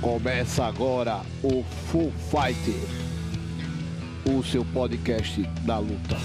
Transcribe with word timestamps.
Começa 0.00 0.64
agora 0.64 1.22
o 1.42 1.64
Full 1.90 2.12
Fight, 2.30 2.72
o 4.24 4.44
seu 4.44 4.64
podcast 4.66 5.42
da 5.66 5.78
luta. 5.78 6.16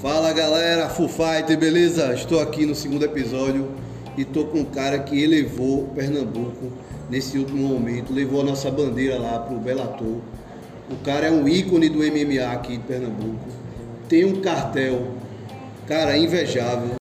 Fala 0.00 0.32
galera, 0.32 0.88
Full 0.88 1.10
Fight, 1.10 1.54
beleza? 1.58 2.14
Estou 2.14 2.40
aqui 2.40 2.64
no 2.64 2.74
segundo 2.74 3.04
episódio 3.04 3.68
e 4.16 4.24
tô 4.24 4.46
com 4.46 4.60
um 4.60 4.64
cara 4.64 4.98
que 5.00 5.22
elevou 5.22 5.88
Pernambuco 5.88 6.72
nesse 7.10 7.38
último 7.38 7.68
momento, 7.68 8.14
levou 8.14 8.40
a 8.40 8.44
nossa 8.44 8.70
bandeira 8.70 9.18
lá 9.18 9.38
pro 9.40 9.58
Bellator. 9.58 10.20
O 10.90 10.96
cara 11.04 11.26
é 11.26 11.30
um 11.30 11.46
ícone 11.46 11.88
do 11.88 11.98
MMA 11.98 12.52
aqui 12.52 12.76
de 12.76 12.82
Pernambuco. 12.84 13.48
Tem 14.08 14.24
um 14.24 14.40
cartel, 14.40 15.08
cara, 15.86 16.16
invejável. 16.16 16.96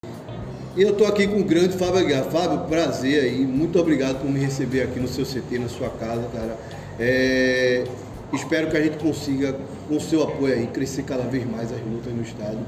E 0.75 0.81
eu 0.81 0.93
tô 0.93 1.05
aqui 1.05 1.27
com 1.27 1.39
o 1.39 1.43
grande 1.43 1.77
Fábio 1.77 1.99
Aguiar. 1.99 2.25
Fábio, 2.25 2.67
prazer 2.67 3.23
aí. 3.23 3.45
Muito 3.45 3.79
obrigado 3.79 4.21
por 4.21 4.29
me 4.29 4.39
receber 4.39 4.81
aqui 4.81 4.99
no 4.99 5.07
seu 5.07 5.25
CT, 5.25 5.59
na 5.59 5.69
sua 5.69 5.89
casa, 5.89 6.27
cara. 6.33 6.57
É, 6.99 7.85
Espero 8.33 8.69
que 8.69 8.75
a 8.75 8.81
gente 8.81 8.97
consiga, 8.97 9.57
com 9.87 9.95
o 9.95 10.01
seu 10.01 10.21
apoio 10.21 10.53
aí, 10.53 10.67
crescer 10.67 11.03
cada 11.03 11.23
vez 11.23 11.49
mais 11.49 11.71
as 11.71 11.79
lutas 11.79 12.13
no 12.13 12.21
estado. 12.21 12.59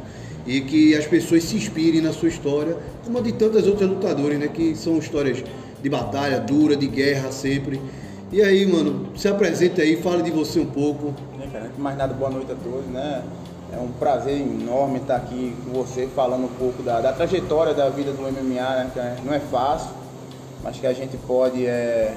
E 0.47 0.61
que 0.61 0.95
as 0.95 1.05
pessoas 1.05 1.43
se 1.43 1.57
inspirem 1.57 1.99
na 1.99 2.13
sua 2.13 2.29
história, 2.29 2.77
como 3.03 3.17
a 3.17 3.21
de 3.21 3.33
tantas 3.33 3.67
outras 3.67 3.89
lutadoras, 3.89 4.39
né? 4.39 4.47
Que 4.47 4.73
são 4.73 4.97
histórias 4.97 5.43
de 5.81 5.89
batalha 5.89 6.39
dura, 6.39 6.77
de 6.77 6.87
guerra 6.87 7.31
sempre. 7.31 7.79
E 8.31 8.43
aí, 8.43 8.63
mano, 8.63 9.07
se 9.17 9.27
apresenta 9.27 9.81
aí, 9.81 9.99
fala 10.03 10.21
de 10.21 10.29
você 10.29 10.59
um 10.59 10.65
pouco. 10.67 11.15
Né? 11.35 11.49
Antes 11.63 11.75
de 11.75 11.81
mais 11.81 11.97
nada, 11.97 12.13
boa 12.13 12.29
noite 12.29 12.51
a 12.51 12.55
todos, 12.55 12.85
né? 12.85 13.23
É 13.73 13.77
um 13.77 13.91
prazer 13.93 14.39
enorme 14.39 14.99
estar 14.99 15.15
aqui 15.15 15.55
com 15.65 15.71
você, 15.71 16.07
falando 16.15 16.45
um 16.45 16.55
pouco 16.59 16.83
da, 16.83 17.01
da 17.01 17.11
trajetória 17.11 17.73
da 17.73 17.89
vida 17.89 18.11
do 18.11 18.21
MMA, 18.21 18.61
né? 18.61 18.91
Que 18.93 19.25
não 19.25 19.33
é 19.33 19.39
fácil, 19.39 19.89
mas 20.63 20.77
que 20.77 20.85
a 20.85 20.93
gente 20.93 21.17
pode 21.17 21.65
é, 21.65 22.15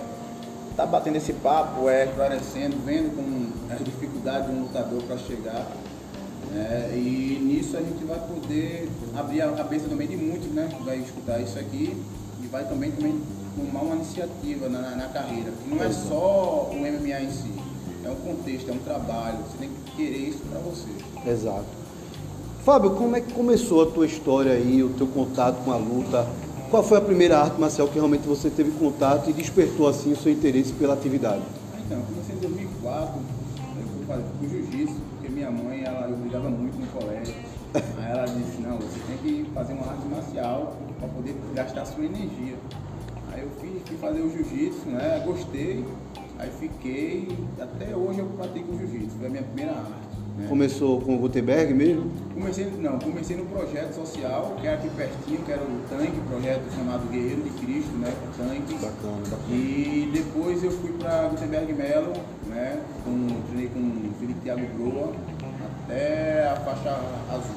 tá 0.77 0.85
batendo 0.85 1.17
esse 1.17 1.33
papo, 1.33 1.89
é, 1.89 2.05
esclarecendo, 2.05 2.77
vendo 2.85 3.17
com 3.17 3.75
a 3.75 3.83
dificuldade 3.83 4.49
de 4.49 4.53
um 4.53 4.63
lutador 4.65 5.03
para 5.05 5.17
chegar. 5.17 5.67
né? 6.51 6.91
e 6.95 7.41
nisso 7.43 7.75
a 7.75 7.81
gente 7.81 8.05
vai 8.05 8.19
poder 8.19 8.87
abrir 9.17 9.41
a 9.41 9.51
cabeça 9.53 9.89
também 9.89 10.09
de 10.09 10.19
muitos, 10.19 10.49
né? 10.49 10.69
Que 10.77 10.83
vai 10.83 10.99
escutar 10.99 11.41
isso 11.41 11.59
aqui 11.59 11.97
e 12.43 12.47
vai 12.49 12.65
também, 12.65 12.91
também 12.91 13.19
tomar 13.57 13.83
uma 13.83 13.97
iniciativa 13.97 14.69
na, 14.69 14.81
na, 14.81 14.97
na 14.97 15.09
carreira. 15.09 15.53
Que 15.63 15.75
não 15.75 15.83
é 15.83 15.91
só 15.91 16.71
o 16.73 16.77
MMA 16.77 17.21
em 17.21 17.31
si, 17.31 17.53
é 18.05 18.11
um 18.11 18.17
contexto, 18.17 18.71
é 18.71 18.73
um 18.73 18.79
trabalho, 18.79 19.39
você 19.39 19.59
tem 19.59 19.69
que 19.69 19.97
querer 19.97 20.29
isso 20.29 20.41
para 20.51 20.59
você. 20.61 20.89
Exato. 21.31 21.83
Fábio, 22.65 22.93
como 22.93 23.17
é 23.17 23.21
que 23.21 23.33
começou 23.33 23.83
a 23.83 23.87
tua 23.87 24.07
história 24.07 24.53
aí, 24.53 24.83
o 24.83 24.91
teu 24.91 25.07
contato 25.07 25.65
com 25.65 25.73
a 25.73 25.77
luta? 25.77 26.27
Qual 26.71 26.83
foi 26.83 26.99
a 26.99 27.01
primeira 27.01 27.39
arte 27.39 27.61
marcial 27.61 27.89
que 27.89 27.95
realmente 27.95 28.27
você 28.27 28.49
teve 28.49 28.71
contato 28.73 29.29
e 29.29 29.33
despertou 29.33 29.89
assim 29.89 30.13
o 30.13 30.17
seu 30.17 30.33
interesse 30.33 30.73
pela 30.73 30.95
atividade? 30.95 31.43
Então, 31.85 31.99
eu 31.99 32.05
comecei 32.05 32.35
em 32.37 32.39
2004, 32.39 33.15
eu 33.19 33.89
fui 33.89 34.07
fazer 34.07 34.25
fui 34.39 34.49
jiu-jitsu, 34.49 34.95
porque 35.11 35.29
minha 35.29 35.51
mãe, 35.51 35.83
ela 35.85 36.09
eu 36.09 36.17
brigava 36.17 36.49
muito 36.49 36.79
no 36.79 36.87
colégio. 36.87 37.35
Aí 37.75 38.11
ela 38.11 38.25
disse, 38.27 38.61
não, 38.61 38.77
você 38.77 38.99
tem 39.07 39.17
que 39.19 39.51
fazer 39.53 39.73
uma 39.73 39.87
arte 39.87 40.07
marcial 40.07 40.77
para 40.99 41.09
poder 41.09 41.35
gastar 41.55 41.85
sua 41.85 42.05
energia. 42.05 42.57
Aí 43.35 43.43
eu 43.43 43.49
fui, 43.59 43.81
fui 43.87 43.97
fazer 43.97 44.21
o 44.21 44.31
jiu-jitsu, 44.31 44.89
né? 44.91 45.23
Gostei, 45.25 45.85
aí 46.39 46.51
fiquei, 46.59 47.29
até 47.61 47.95
hoje 47.97 48.19
eu 48.19 48.27
pratico 48.27 48.77
jiu-jitsu, 48.77 49.17
foi 49.19 49.27
a 49.27 49.31
minha 49.31 49.43
primeira 49.43 49.73
arte. 49.73 50.17
né? 50.37 50.47
Começou 50.49 51.01
com 51.01 51.17
o 51.17 51.19
Gutenberg 51.19 51.73
mesmo? 51.73 52.11
Comecei, 52.35 52.67
não, 52.79 52.99
comecei 52.99 53.37
no 53.37 53.47
projeto 53.47 53.95
social, 53.95 54.57
que 54.61 54.67
era 54.67 54.77
aqui 54.77 54.89
pertinho, 54.91 55.39
que 55.45 55.53
era 55.53 55.63
o 55.63 55.81
tanque, 55.89 56.21
projeto 56.29 56.63
chamado 56.75 57.09
Guerreiro 57.11 57.43
de 57.43 57.51
Cristo, 57.51 57.93
né? 57.99 58.13
Tanque. 58.37 58.75
Bacana, 58.75 59.17
bacana. 59.31 59.49
E 59.51 60.11
depois 60.13 60.63
eu 60.65 60.71
fui 60.71 60.93
para 60.93 61.29
Gutenberg 61.29 61.73
Melo, 61.73 62.13
né? 62.49 62.83
Com, 63.05 63.29
treinei 63.49 63.69
com 63.69 63.79
o 63.81 64.15
Felipe 64.21 64.41
Thiago 64.41 64.67
Broa 64.77 65.13
até 65.85 66.49
a 66.49 66.57
faixa 66.57 66.91
azul. 67.31 67.57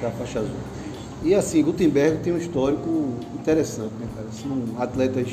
da 0.00 0.10
faixa 0.10 0.38
azul. 0.40 0.56
E 1.22 1.34
assim, 1.34 1.62
Gutenberg 1.62 2.18
tem 2.22 2.32
um 2.32 2.36
histórico 2.38 2.88
interessante, 3.40 3.92
né, 4.00 4.06
cara? 4.14 4.26
São 4.32 4.80
atletas 4.80 5.28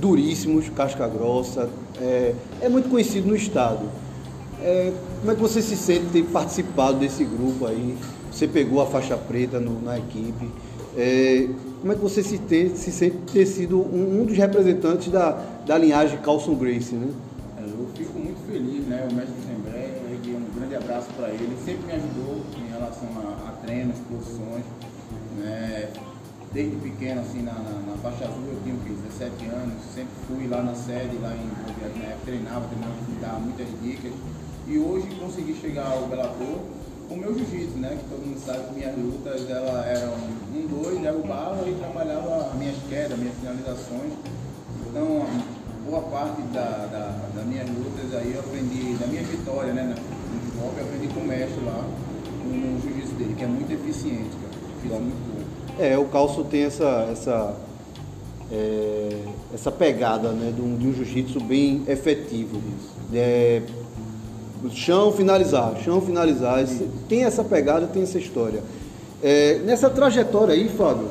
duríssimos, 0.00 0.68
casca 0.70 1.06
grossa, 1.08 1.68
é, 2.00 2.34
é 2.60 2.68
muito 2.68 2.88
conhecido 2.88 3.28
no 3.28 3.36
estado. 3.36 3.80
É, 4.60 4.92
como 5.20 5.32
é 5.32 5.34
que 5.34 5.40
você 5.40 5.60
se 5.60 5.76
sente 5.76 6.06
ter 6.12 6.22
participado 6.24 6.98
desse 6.98 7.24
grupo 7.24 7.66
aí? 7.66 7.96
Você 8.30 8.46
pegou 8.46 8.80
a 8.80 8.86
faixa 8.86 9.16
preta 9.16 9.58
no- 9.58 9.80
na 9.82 9.98
equipe. 9.98 10.48
É, 10.96 11.48
como 11.80 11.92
é 11.92 11.96
que 11.96 12.00
você 12.02 12.22
se, 12.22 12.38
tem- 12.38 12.74
se 12.76 12.92
sente 12.92 13.16
ter 13.32 13.46
sido 13.46 13.78
um, 13.80 14.20
um 14.20 14.24
dos 14.24 14.36
representantes 14.36 15.10
da, 15.10 15.30
da 15.66 15.76
linhagem 15.78 16.18
Carlson 16.18 16.54
Gracie, 16.54 16.94
né? 16.96 17.08
É, 17.58 17.62
Eu 17.62 17.86
fico 17.96 18.18
muito 18.18 18.38
feliz, 18.46 18.86
né? 18.86 19.06
O 19.10 19.14
mestre 19.14 19.34
Gutenberg, 19.34 20.36
um 20.36 20.58
grande 20.58 20.74
abraço 20.76 21.08
para. 21.16 21.28
Ele 21.30 21.56
sempre 21.64 21.86
me 21.86 21.92
ajudou 21.92 22.36
em 22.58 22.70
relação 22.72 23.08
a, 23.16 23.48
a 23.48 23.52
treinos, 23.66 23.96
posições, 24.08 24.64
né? 25.36 25.88
Desde 26.52 26.76
pequeno, 26.76 27.22
assim, 27.22 27.42
na, 27.42 27.54
na, 27.54 27.80
na 27.80 27.96
faixa 28.02 28.24
azul, 28.24 28.44
eu 28.48 28.60
tinha 28.62 28.74
o 28.74 28.78
quê? 28.80 28.92
17 29.08 29.46
anos, 29.46 29.82
sempre 29.94 30.12
fui 30.28 30.46
lá 30.46 30.62
na 30.62 30.74
sede, 30.74 31.16
lá 31.16 31.32
em 31.32 31.48
época, 31.72 32.18
treinava, 32.24 32.68
treinava, 32.68 32.94
me 33.08 33.16
dava 33.20 33.38
muitas 33.40 33.68
dicas. 33.82 34.12
E 34.66 34.78
hoje 34.78 35.06
consegui 35.18 35.54
chegar 35.54 35.86
ao 35.86 36.06
Bellator 36.06 36.60
com 37.08 37.14
o 37.14 37.18
meu 37.18 37.34
jiu-jitsu, 37.34 37.78
né? 37.78 37.98
Que 37.98 38.08
todo 38.08 38.26
mundo 38.26 38.38
sabe 38.44 38.68
que 38.68 38.74
minhas 38.74 38.96
lutas 38.96 39.50
ela 39.50 39.84
eram 39.86 40.12
um, 40.12 40.66
dois, 40.68 41.00
derrubava 41.00 41.68
e 41.68 41.74
trabalhava 41.74 42.46
as 42.46 42.54
minhas 42.54 42.76
quedas, 42.88 43.18
minhas 43.18 43.34
finalizações. 43.36 44.12
Então, 44.88 45.26
boa 45.84 46.02
parte 46.02 46.42
da, 46.54 46.88
da, 46.92 47.18
das 47.34 47.46
minhas 47.46 47.68
lutas 47.68 48.14
aí 48.14 48.32
eu 48.34 48.40
aprendi, 48.40 48.94
da 48.94 49.06
minha 49.06 49.22
vitória, 49.22 49.72
né? 49.72 49.82
No 49.82 49.92
hip-hop, 49.92 50.78
eu 50.78 50.84
aprendi 50.84 51.08
com 51.12 51.20
o 51.20 51.26
mestre 51.26 51.64
lá, 51.64 51.84
no 52.44 52.80
jiu-jitsu 52.80 53.14
dele, 53.14 53.34
que 53.36 53.44
é 53.44 53.48
muito 53.48 53.72
eficiente, 53.72 54.30
cara. 54.40 54.51
Bom. 54.84 55.02
É, 55.78 55.96
o 55.96 56.04
calço 56.06 56.44
tem 56.44 56.64
essa, 56.64 57.08
essa, 57.10 57.56
é, 58.50 59.18
essa 59.54 59.70
pegada 59.70 60.30
né, 60.30 60.52
de 60.54 60.60
um, 60.60 60.74
um 60.74 60.94
jiu-jitsu 60.94 61.40
bem 61.40 61.82
efetivo. 61.86 62.60
É, 63.12 63.62
chão, 64.70 65.12
finalizar, 65.12 65.76
chão, 65.82 66.00
finalizar. 66.00 66.64
Tem 67.08 67.24
essa 67.24 67.42
pegada, 67.42 67.86
tem 67.86 68.02
essa 68.02 68.18
história. 68.18 68.62
É, 69.22 69.60
nessa 69.64 69.88
trajetória 69.88 70.54
aí, 70.54 70.68
Fábio, 70.68 71.08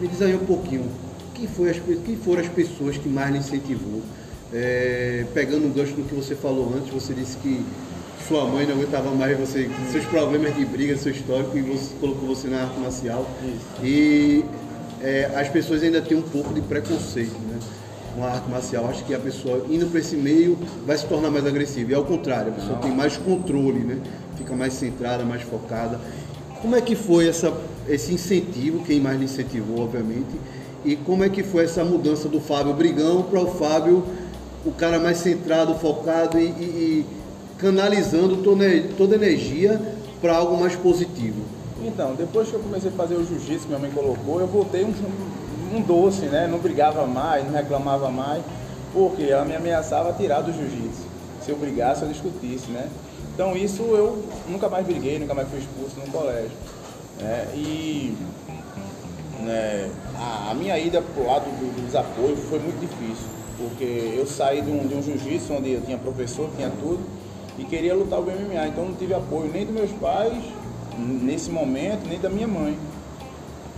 me 0.00 0.08
diz 0.08 0.22
aí 0.22 0.34
um 0.34 0.46
pouquinho, 0.46 0.84
quem, 1.34 1.46
foi 1.46 1.70
as, 1.70 1.76
quem 1.78 2.16
foram 2.16 2.40
as 2.40 2.48
pessoas 2.48 2.96
que 2.96 3.08
mais 3.08 3.32
lhe 3.32 3.38
incentivou? 3.38 4.00
É, 4.52 5.26
pegando 5.32 5.66
um 5.66 5.70
gancho 5.70 5.94
no 5.96 6.04
que 6.04 6.14
você 6.14 6.34
falou 6.34 6.72
antes, 6.76 6.92
você 6.92 7.14
disse 7.14 7.36
que 7.36 7.64
sua 8.30 8.44
mãe 8.44 8.64
não 8.64 8.76
aguentava 8.76 9.10
mais 9.10 9.36
você, 9.36 9.68
seus 9.90 10.04
problemas 10.04 10.54
de 10.54 10.64
briga, 10.64 10.96
seu 10.96 11.10
histórico, 11.10 11.58
e 11.58 11.62
você 11.62 11.90
colocou 12.00 12.28
você 12.28 12.46
na 12.46 12.62
arte 12.62 12.78
marcial. 12.78 13.26
E 13.82 14.44
é, 15.02 15.32
as 15.34 15.48
pessoas 15.48 15.82
ainda 15.82 16.00
têm 16.00 16.16
um 16.16 16.22
pouco 16.22 16.54
de 16.54 16.60
preconceito, 16.60 17.34
né? 17.48 17.58
Com 18.14 18.24
a 18.24 18.28
arte 18.30 18.48
marcial, 18.48 18.86
acho 18.88 19.04
que 19.04 19.12
a 19.12 19.18
pessoa 19.18 19.66
indo 19.68 19.86
para 19.86 19.98
esse 19.98 20.14
meio 20.14 20.56
vai 20.86 20.96
se 20.96 21.06
tornar 21.06 21.28
mais 21.28 21.44
agressiva. 21.44 21.90
E 21.90 21.94
ao 21.94 22.04
contrário, 22.04 22.52
a 22.52 22.54
pessoa 22.54 22.78
tem 22.78 22.92
mais 22.92 23.16
controle, 23.16 23.80
né? 23.80 23.98
Fica 24.38 24.54
mais 24.54 24.74
centrada, 24.74 25.24
mais 25.24 25.42
focada. 25.42 25.98
Como 26.62 26.76
é 26.76 26.80
que 26.80 26.94
foi 26.94 27.26
essa, 27.28 27.52
esse 27.88 28.14
incentivo, 28.14 28.84
quem 28.84 29.00
mais 29.00 29.18
lhe 29.18 29.24
incentivou, 29.24 29.80
obviamente, 29.82 30.38
e 30.84 30.94
como 30.94 31.24
é 31.24 31.28
que 31.28 31.42
foi 31.42 31.64
essa 31.64 31.82
mudança 31.82 32.28
do 32.28 32.40
Fábio 32.40 32.74
Brigão 32.74 33.24
para 33.24 33.40
o 33.40 33.48
Fábio, 33.54 34.04
o 34.64 34.70
cara 34.70 35.00
mais 35.00 35.18
centrado, 35.18 35.74
focado 35.74 36.38
e- 36.38 36.44
e 36.44 37.06
canalizando 37.60 38.38
toda, 38.38 39.14
energia 39.14 39.80
para 40.20 40.36
algo 40.36 40.56
mais 40.58 40.74
positivo? 40.74 41.42
Então, 41.82 42.14
depois 42.14 42.48
que 42.48 42.54
eu 42.54 42.60
comecei 42.60 42.90
a 42.90 42.92
fazer 42.92 43.14
o 43.14 43.24
jiu-jitsu 43.24 43.66
minha 43.68 43.78
mãe 43.78 43.90
colocou, 43.90 44.40
eu 44.40 44.46
voltei 44.46 44.84
um, 44.84 44.92
um 45.74 45.80
doce, 45.80 46.26
né? 46.26 46.46
Não 46.46 46.58
brigava 46.58 47.06
mais, 47.06 47.44
não 47.44 47.52
reclamava 47.52 48.10
mais, 48.10 48.42
porque 48.92 49.24
ela 49.24 49.44
me 49.44 49.54
ameaçava 49.54 50.12
tirar 50.12 50.40
do 50.40 50.52
jiu-jitsu. 50.52 51.02
Se 51.42 51.50
eu 51.50 51.56
brigasse, 51.56 52.02
eu 52.02 52.08
discutisse, 52.08 52.70
né? 52.70 52.88
Então 53.34 53.56
isso 53.56 53.82
eu 53.82 54.22
nunca 54.48 54.68
mais 54.68 54.86
briguei, 54.86 55.18
nunca 55.18 55.34
mais 55.34 55.48
fui 55.48 55.58
expulso 55.58 55.96
no 55.98 56.12
colégio. 56.12 56.50
né? 57.18 57.46
E 57.54 58.14
né, 59.40 59.90
a, 60.16 60.50
a 60.50 60.54
minha 60.54 60.78
ida 60.78 61.00
pro 61.00 61.26
lado 61.26 61.44
do, 61.44 61.74
do 61.74 61.86
desapoio 61.86 62.36
foi 62.36 62.58
muito 62.58 62.78
difícil, 62.80 63.26
porque 63.56 64.14
eu 64.18 64.26
saí 64.26 64.60
de 64.60 64.70
um, 64.70 64.98
um 64.98 65.02
jiu-jitsu 65.02 65.54
onde 65.54 65.72
eu 65.72 65.80
tinha 65.80 65.96
professor, 65.96 66.50
tinha 66.56 66.70
tudo, 66.80 67.00
e 67.60 67.64
queria 67.64 67.94
lutar 67.94 68.18
o 68.18 68.22
MMA, 68.22 68.68
então 68.68 68.86
não 68.86 68.94
tive 68.94 69.12
apoio 69.12 69.50
nem 69.52 69.66
dos 69.66 69.74
meus 69.74 69.92
pais 69.92 70.42
nesse 70.98 71.50
momento, 71.50 72.08
nem 72.08 72.18
da 72.18 72.30
minha 72.30 72.48
mãe. 72.48 72.76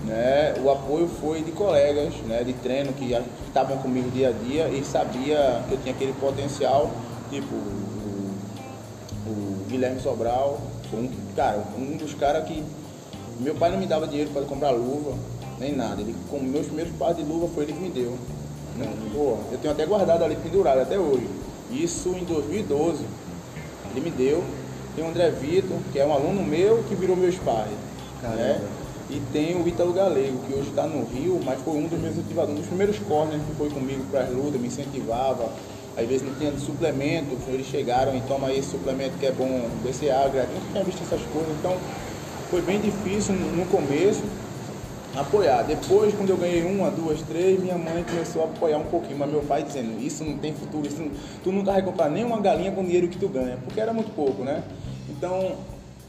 Né? 0.05 0.55
O 0.63 0.71
apoio 0.71 1.09
foi 1.21 1.43
de 1.43 1.51
colegas 1.51 2.15
né, 2.29 2.45
de 2.45 2.53
treino 2.55 2.93
que 2.93 3.13
estavam 3.47 3.77
comigo 3.79 4.09
dia 4.11 4.29
a 4.29 4.33
dia 4.33 4.69
e 4.69 4.85
sabia 4.85 5.63
que 5.69 5.75
eu 5.75 5.79
tinha 5.83 5.95
aquele 5.95 6.13
potencial, 6.15 6.91
tipo 7.29 7.55
o 7.55 7.83
o 9.27 9.65
Guilherme 9.69 10.01
Sobral, 10.01 10.61
um, 10.93 11.09
cara, 11.35 11.63
um 11.79 11.97
dos 11.97 12.15
caras 12.15 12.45
que 12.45 12.63
meu 13.41 13.55
pai 13.55 13.71
não 13.71 13.79
me 13.79 13.87
dava 13.87 14.07
dinheiro 14.07 14.31
para 14.31 14.43
comprar 14.43 14.71
luva, 14.71 15.17
nem 15.59 15.75
nada. 15.75 16.01
Ele, 16.01 16.15
com 16.31 16.39
meus 16.39 16.67
primeiros 16.67 16.93
pares 16.97 17.17
de 17.17 17.23
luva 17.23 17.49
foi 17.55 17.65
ele 17.65 17.73
que 17.73 17.81
me 17.81 17.89
deu. 17.89 18.17
Pô, 19.13 19.37
eu 19.51 19.59
tenho 19.59 19.73
até 19.73 19.87
guardado 19.87 20.25
ali 20.25 20.37
pendurado 20.37 20.81
até 20.81 20.99
hoje. 20.99 21.29
Isso 21.71 22.11
em 22.11 22.25
2012. 22.25 23.05
Ele 23.95 24.01
me 24.01 24.11
deu. 24.11 24.43
Tem 24.95 25.05
o 25.05 25.09
André 25.09 25.31
Vitor, 25.31 25.79
que 25.93 25.99
é 25.99 26.05
um 26.05 26.13
aluno 26.13 26.43
meu 26.43 26.85
que 26.89 26.95
virou 26.95 27.17
meu 27.17 27.33
pai. 27.45 27.69
Né? 28.23 28.61
E 29.11 29.21
tem 29.33 29.57
o 29.61 29.67
Ítalo 29.67 29.93
Galego, 29.93 30.39
que 30.47 30.55
hoje 30.55 30.69
está 30.69 30.87
no 30.87 31.05
Rio, 31.05 31.41
mas 31.45 31.61
foi 31.63 31.75
um 31.75 31.87
dos 31.87 31.99
meus 31.99 32.17
motivadores, 32.17 32.57
um 32.57 32.61
dos 32.61 32.67
primeiros 32.67 32.99
corners 32.99 33.43
que 33.43 33.55
foi 33.57 33.69
comigo 33.71 34.05
para 34.11 34.21
as 34.21 34.31
lutas, 34.31 34.61
me 34.61 34.69
incentivava. 34.69 35.51
Às 35.97 36.07
vezes 36.07 36.27
não 36.27 36.35
tinha 36.35 36.53
suplemento, 36.59 37.37
eles 37.49 37.67
chegaram 37.67 38.17
e 38.17 38.21
toma 38.23 38.53
esse 38.53 38.71
suplemento 38.71 39.19
que 39.19 39.27
é 39.27 39.33
bom, 39.33 39.69
BCA, 39.85 40.31
eu 40.33 40.47
nunca 40.55 40.73
tinha 40.73 40.85
visto 40.85 41.03
essas 41.03 41.21
coisas, 41.33 41.53
então 41.59 41.77
foi 42.51 42.63
bem 42.63 42.81
difícil 42.81 43.35
no 43.35 43.67
começo 43.67 44.23
apoiar. 45.17 45.63
Depois, 45.63 46.15
quando 46.15 46.31
eu 46.31 46.37
ganhei 46.37 46.65
uma, 46.65 46.91
duas, 46.91 47.21
três, 47.23 47.61
minha 47.61 47.77
mãe 47.77 48.05
começou 48.05 48.43
a 48.43 48.45
apoiar 48.47 48.79
um 48.79 48.85
pouquinho, 48.85 49.19
mas 49.19 49.31
meu 49.31 49.43
pai 49.43 49.63
dizendo, 49.63 50.01
isso 50.03 50.25
não 50.25 50.39
tem 50.39 50.55
futuro, 50.55 50.87
isso 50.87 51.01
não... 51.01 51.11
tu 51.43 51.53
nunca 51.53 51.73
vai 51.73 51.83
comprar 51.83 52.09
nem 52.09 52.25
uma 52.25 52.41
galinha 52.41 52.73
com 52.73 52.81
o 52.81 52.85
dinheiro 52.85 53.09
que 53.09 53.19
tu 53.19 53.29
ganha, 53.29 53.59
porque 53.65 53.81
era 53.81 53.93
muito 53.93 54.15
pouco, 54.15 54.43
né? 54.43 54.63
Então, 55.09 55.57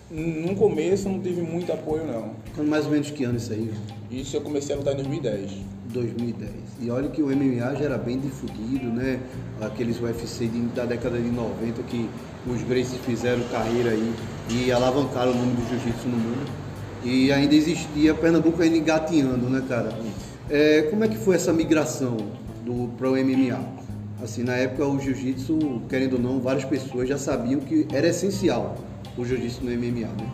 no 0.10 0.56
começo 0.56 1.10
não 1.10 1.20
tive 1.20 1.42
muito 1.42 1.72
apoio 1.72 2.06
não. 2.06 2.32
Quando 2.56 2.68
mais 2.68 2.86
ou 2.86 2.92
menos 2.92 3.10
que 3.10 3.24
ano 3.24 3.38
isso 3.38 3.52
aí? 3.52 3.74
Isso 4.12 4.38
eu 4.38 4.42
comecei 4.42 4.76
a 4.76 4.78
lutar 4.78 4.94
em 4.94 4.98
2010. 4.98 5.52
2010. 5.94 6.52
E 6.82 6.90
olha 6.90 7.10
que 7.10 7.22
o 7.22 7.28
MMA 7.28 7.76
já 7.76 7.86
era 7.86 7.98
bem 7.98 8.20
difundido, 8.20 8.86
né? 8.88 9.20
Aqueles 9.62 10.00
UFC 10.00 10.48
de, 10.48 10.60
da 10.68 10.86
década 10.86 11.20
de 11.20 11.30
90 11.30 11.82
que 11.84 12.10
os 12.48 12.62
Gracies 12.64 13.00
fizeram 13.06 13.42
carreira 13.52 13.92
aí 13.92 14.14
e 14.50 14.72
alavancaram 14.72 15.32
o 15.32 15.36
nome 15.36 15.54
do 15.54 15.70
jiu-jitsu 15.70 16.08
no 16.08 16.18
mundo. 16.18 16.63
E 17.04 17.32
ainda 17.32 17.54
existia 17.54 18.14
Pernambuco 18.14 18.62
ainda 18.62 18.78
engatinhando, 18.78 19.50
né, 19.50 19.62
cara? 19.68 19.90
É, 20.50 20.84
como 20.84 21.04
é 21.04 21.08
que 21.08 21.18
foi 21.18 21.36
essa 21.36 21.52
migração 21.52 22.18
do 22.66 22.90
pro 22.98 23.12
MMA? 23.12 23.60
Assim, 24.24 24.44
na 24.44 24.54
época 24.54 24.86
o 24.86 25.00
jiu-jitsu, 25.00 25.82
querendo 25.90 26.14
ou 26.14 26.20
não, 26.20 26.40
várias 26.40 26.64
pessoas 26.64 27.10
já 27.10 27.18
sabiam 27.18 27.60
que 27.60 27.86
era 27.92 28.08
essencial 28.08 28.78
o 29.18 29.26
jiu-jitsu 29.26 29.66
no 29.66 29.72
MMA, 29.72 30.08
né? 30.08 30.32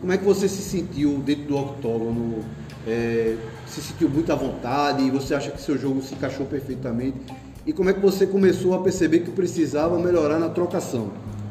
Como 0.00 0.12
é 0.12 0.18
que 0.18 0.24
você 0.24 0.48
se 0.48 0.62
sentiu 0.62 1.18
dentro 1.18 1.44
do 1.44 1.56
octógono? 1.56 2.44
É, 2.86 3.36
se 3.66 3.80
sentiu 3.80 4.08
muito 4.10 4.30
à 4.32 4.34
vontade? 4.34 5.08
Você 5.10 5.34
acha 5.34 5.50
que 5.50 5.62
seu 5.62 5.78
jogo 5.78 6.02
se 6.02 6.14
encaixou 6.14 6.44
perfeitamente? 6.44 7.18
E 7.64 7.72
como 7.72 7.88
é 7.88 7.92
que 7.92 8.00
você 8.00 8.26
começou 8.26 8.74
a 8.74 8.82
perceber 8.82 9.20
que 9.20 9.30
precisava 9.30 9.96
melhorar 9.98 10.38
na 10.38 10.48
trocação? 10.48 11.10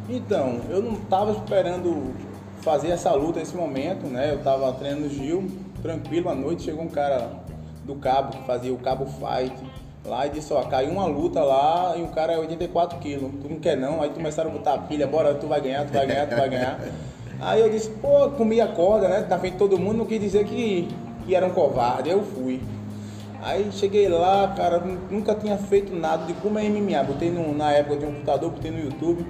Então, 0.09 0.59
eu 0.69 0.81
não 0.83 0.93
estava 0.93 1.31
esperando 1.31 2.13
fazer 2.61 2.89
essa 2.89 3.11
luta 3.13 3.39
nesse 3.39 3.55
momento, 3.55 4.05
né? 4.07 4.31
Eu 4.31 4.37
estava 4.37 4.71
treinando 4.73 5.09
Gil, 5.09 5.49
tranquilo 5.81 6.29
à 6.29 6.35
noite, 6.35 6.63
chegou 6.63 6.83
um 6.83 6.89
cara 6.89 7.31
do 7.85 7.95
cabo 7.95 8.37
que 8.37 8.45
fazia 8.45 8.73
o 8.73 8.77
cabo 8.77 9.05
fight 9.05 9.53
lá 10.05 10.25
e 10.27 10.29
disse, 10.31 10.51
ó, 10.53 10.61
caiu 10.63 10.91
uma 10.91 11.05
luta 11.05 11.43
lá 11.43 11.95
e 11.97 12.01
o 12.01 12.07
cara 12.07 12.33
é 12.33 12.37
84 12.37 12.99
quilos, 12.99 13.31
tu 13.41 13.49
não 13.49 13.59
quer 13.59 13.77
não, 13.77 14.01
aí 14.01 14.09
começaram 14.09 14.49
a 14.49 14.53
botar 14.53 14.73
a 14.73 14.77
pilha, 14.79 15.07
bora, 15.07 15.33
tu 15.35 15.47
vai 15.47 15.61
ganhar, 15.61 15.85
tu 15.85 15.93
vai 15.93 16.07
ganhar, 16.07 16.27
tu 16.27 16.35
vai 16.35 16.49
ganhar. 16.49 16.79
Aí 17.43 17.59
eu 17.59 17.71
disse, 17.71 17.89
pô, 17.89 18.29
comi 18.29 18.61
a 18.61 18.67
corda, 18.67 19.07
né? 19.07 19.25
Na 19.27 19.39
frente 19.39 19.53
de 19.53 19.57
todo 19.57 19.75
mundo, 19.75 19.97
não 19.97 20.05
quis 20.05 20.21
dizer 20.21 20.45
que, 20.45 20.87
que 21.25 21.33
era 21.33 21.43
um 21.43 21.49
covarde, 21.49 22.07
eu 22.07 22.21
fui. 22.21 22.61
Aí 23.41 23.71
cheguei 23.71 24.07
lá, 24.07 24.53
cara, 24.55 24.79
nunca 25.09 25.33
tinha 25.33 25.57
feito 25.57 25.91
nada 25.95 26.23
de 26.27 26.33
como 26.33 26.59
é 26.59 26.69
MMA. 26.69 27.03
Botei 27.03 27.31
no, 27.31 27.55
na 27.57 27.71
época 27.71 27.97
de 27.97 28.05
um 28.05 28.11
computador, 28.13 28.51
botei 28.51 28.69
no 28.69 28.79
YouTube. 28.79 29.25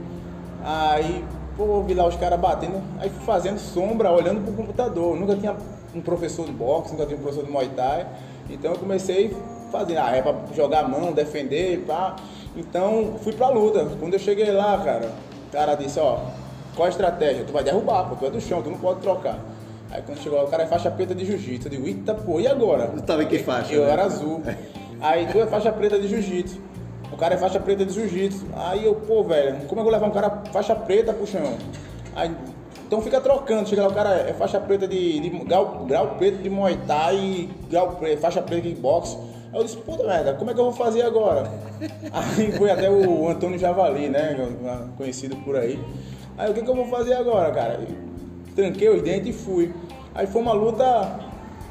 Aí, 0.61 1.23
pô, 1.55 1.81
vi 1.83 1.93
lá 1.93 2.07
os 2.07 2.15
caras 2.15 2.39
batendo, 2.39 2.81
aí 2.99 3.09
fazendo 3.25 3.59
sombra, 3.59 4.11
olhando 4.11 4.43
pro 4.43 4.53
computador. 4.53 5.15
Nunca 5.17 5.35
tinha 5.35 5.55
um 5.93 6.01
professor 6.01 6.45
de 6.45 6.51
boxe, 6.51 6.91
nunca 6.91 7.05
tinha 7.05 7.17
um 7.17 7.21
professor 7.21 7.45
de 7.45 7.51
Muay 7.51 7.69
Thai. 7.69 8.07
Então 8.49 8.71
eu 8.71 8.77
comecei 8.77 9.35
fazer, 9.71 9.97
ah, 9.97 10.15
é 10.15 10.21
pra 10.21 10.35
jogar 10.53 10.85
a 10.85 10.87
mão, 10.87 11.13
defender, 11.13 11.83
pá. 11.87 12.15
Então 12.55 13.15
fui 13.23 13.33
pra 13.33 13.49
luta. 13.49 13.87
Quando 13.99 14.13
eu 14.13 14.19
cheguei 14.19 14.51
lá, 14.51 14.77
cara, 14.83 15.11
o 15.47 15.51
cara 15.51 15.75
disse, 15.75 15.99
ó, 15.99 16.19
qual 16.75 16.85
a 16.85 16.89
estratégia? 16.89 17.45
Tu 17.45 17.53
vai 17.53 17.63
derrubar, 17.63 18.09
pô, 18.09 18.15
tu 18.15 18.25
é 18.25 18.29
do 18.29 18.41
chão, 18.41 18.61
tu 18.61 18.69
não 18.69 18.77
pode 18.77 18.99
trocar. 18.99 19.39
Aí 19.89 20.01
quando 20.01 20.19
chegou 20.19 20.37
lá, 20.37 20.45
o 20.45 20.47
cara 20.47 20.63
é 20.63 20.67
faixa 20.67 20.89
preta 20.89 21.13
de 21.13 21.25
jiu-jitsu. 21.25 21.67
Eu 21.67 21.71
digo, 21.71 21.87
eita, 21.87 22.13
pô, 22.13 22.39
e 22.39 22.47
agora? 22.47 22.87
Tu 22.87 23.01
tava 23.01 23.23
em 23.23 23.27
que 23.27 23.39
faixa? 23.39 23.73
Eu 23.73 23.85
né? 23.85 23.91
era 23.91 24.05
azul. 24.05 24.41
Aí 25.01 25.27
tu 25.31 25.39
é 25.39 25.47
faixa 25.47 25.71
preta 25.71 25.99
de 25.99 26.07
jiu-jitsu. 26.07 26.59
O 27.21 27.23
cara 27.23 27.35
é 27.35 27.37
faixa 27.37 27.59
preta 27.59 27.85
de 27.85 27.93
jiu-jitsu. 27.93 28.47
Aí 28.55 28.83
eu, 28.83 28.95
pô, 28.95 29.23
velho, 29.23 29.51
como 29.51 29.63
é 29.63 29.67
que 29.67 29.79
eu 29.79 29.83
vou 29.83 29.91
levar 29.91 30.07
um 30.07 30.11
cara 30.11 30.41
faixa 30.51 30.73
preta 30.73 31.13
pro 31.13 31.27
chão? 31.27 31.55
Aí, 32.15 32.35
então 32.87 32.99
fica 32.99 33.21
trocando. 33.21 33.69
Chega 33.69 33.83
lá, 33.83 33.89
o 33.89 33.93
cara 33.93 34.09
é 34.27 34.33
faixa 34.33 34.59
preta 34.59 34.87
de, 34.87 35.19
de 35.19 35.29
grau, 35.29 35.85
grau 35.87 36.15
preto 36.15 36.41
de 36.41 36.49
Muay 36.49 36.79
Thai 36.87 37.15
e 37.15 37.49
grau, 37.69 37.99
faixa 38.19 38.41
preta 38.41 38.67
de 38.67 38.73
boxe. 38.73 39.19
Aí 39.53 39.59
eu 39.59 39.63
disse, 39.63 39.77
puta 39.77 40.03
merda, 40.03 40.33
como 40.33 40.49
é 40.49 40.55
que 40.55 40.59
eu 40.59 40.63
vou 40.63 40.73
fazer 40.73 41.03
agora? 41.03 41.43
Aí 42.11 42.51
foi 42.53 42.71
até 42.71 42.89
o 42.89 43.29
Antônio 43.29 43.59
Javali, 43.59 44.09
né? 44.09 44.35
Conhecido 44.97 45.35
por 45.45 45.55
aí. 45.55 45.79
Aí 46.39 46.49
o 46.49 46.55
que, 46.55 46.63
que 46.63 46.69
eu 46.71 46.75
vou 46.75 46.87
fazer 46.87 47.13
agora, 47.13 47.51
cara? 47.51 47.81
Tranquei 48.55 48.89
os 48.89 49.03
dentes 49.03 49.27
e 49.27 49.33
fui. 49.33 49.71
Aí 50.15 50.25
foi 50.25 50.41
uma 50.41 50.53
luta 50.53 51.19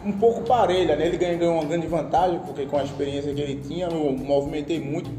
um 0.06 0.12
pouco 0.12 0.42
parelha, 0.42 0.94
né? 0.94 1.06
Ele 1.06 1.16
ganhou 1.16 1.54
uma 1.54 1.64
grande 1.64 1.88
vantagem, 1.88 2.38
porque 2.38 2.66
com 2.66 2.76
a 2.76 2.84
experiência 2.84 3.34
que 3.34 3.40
ele 3.40 3.56
tinha, 3.56 3.88
eu 3.88 4.12
movimentei 4.12 4.78
muito, 4.78 5.10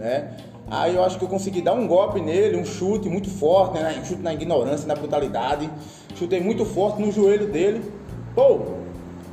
né? 0.00 0.30
Aí 0.70 0.94
eu 0.94 1.04
acho 1.04 1.18
que 1.18 1.24
eu 1.24 1.28
consegui 1.28 1.60
dar 1.60 1.72
um 1.72 1.86
golpe 1.86 2.20
nele, 2.20 2.56
um 2.56 2.64
chute 2.64 3.08
muito 3.08 3.28
forte, 3.28 3.74
né? 3.74 3.98
Um 4.00 4.04
chute 4.04 4.22
na 4.22 4.32
ignorância, 4.32 4.86
na 4.86 4.94
brutalidade. 4.94 5.68
Chutei 6.14 6.40
muito 6.40 6.64
forte 6.64 7.00
no 7.00 7.10
joelho 7.10 7.46
dele. 7.48 7.82
Pô! 8.34 8.60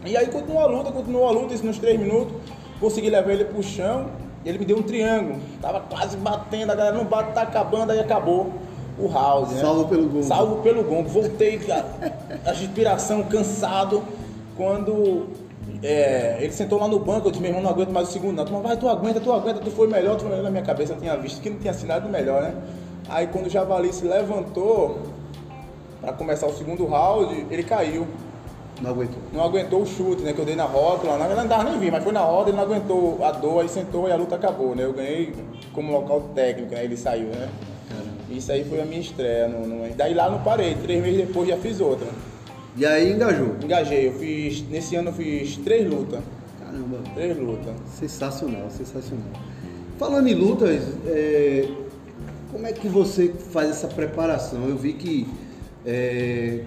E 0.06 0.18
aí 0.18 0.28
continuou 0.28 0.62
a 0.62 0.66
luta, 0.68 0.92
continuou 0.92 1.28
a 1.28 1.32
luta, 1.32 1.54
isso 1.54 1.66
nos 1.66 1.78
três 1.78 2.00
minutos. 2.00 2.36
Consegui 2.80 3.10
levar 3.10 3.32
ele 3.32 3.46
pro 3.46 3.62
chão. 3.62 4.08
Ele 4.46 4.58
me 4.58 4.66
deu 4.66 4.78
um 4.78 4.84
triângulo. 4.84 5.40
Tava 5.62 5.82
quase 5.82 6.18
batendo, 6.18 6.72
a 6.72 6.76
galera 6.76 6.96
não 6.96 7.06
bate, 7.06 7.34
tá 7.34 7.42
acabando, 7.42 7.92
aí 7.92 8.00
acabou 8.00 8.52
o 8.98 9.12
house, 9.12 9.52
né? 9.52 9.62
Salvo 9.62 9.88
pelo 9.88 10.08
gongo. 10.08 10.24
Salvo 10.24 10.56
pelo 10.64 10.84
gongo. 10.84 11.10
Voltei, 11.10 11.60
a, 11.70 12.50
a 12.50 12.54
inspiração, 12.54 13.24
cansado. 13.24 14.04
Quando 14.56 15.28
é, 15.84 16.38
ele 16.40 16.52
sentou 16.52 16.80
lá 16.80 16.88
no 16.88 17.00
banco, 17.00 17.28
eu 17.28 17.32
disse, 17.32 17.42
meu 17.42 17.50
irmão, 17.50 17.64
não 17.64 17.70
aguento 17.70 17.92
mais 17.92 18.10
o 18.10 18.12
segundo, 18.12 18.38
não. 18.38 18.46
Tu 18.46 18.54
vai, 18.60 18.78
tu 18.78 18.90
aguenta, 18.90 19.20
tu 19.20 19.32
aguenta, 19.32 19.60
tu 19.60 19.72
foi 19.72 19.88
melhor, 19.88 20.16
tu 20.16 20.22
foi 20.22 20.30
melhor. 20.30 20.44
Na 20.44 20.50
minha 20.50 20.64
cabeça 20.64 20.94
eu 20.94 20.98
tinha 20.98 21.16
visto 21.18 21.42
que 21.42 21.50
não 21.50 21.58
tinha 21.58 21.72
assinado 21.72 22.10
melhor, 22.10 22.42
né? 22.42 22.56
Aí 23.10 23.28
quando 23.28 23.48
o 23.48 23.50
Javali 23.50 23.94
se 23.94 24.06
levantou 24.06 25.00
para 26.02 26.14
começar 26.14 26.48
o 26.48 26.54
segundo 26.54 26.86
round, 26.86 27.48
ele 27.50 27.64
caiu. 27.64 28.08
Não 28.82 28.92
aguentou. 28.92 29.20
Não 29.34 29.44
aguentou 29.44 29.82
o 29.82 29.86
chute, 29.86 30.22
né? 30.22 30.34
Que 30.34 30.40
eu 30.40 30.46
dei 30.46 30.56
na 30.56 30.66
rótula. 30.66 31.18
Na 31.18 31.26
verdade, 31.26 31.48
não 31.48 31.58
dava 31.58 31.70
nem 31.70 31.80
vir, 31.80 31.92
mas 31.92 32.04
foi 32.04 32.14
na 32.14 32.22
roda, 32.22 32.50
ele 32.50 32.58
não 32.58 32.64
aguentou 32.64 33.24
a 33.24 33.32
dor, 33.32 33.62
aí 33.62 33.70
sentou 33.70 34.08
e 34.08 34.12
a 34.12 34.16
luta 34.16 34.36
acabou, 34.36 34.76
né? 34.76 34.84
Eu 34.84 34.94
ganhei 34.94 35.34
como 35.74 35.92
local 35.92 36.22
técnico, 36.36 36.74
né? 36.74 36.84
Ele 36.84 36.96
saiu, 36.96 37.28
né? 37.28 37.50
Isso 38.30 38.52
aí 38.52 38.64
foi 38.66 38.82
a 38.82 38.86
minha 38.86 39.02
estreia. 39.02 39.48
No, 39.48 39.66
no... 39.66 39.90
Daí 39.96 40.14
lá 40.14 40.30
não 40.30 40.40
parei, 40.44 40.76
três 40.76 41.02
meses 41.02 41.26
depois 41.26 41.48
já 41.48 41.58
fiz 41.58 41.80
outra. 41.80 42.08
E 42.78 42.86
aí 42.86 43.12
engajou? 43.12 43.56
Engajei, 43.64 44.08
eu 44.08 44.14
fiz. 44.14 44.62
Nesse 44.70 44.96
ano 44.96 45.10
eu 45.10 45.14
fiz 45.14 45.58
três 45.58 45.90
lutas. 45.90 46.20
Caramba. 46.60 47.00
Três 47.16 47.36
lutas. 47.36 47.74
Sensacional, 48.00 48.70
sensacional. 48.70 49.32
Falando 49.98 50.28
em 50.28 50.36
lutas, 50.36 50.84
é... 51.08 51.68
como 52.52 52.68
é 52.68 52.74
que 52.74 52.88
você 52.88 53.34
faz 53.52 53.72
essa 53.72 53.88
preparação? 53.88 54.70
Eu 54.70 54.78
vi 54.78 54.94
que 54.94 55.28
é... 55.84 56.62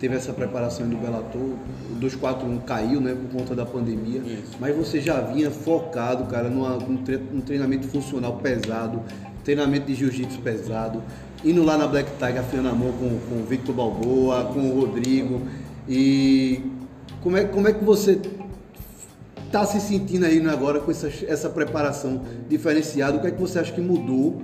teve 0.00 0.16
essa 0.16 0.32
preparação 0.32 0.88
do 0.88 0.96
Bellator, 0.96 1.40
o 1.40 1.94
241 2.00 2.58
caiu, 2.66 3.00
né, 3.00 3.14
por 3.14 3.38
conta 3.38 3.54
da 3.54 3.64
pandemia. 3.64 4.18
Isso. 4.18 4.56
Mas 4.58 4.74
você 4.74 5.00
já 5.00 5.20
vinha 5.20 5.52
focado, 5.52 6.24
cara, 6.24 6.48
numa, 6.48 6.78
num, 6.78 6.96
tre... 6.96 7.16
num 7.16 7.42
treinamento 7.42 7.86
funcional 7.86 8.38
pesado, 8.38 9.02
treinamento 9.44 9.86
de 9.86 9.94
jiu-jitsu 9.94 10.40
pesado, 10.40 11.00
indo 11.44 11.64
lá 11.64 11.76
na 11.76 11.86
Black 11.86 12.10
Tiger 12.18 12.40
afiando 12.40 12.68
a 12.68 12.72
mão 12.72 12.92
com, 12.92 13.18
com 13.28 13.42
o 13.42 13.44
Victor 13.46 13.74
Balboa, 13.74 14.44
com 14.46 14.60
o 14.60 14.80
Rodrigo. 14.80 15.42
E 15.88 16.60
como 17.22 17.36
é, 17.36 17.44
como 17.44 17.68
é 17.68 17.72
que 17.72 17.84
você 17.84 18.20
está 19.46 19.64
se 19.64 19.80
sentindo 19.80 20.26
aí 20.26 20.46
agora 20.46 20.80
com 20.80 20.90
essa, 20.90 21.10
essa 21.26 21.48
preparação 21.48 22.22
diferenciada? 22.48 23.16
O 23.16 23.20
que 23.20 23.28
é 23.28 23.30
que 23.30 23.40
você 23.40 23.58
acha 23.58 23.72
que 23.72 23.80
mudou 23.80 24.42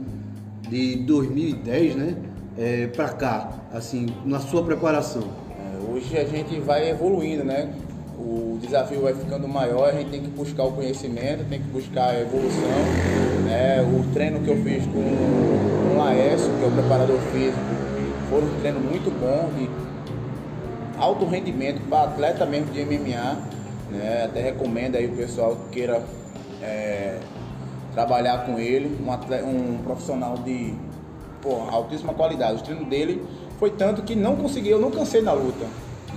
de 0.68 0.96
2010 0.96 1.96
né, 1.96 2.16
é, 2.56 2.86
para 2.86 3.08
cá, 3.10 3.52
assim, 3.72 4.06
na 4.24 4.40
sua 4.40 4.62
preparação? 4.64 5.22
É, 5.50 5.92
hoje 5.92 6.16
a 6.16 6.24
gente 6.24 6.58
vai 6.60 6.90
evoluindo, 6.90 7.44
né? 7.44 7.74
O 8.18 8.58
desafio 8.60 9.02
vai 9.02 9.14
ficando 9.14 9.48
maior, 9.48 9.88
a 9.88 9.92
gente 9.92 10.10
tem 10.10 10.20
que 10.22 10.28
buscar 10.28 10.64
o 10.64 10.72
conhecimento, 10.72 11.44
tem 11.48 11.60
que 11.60 11.68
buscar 11.68 12.10
a 12.10 12.20
evolução. 12.20 12.68
Né? 13.44 13.82
O 13.82 14.12
treino 14.12 14.40
que 14.40 14.48
eu 14.48 14.56
fiz 14.62 14.86
com 14.86 15.00
o 15.00 15.96
Laércio, 15.98 16.50
que 16.58 16.64
é 16.64 16.68
o 16.68 16.70
preparador 16.70 17.18
físico, 17.32 17.60
foi 18.30 18.42
um 18.42 18.60
treino 18.60 18.80
muito 18.80 19.10
bom, 19.10 19.50
de 19.58 19.68
alto 20.98 21.24
rendimento 21.26 21.80
para 21.88 22.04
atleta 22.04 22.46
mesmo 22.46 22.72
de 22.72 22.84
MMA. 22.84 23.38
Né? 23.90 24.24
Até 24.24 24.40
recomendo 24.40 24.96
aí 24.96 25.06
o 25.06 25.16
pessoal 25.16 25.56
que 25.56 25.80
queira 25.80 26.02
é, 26.62 27.18
trabalhar 27.92 28.46
com 28.46 28.58
ele, 28.58 28.98
um, 29.04 29.12
atleta, 29.12 29.44
um 29.44 29.78
profissional 29.84 30.38
de 30.38 30.74
pô, 31.42 31.62
altíssima 31.70 32.14
qualidade. 32.14 32.60
O 32.60 32.64
treino 32.64 32.84
dele 32.86 33.24
foi 33.58 33.70
tanto 33.70 34.02
que 34.02 34.14
não 34.14 34.36
consegui, 34.36 34.70
eu 34.70 34.80
não 34.80 34.90
cansei 34.90 35.22
na 35.22 35.32
luta, 35.32 35.66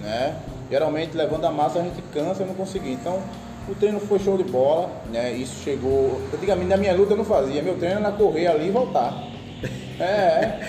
né? 0.02 0.36
Geralmente 0.70 1.16
levando 1.16 1.46
a 1.46 1.52
massa 1.52 1.80
a 1.80 1.84
gente 1.84 2.02
cansa 2.14 2.44
e 2.44 2.46
não 2.46 2.54
consegui. 2.54 2.92
Então 2.92 3.22
o 3.70 3.76
treino 3.76 4.00
foi 4.00 4.20
show 4.20 4.38
de 4.38 4.44
bola, 4.44 4.90
né? 5.12 5.32
Isso 5.34 5.64
chegou. 5.64 6.22
Antigamente 6.34 6.70
na 6.70 6.78
minha 6.78 6.94
luta 6.94 7.14
eu 7.14 7.18
não 7.18 7.26
fazia, 7.26 7.62
meu 7.62 7.78
treino 7.78 8.00
era 8.00 8.12
correr 8.12 8.48
ali 8.48 8.68
e 8.68 8.72
voltar. 8.72 9.14
É, 10.00 10.04
é. 10.04 10.60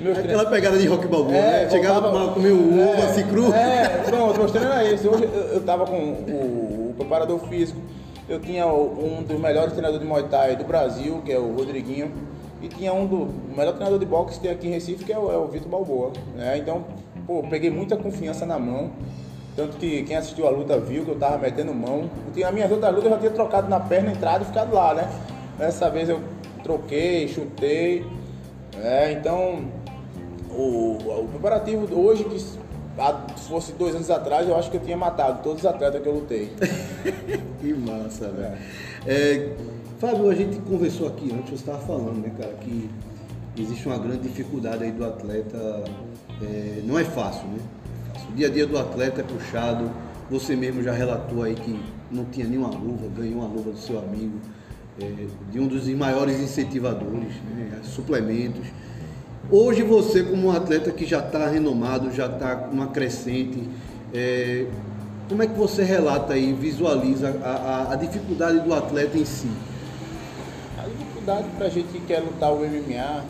Meu 0.00 0.12
Aquela 0.12 0.44
treino... 0.44 0.50
pegada 0.50 0.78
de 0.78 0.86
rock 0.86 1.08
balboa, 1.08 1.34
é, 1.34 1.64
né? 1.64 1.70
Chegava 1.70 2.00
voltava, 2.00 2.32
comer 2.32 2.52
uva, 2.52 2.80
é, 2.80 3.02
assim 3.06 3.26
cru. 3.26 3.52
É, 3.52 3.88
pronto, 4.04 4.38
meu 4.38 4.48
treino 4.48 4.70
era 4.70 4.88
esse. 4.88 5.08
Hoje 5.08 5.24
eu, 5.24 5.40
eu 5.54 5.60
tava 5.64 5.84
com 5.84 5.96
o, 5.96 6.90
o 6.90 6.94
preparador 6.96 7.40
físico, 7.48 7.80
eu 8.28 8.38
tinha 8.38 8.66
um 8.66 9.24
dos 9.24 9.40
melhores 9.40 9.72
treinadores 9.72 10.00
de 10.00 10.06
Muay 10.06 10.24
Thai 10.24 10.54
do 10.54 10.62
Brasil, 10.62 11.20
que 11.24 11.32
é 11.32 11.38
o 11.38 11.56
Rodriguinho, 11.56 12.12
e 12.62 12.68
tinha 12.68 12.92
um 12.92 13.06
do 13.06 13.22
o 13.22 13.54
melhor 13.56 13.72
treinador 13.72 13.98
de 13.98 14.06
boxe 14.06 14.36
que 14.36 14.42
tem 14.42 14.50
aqui 14.50 14.68
em 14.68 14.70
Recife, 14.70 15.04
que 15.04 15.12
é 15.12 15.18
o, 15.18 15.32
é 15.32 15.36
o 15.36 15.46
Vitor 15.48 15.68
Balboa. 15.68 16.12
Né? 16.36 16.58
Então, 16.58 16.84
pô, 17.26 17.42
peguei 17.50 17.70
muita 17.70 17.96
confiança 17.96 18.46
na 18.46 18.58
mão. 18.58 18.90
Tanto 19.58 19.76
que 19.76 20.04
quem 20.04 20.16
assistiu 20.16 20.46
a 20.46 20.50
luta 20.50 20.78
viu 20.78 21.04
que 21.04 21.10
eu 21.10 21.18
tava 21.18 21.36
metendo 21.36 21.74
mão. 21.74 22.08
Tinha, 22.32 22.46
as 22.46 22.54
minhas 22.54 22.70
outras 22.70 22.94
lutas 22.94 23.06
eu 23.06 23.10
já 23.10 23.18
tinha 23.18 23.32
trocado 23.32 23.68
na 23.68 23.80
perna, 23.80 24.12
entrada 24.12 24.44
e 24.44 24.46
ficado 24.46 24.72
lá, 24.72 24.94
né? 24.94 25.10
Dessa 25.58 25.90
vez 25.90 26.08
eu 26.08 26.20
troquei, 26.62 27.26
chutei. 27.26 28.06
É, 28.80 29.10
então, 29.10 29.64
o, 30.48 30.96
o 31.00 31.28
preparativo 31.32 31.92
hoje, 31.92 32.22
que 32.22 32.38
se 32.38 33.48
fosse 33.48 33.72
dois 33.72 33.96
anos 33.96 34.08
atrás, 34.12 34.48
eu 34.48 34.56
acho 34.56 34.70
que 34.70 34.76
eu 34.76 34.80
tinha 34.80 34.96
matado 34.96 35.42
todos 35.42 35.64
os 35.64 35.66
atletas 35.66 36.00
que 36.00 36.08
eu 36.08 36.14
lutei. 36.14 36.52
que 37.60 37.74
massa, 37.74 38.28
velho. 38.28 38.58
É, 39.08 39.56
Fábio, 39.98 40.30
a 40.30 40.34
gente 40.36 40.56
conversou 40.60 41.08
aqui 41.08 41.32
antes, 41.32 41.50
você 41.50 41.54
estava 41.56 41.80
falando, 41.80 42.22
né, 42.22 42.30
cara, 42.38 42.52
que 42.60 42.88
existe 43.58 43.88
uma 43.88 43.98
grande 43.98 44.20
dificuldade 44.20 44.84
aí 44.84 44.92
do 44.92 45.04
atleta. 45.04 45.82
É, 46.40 46.80
não 46.84 46.96
é 46.96 47.04
fácil, 47.04 47.48
né? 47.48 47.58
O 48.28 48.32
dia 48.34 48.48
a 48.48 48.50
dia 48.50 48.66
do 48.66 48.78
atleta 48.78 49.20
é 49.20 49.24
puxado. 49.24 49.90
Você 50.30 50.54
mesmo 50.54 50.82
já 50.82 50.92
relatou 50.92 51.42
aí 51.42 51.54
que 51.54 51.78
não 52.10 52.26
tinha 52.26 52.46
nenhuma 52.46 52.68
luva, 52.68 53.08
ganhou 53.16 53.38
uma 53.38 53.48
luva 53.48 53.70
do 53.70 53.78
seu 53.78 53.98
amigo, 53.98 54.38
é, 55.00 55.26
de 55.50 55.58
um 55.58 55.66
dos 55.66 55.88
maiores 55.88 56.38
incentivadores, 56.38 57.32
né, 57.54 57.80
suplementos. 57.82 58.66
Hoje 59.50 59.82
você, 59.82 60.22
como 60.22 60.48
um 60.48 60.50
atleta 60.50 60.90
que 60.90 61.06
já 61.06 61.20
está 61.20 61.48
renomado, 61.48 62.12
já 62.12 62.26
está 62.26 62.56
com 62.56 62.74
uma 62.74 62.88
crescente, 62.88 63.66
é, 64.12 64.66
como 65.28 65.42
é 65.42 65.46
que 65.46 65.58
você 65.58 65.82
relata 65.82 66.36
e 66.36 66.52
visualiza 66.52 67.34
a, 67.42 67.48
a, 67.48 67.92
a, 67.92 67.96
dificuldade 67.96 68.60
do 68.60 68.74
atleta 68.74 69.16
em 69.16 69.24
si? 69.24 69.48
A 70.78 70.86
dificuldade 70.86 71.48
para 71.56 71.66
a 71.66 71.70
gente 71.70 71.88
que 71.88 72.00
quer 72.00 72.20
lutar 72.20 72.52
o 72.52 72.58
MMA, 72.58 73.24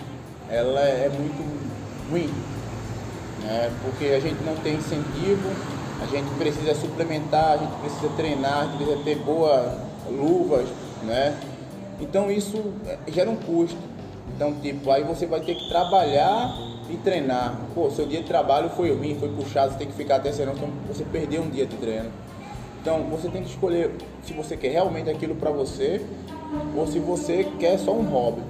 ela 0.51 0.81
é 0.81 1.09
muito 1.09 1.45
ruim 2.11 2.31
né? 3.43 3.71
porque 3.83 4.07
a 4.07 4.21
gente 4.21 4.43
não 4.45 4.55
tem 4.57 4.75
incentivo, 4.75 5.51
a 6.01 6.07
gente 6.07 6.31
precisa 6.39 6.75
suplementar, 6.75 7.53
a 7.53 7.57
gente 7.57 7.73
precisa 7.81 8.09
treinar, 8.17 8.61
a 8.61 8.65
gente 8.67 8.77
precisa 8.77 8.99
ter 9.05 9.17
boas 9.17 9.73
luvas, 10.09 10.69
né? 11.03 11.37
Então 12.01 12.31
isso 12.31 12.73
é, 12.87 12.99
gera 13.11 13.29
um 13.29 13.37
custo. 13.37 13.79
Então, 14.35 14.55
tipo, 14.55 14.91
aí 14.91 15.03
você 15.03 15.27
vai 15.27 15.41
ter 15.41 15.57
que 15.57 15.69
trabalhar 15.69 16.57
e 16.89 16.97
treinar. 16.99 17.59
Pô, 17.75 17.91
seu 17.91 18.07
dia 18.07 18.21
de 18.21 18.29
trabalho 18.29 18.71
foi 18.71 18.95
ruim, 18.95 19.17
foi 19.19 19.29
puxado, 19.31 19.73
você 19.73 19.79
tem 19.79 19.89
que 19.89 19.95
ficar 19.95 20.17
até 20.17 20.31
senão 20.31 20.55
você 20.87 21.05
perdeu 21.05 21.43
um 21.43 21.51
dia 21.51 21.67
de 21.67 21.77
treino. 21.77 22.11
Então, 22.81 23.03
você 23.11 23.29
tem 23.29 23.43
que 23.43 23.51
escolher 23.51 23.91
se 24.25 24.33
você 24.33 24.57
quer 24.57 24.71
realmente 24.71 25.11
aquilo 25.11 25.35
para 25.35 25.51
você 25.51 26.01
ou 26.77 26.87
se 26.87 27.01
você 27.01 27.45
quer 27.59 27.79
só 27.79 27.93
um 27.93 28.05
hobby, 28.05 28.43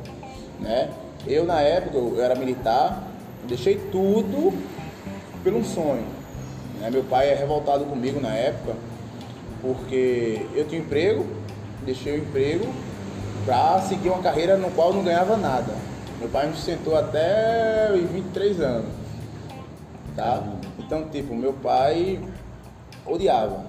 né? 0.61 0.90
Eu 1.26 1.45
na 1.45 1.61
época 1.61 1.97
eu 1.97 2.23
era 2.23 2.35
militar, 2.35 3.02
deixei 3.47 3.76
tudo 3.90 4.52
pelo 5.49 5.64
sonho. 5.64 6.05
Né? 6.78 6.90
Meu 6.90 7.02
pai 7.05 7.31
é 7.31 7.35
revoltado 7.35 7.87
comigo 7.87 8.21
na 8.21 8.35
época, 8.35 8.76
porque 9.62 10.47
eu 10.55 10.69
tinha 10.69 10.78
emprego, 10.78 11.26
deixei 11.87 12.19
o 12.19 12.19
emprego 12.19 12.67
para 13.47 13.81
seguir 13.81 14.11
uma 14.11 14.23
carreira 14.23 14.59
no 14.59 14.71
qual 14.73 14.93
não 14.93 15.02
ganhava 15.02 15.38
nada. 15.38 15.73
Meu 16.21 16.28
pai 16.28 16.49
me 16.49 16.52
sustentou 16.55 16.95
até 16.95 17.90
os 17.95 18.11
23 18.11 18.61
anos. 18.61 18.90
Tá? 20.14 20.43
Então, 20.78 21.09
tipo, 21.09 21.35
meu 21.35 21.55
pai 21.55 22.21
odiava. 23.07 23.64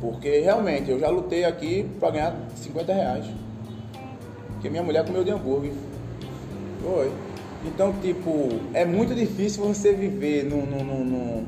Porque 0.00 0.38
realmente 0.38 0.92
eu 0.92 1.00
já 1.00 1.08
lutei 1.08 1.44
aqui 1.44 1.90
para 1.98 2.10
ganhar 2.10 2.36
50 2.54 2.92
reais. 2.92 3.26
Porque 4.52 4.70
minha 4.70 4.82
mulher 4.84 5.04
comeu 5.04 5.24
de 5.24 5.32
hambúrguer. 5.32 5.72
Foi. 6.84 7.10
Então, 7.64 7.92
tipo, 8.00 8.48
é 8.72 8.84
muito 8.84 9.14
difícil 9.14 9.64
você 9.64 9.92
viver 9.92 10.44
no, 10.44 10.64
no, 10.64 10.84
no, 10.84 11.04
no, 11.04 11.46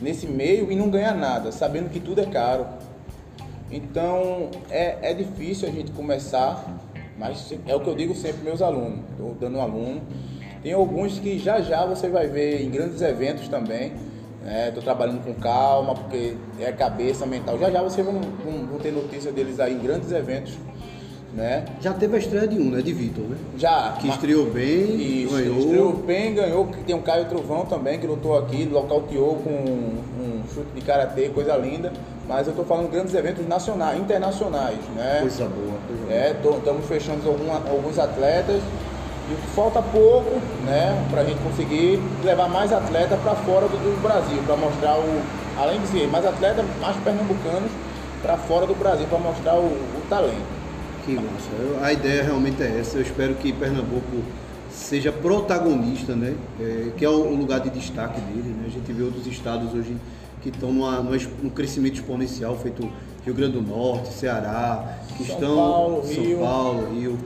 nesse 0.00 0.26
meio 0.26 0.70
e 0.72 0.76
não 0.76 0.88
ganhar 0.88 1.14
nada, 1.14 1.52
sabendo 1.52 1.90
que 1.90 2.00
tudo 2.00 2.20
é 2.20 2.26
caro. 2.26 2.66
Então, 3.70 4.50
é, 4.70 5.10
é 5.10 5.14
difícil 5.14 5.68
a 5.68 5.70
gente 5.70 5.92
começar, 5.92 6.64
mas 7.18 7.52
é 7.66 7.74
o 7.74 7.80
que 7.80 7.88
eu 7.88 7.94
digo 7.94 8.14
sempre 8.14 8.42
meus 8.42 8.62
alunos. 8.62 9.00
Estou 9.10 9.36
dando 9.38 9.58
um 9.58 9.60
aluno. 9.60 10.00
Tem 10.62 10.72
alguns 10.72 11.18
que 11.18 11.38
já 11.38 11.60
já 11.60 11.86
você 11.86 12.08
vai 12.08 12.26
ver 12.26 12.62
em 12.62 12.70
grandes 12.70 13.00
eventos 13.02 13.46
também. 13.48 13.92
Estou 14.40 14.76
né? 14.76 14.80
trabalhando 14.82 15.22
com 15.22 15.34
calma, 15.34 15.94
porque 15.94 16.34
é 16.58 16.72
cabeça 16.72 17.26
mental. 17.26 17.58
Já 17.58 17.70
já 17.70 17.82
vocês 17.82 18.04
vão, 18.04 18.20
vão, 18.44 18.66
vão 18.66 18.78
ter 18.78 18.90
notícia 18.90 19.30
deles 19.30 19.60
aí 19.60 19.74
em 19.74 19.78
grandes 19.78 20.10
eventos 20.10 20.58
né? 21.34 21.64
Já 21.80 21.92
teve 21.92 22.16
a 22.16 22.18
estreia 22.18 22.46
de 22.46 22.58
um, 22.58 22.70
né? 22.70 22.82
De 22.82 22.92
Vitor, 22.92 23.24
né? 23.24 23.36
Já. 23.56 23.96
Que 24.00 24.08
estreou 24.08 24.46
bem, 24.46 25.24
Isso, 25.24 25.34
ganhou. 25.34 25.58
Estreou 25.58 25.92
bem, 25.92 26.34
ganhou. 26.34 26.68
Tem 26.86 26.94
um 26.94 27.02
Caio 27.02 27.26
Trovão 27.26 27.64
também, 27.64 27.98
que 27.98 28.06
lutou 28.06 28.36
aqui, 28.36 28.64
nocauteou 28.64 29.36
com 29.36 29.50
um 29.50 30.42
chute 30.52 30.70
de 30.74 30.80
karatê, 30.80 31.28
coisa 31.28 31.56
linda. 31.56 31.92
Mas 32.28 32.46
eu 32.46 32.52
estou 32.52 32.64
falando 32.64 32.90
grandes 32.90 33.14
eventos 33.14 33.46
nacionais, 33.46 33.98
internacionais, 34.00 34.78
né? 34.94 35.18
Coisa 35.20 35.44
boa, 35.46 35.78
coisa 35.86 36.12
é, 36.12 36.36
Estamos 36.58 36.86
fechando 36.86 37.28
algum, 37.28 37.50
alguns 37.52 37.98
atletas. 37.98 38.62
E 39.30 39.54
falta 39.54 39.80
pouco, 39.80 40.40
né, 40.64 41.06
para 41.08 41.20
a 41.20 41.24
gente 41.24 41.38
conseguir 41.38 42.00
levar 42.24 42.48
mais 42.48 42.72
atletas 42.72 43.16
para 43.20 43.36
fora 43.36 43.68
do, 43.68 43.76
do 43.76 44.02
Brasil, 44.02 44.42
para 44.44 44.56
mostrar 44.56 44.98
o, 44.98 45.22
além 45.56 45.80
de 45.80 45.86
ser 45.86 46.08
mais 46.08 46.26
atletas, 46.26 46.64
mais 46.80 46.96
pernambucanos 46.96 47.70
para 48.22 48.36
fora 48.36 48.66
do 48.66 48.74
Brasil, 48.74 49.06
para 49.08 49.18
mostrar 49.18 49.54
o, 49.54 49.66
o 49.66 50.02
talento. 50.08 50.59
Que 51.04 51.14
massa. 51.14 51.50
A 51.82 51.92
ideia 51.92 52.22
realmente 52.22 52.62
é 52.62 52.78
essa. 52.78 52.98
Eu 52.98 53.02
espero 53.02 53.34
que 53.34 53.52
Pernambuco 53.52 54.22
seja 54.70 55.10
protagonista, 55.12 56.14
né? 56.14 56.34
É, 56.60 56.90
que 56.96 57.04
é 57.04 57.08
o 57.08 57.34
lugar 57.34 57.60
de 57.60 57.70
destaque 57.70 58.20
dele. 58.20 58.48
Né? 58.48 58.64
A 58.66 58.70
gente 58.70 58.92
vê 58.92 59.02
outros 59.02 59.26
estados 59.26 59.74
hoje 59.74 59.96
que 60.42 60.48
estão 60.48 60.72
numa, 60.72 61.00
num 61.00 61.50
crescimento 61.50 61.94
exponencial, 61.96 62.56
feito 62.58 62.88
Rio 63.24 63.34
Grande 63.34 63.52
do 63.52 63.62
Norte, 63.62 64.12
Ceará, 64.12 64.98
que 65.16 65.24
São 65.24 65.34
estão 65.34 65.56
Paulo, 65.56 66.04
São 66.06 66.24
Rio. 66.24 66.38
Paulo, 66.38 66.94
Rio. 66.94 67.18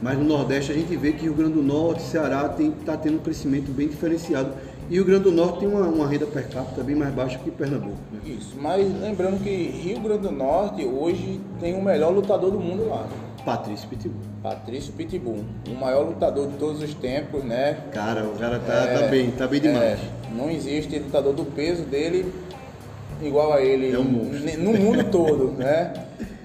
Mas 0.00 0.18
no 0.18 0.24
Nordeste 0.24 0.70
a 0.70 0.74
gente 0.74 0.94
vê 0.96 1.12
que 1.12 1.22
Rio 1.22 1.34
Grande 1.34 1.54
do 1.54 1.62
Norte, 1.62 2.02
Ceará 2.02 2.54
está 2.58 2.96
tendo 2.96 3.16
um 3.16 3.20
crescimento 3.20 3.70
bem 3.72 3.88
diferenciado. 3.88 4.52
E 4.90 4.92
o 4.92 5.04
Rio 5.04 5.04
Grande 5.04 5.24
do 5.24 5.32
Norte 5.32 5.58
tem 5.58 5.68
uma, 5.68 5.82
uma, 5.82 6.08
renda 6.08 6.24
per 6.26 6.48
capita 6.48 6.82
bem 6.82 6.96
mais 6.96 7.12
baixa 7.12 7.38
que 7.38 7.50
Pernambuco. 7.50 7.98
Né? 8.10 8.20
Isso, 8.24 8.56
mas 8.58 8.86
lembrando 9.00 9.42
que 9.42 9.50
Rio 9.50 10.00
Grande 10.00 10.22
do 10.22 10.32
Norte 10.32 10.82
hoje 10.84 11.40
tem 11.60 11.74
o 11.74 11.82
melhor 11.82 12.10
lutador 12.10 12.50
do 12.50 12.58
mundo 12.58 12.88
lá. 12.88 13.06
Patrício 13.44 13.86
Pitbull. 13.88 14.20
Patrício 14.42 14.92
Pitbull, 14.94 15.44
o 15.68 15.74
maior 15.74 16.06
lutador 16.06 16.48
de 16.48 16.56
todos 16.56 16.82
os 16.82 16.94
tempos, 16.94 17.44
né? 17.44 17.78
Cara, 17.92 18.24
o 18.24 18.38
cara 18.38 18.58
tá, 18.60 18.72
é, 18.72 18.98
tá 18.98 19.06
bem, 19.08 19.30
tá 19.30 19.46
bem 19.46 19.60
demais. 19.60 19.98
É, 20.00 20.34
não 20.34 20.50
existe 20.50 20.98
lutador 20.98 21.34
do 21.34 21.44
peso 21.44 21.82
dele 21.82 22.32
igual 23.20 23.52
a 23.52 23.60
ele 23.60 23.92
é 23.92 23.98
um 23.98 24.04
no 24.58 24.72
mundo 24.72 25.04
todo, 25.10 25.52
né? 25.58 25.92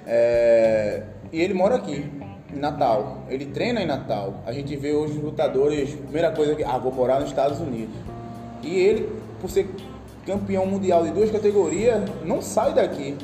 É, 0.06 1.04
e 1.32 1.42
ele 1.42 1.54
mora 1.54 1.76
aqui, 1.76 2.06
em 2.54 2.60
Natal. 2.60 3.24
Ele 3.30 3.46
treina 3.46 3.82
em 3.82 3.86
Natal. 3.86 4.44
A 4.46 4.52
gente 4.52 4.76
vê 4.76 4.94
hoje 4.94 5.14
os 5.14 5.24
lutadores, 5.24 5.92
primeira 5.92 6.32
coisa 6.32 6.56
que, 6.56 6.64
ah, 6.64 6.78
vou 6.78 6.92
morar 6.92 7.20
nos 7.20 7.30
Estados 7.30 7.60
Unidos. 7.60 7.96
E 8.64 8.76
ele, 8.76 9.10
por 9.42 9.50
ser 9.50 9.68
campeão 10.26 10.66
mundial 10.66 11.04
de 11.04 11.12
duas 11.12 11.30
categorias, 11.30 12.02
não 12.24 12.42
sai 12.42 12.74
daqui. 12.74 13.18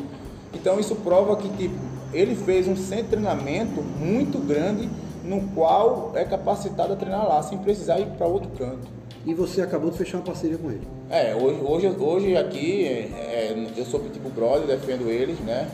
Então 0.54 0.80
isso 0.80 0.96
prova 0.96 1.36
que 1.38 1.50
tipo, 1.50 1.76
ele 2.14 2.36
fez 2.36 2.68
um 2.68 2.76
centro 2.76 3.06
de 3.06 3.10
treinamento 3.12 3.82
muito 3.82 4.38
grande 4.40 4.90
no 5.24 5.42
qual 5.54 6.12
é 6.16 6.26
capacitado 6.26 6.94
a 6.94 6.96
treinar 6.96 7.28
lá, 7.28 7.42
sem 7.44 7.58
precisar 7.60 8.00
ir 8.00 8.08
para 8.18 8.26
outro 8.26 8.50
canto. 8.58 8.88
E 9.26 9.34
você 9.34 9.62
acabou 9.62 9.92
de 9.92 9.98
fechar 9.98 10.18
uma 10.18 10.24
parceria 10.24 10.58
com 10.58 10.72
ele? 10.72 10.88
É, 11.10 11.36
hoje, 11.36 11.60
hoje, 11.62 11.88
hoje 12.00 12.38
aqui 12.38 12.86
é, 12.86 13.68
eu 13.76 13.86
sou 13.86 14.00
tipo 14.10 14.30
brother, 14.30 14.66
defendo 14.66 15.10
eles, 15.10 15.40
né? 15.40 15.70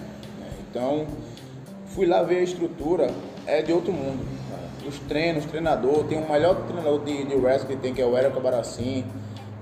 Então 0.70 1.06
fui 1.88 2.06
lá 2.06 2.22
ver 2.22 2.40
a 2.40 2.44
estrutura, 2.44 3.10
é 3.46 3.62
de 3.62 3.72
outro 3.72 3.94
mundo. 3.94 4.36
Os 4.88 5.00
treinos, 5.00 5.46
treinador, 5.46 6.04
tem 6.04 6.22
o 6.22 6.30
melhor 6.30 6.56
treinador 6.68 7.04
de, 7.04 7.24
de 7.24 7.36
wrestling 7.36 7.76
que 7.76 7.82
tem, 7.82 7.94
que 7.94 8.02
é 8.02 8.06
o 8.06 8.16
Érico 8.16 8.40
Baracim, 8.40 9.06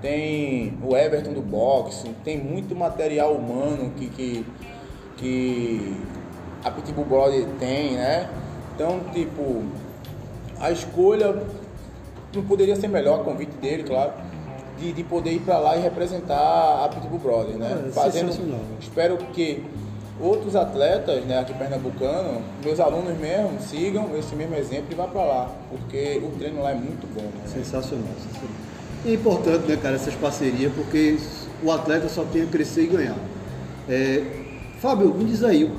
tem 0.04 0.76
o 0.82 0.94
Everton 0.94 1.32
do 1.32 1.40
boxe, 1.40 2.10
tem 2.22 2.36
muito 2.36 2.76
material 2.76 3.32
humano 3.32 3.90
que, 3.96 4.10
que, 4.10 4.46
que 5.16 5.96
a 6.62 6.70
Pitbull 6.70 7.06
Brother 7.06 7.46
tem, 7.58 7.94
né? 7.94 8.28
Então, 8.74 9.00
tipo, 9.14 9.62
a 10.60 10.70
escolha 10.70 11.42
não 12.34 12.42
poderia 12.44 12.76
ser 12.76 12.88
melhor 12.88 13.22
a 13.22 13.24
convite 13.24 13.56
dele, 13.56 13.84
claro, 13.84 14.12
de, 14.78 14.92
de 14.92 15.02
poder 15.04 15.32
ir 15.32 15.40
para 15.40 15.58
lá 15.58 15.74
e 15.74 15.80
representar 15.80 16.84
a 16.84 16.88
Pitbull 16.90 17.20
Brothers, 17.20 17.56
né? 17.56 17.84
É, 17.88 17.90
Fazendo, 17.90 18.30
sensacional. 18.30 18.60
espero 18.78 19.16
que 19.32 19.64
outros 20.20 20.54
atletas, 20.54 21.24
né, 21.24 21.38
aqui 21.38 21.54
pernambucano, 21.54 22.42
meus 22.62 22.78
alunos 22.78 23.18
mesmo, 23.18 23.58
sigam 23.58 24.14
esse 24.18 24.36
mesmo 24.36 24.54
exemplo 24.54 24.88
e 24.90 24.94
vá 24.94 25.06
para 25.06 25.24
lá, 25.24 25.50
porque 25.70 26.20
o 26.22 26.28
treino 26.38 26.62
lá 26.62 26.72
é 26.72 26.74
muito 26.74 27.06
bom. 27.14 27.22
Né? 27.22 27.46
Sensacional, 27.46 28.12
sensacional. 28.18 28.73
E 29.04 29.10
é 29.10 29.14
importante, 29.14 29.66
né, 29.68 29.76
cara, 29.76 29.96
essas 29.96 30.14
parcerias, 30.14 30.72
porque 30.74 31.18
o 31.62 31.70
atleta 31.70 32.08
só 32.08 32.24
tem 32.24 32.42
a 32.42 32.46
crescer 32.46 32.84
e 32.84 32.86
ganhar. 32.86 33.16
É, 33.88 34.22
Fábio, 34.80 35.12
me 35.14 35.24
diz 35.24 35.44
aí, 35.44 35.70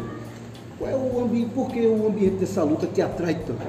qual 0.78 0.90
é 0.92 0.96
o 0.96 1.24
ambiente, 1.24 1.50
por 1.54 1.70
que 1.70 1.82
o 1.88 2.08
ambiente 2.08 2.36
dessa 2.36 2.64
luta 2.64 2.86
te 2.88 3.02
atrai 3.02 3.36
tanto? 3.36 3.62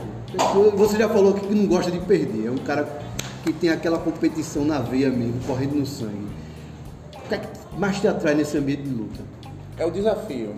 Você 0.76 0.98
já 0.98 1.08
falou 1.08 1.34
que 1.34 1.54
não 1.54 1.66
gosta 1.66 1.90
de 1.90 1.98
perder, 2.00 2.46
é 2.48 2.50
um 2.50 2.58
cara 2.58 2.86
que 3.44 3.52
tem 3.52 3.70
aquela 3.70 3.98
competição 3.98 4.64
na 4.64 4.78
veia 4.80 5.08
mesmo, 5.08 5.40
correndo 5.46 5.74
no 5.76 5.86
sangue. 5.86 6.26
O 7.24 7.28
que 7.28 7.34
é 7.34 7.38
que 7.38 7.48
mais 7.78 7.98
te 8.00 8.08
atrai 8.08 8.34
nesse 8.34 8.58
ambiente 8.58 8.82
de 8.82 8.90
luta? 8.90 9.20
É 9.78 9.86
o 9.86 9.90
desafio. 9.90 10.50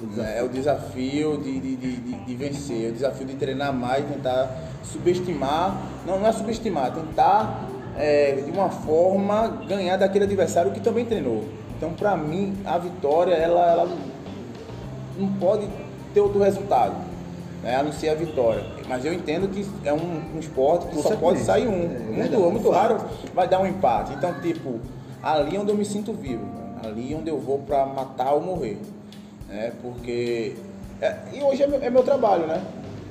O 0.00 0.06
desafio. 0.06 0.32
É 0.34 0.42
o 0.42 0.48
desafio 0.48 1.36
de, 1.42 1.60
de, 1.60 1.76
de, 1.76 1.96
de- 1.96 2.24
de 2.24 2.34
vencer, 2.36 2.86
é 2.86 2.88
o 2.88 2.92
desafio 2.92 3.26
de 3.26 3.34
treinar 3.34 3.72
mais, 3.74 4.06
tentar 4.06 4.56
subestimar, 4.82 5.76
não, 6.06 6.18
não 6.20 6.26
é 6.26 6.32
subestimar, 6.32 6.92
tentar 6.94 7.68
é, 8.00 8.32
de 8.44 8.50
uma 8.50 8.70
forma 8.70 9.46
ganhar 9.68 9.96
daquele 9.96 10.24
adversário 10.24 10.72
que 10.72 10.80
também 10.80 11.04
treinou. 11.04 11.44
Então, 11.76 11.92
para 11.92 12.16
mim, 12.16 12.56
a 12.64 12.78
vitória, 12.78 13.34
ela, 13.34 13.70
ela 13.70 13.96
não 15.18 15.28
pode 15.34 15.68
ter 16.12 16.20
outro 16.20 16.42
resultado, 16.42 16.94
né, 17.62 17.76
a 17.76 17.82
não 17.82 17.92
ser 17.92 18.08
a 18.08 18.14
vitória. 18.14 18.64
Mas 18.88 19.04
eu 19.04 19.12
entendo 19.12 19.48
que 19.48 19.66
é 19.84 19.92
um, 19.92 20.22
um 20.34 20.38
esporte 20.38 20.86
que 20.86 20.94
só 20.96 21.10
pode 21.10 21.18
Consequência. 21.38 21.44
sair 21.44 21.68
um. 21.68 21.84
É 21.84 21.98
muito 21.98 22.30
verdade, 22.30 22.52
muito 22.52 22.70
raro 22.70 22.96
vai 23.34 23.46
dar 23.46 23.60
um 23.60 23.66
empate. 23.66 24.12
Então, 24.14 24.34
tipo, 24.40 24.80
ali 25.22 25.56
é 25.56 25.60
onde 25.60 25.70
eu 25.70 25.76
me 25.76 25.84
sinto 25.84 26.12
vivo, 26.12 26.44
ali 26.82 27.12
é 27.12 27.16
onde 27.16 27.30
eu 27.30 27.38
vou 27.38 27.58
para 27.58 27.86
matar 27.86 28.32
ou 28.32 28.40
morrer. 28.40 28.78
Né? 29.48 29.72
Porque. 29.82 30.56
é- 31.00 31.16
e 31.32 31.42
hoje 31.42 31.62
é 31.62 31.66
meu, 31.66 31.82
é 31.82 31.90
meu 31.90 32.02
trabalho, 32.02 32.46
né? 32.46 32.60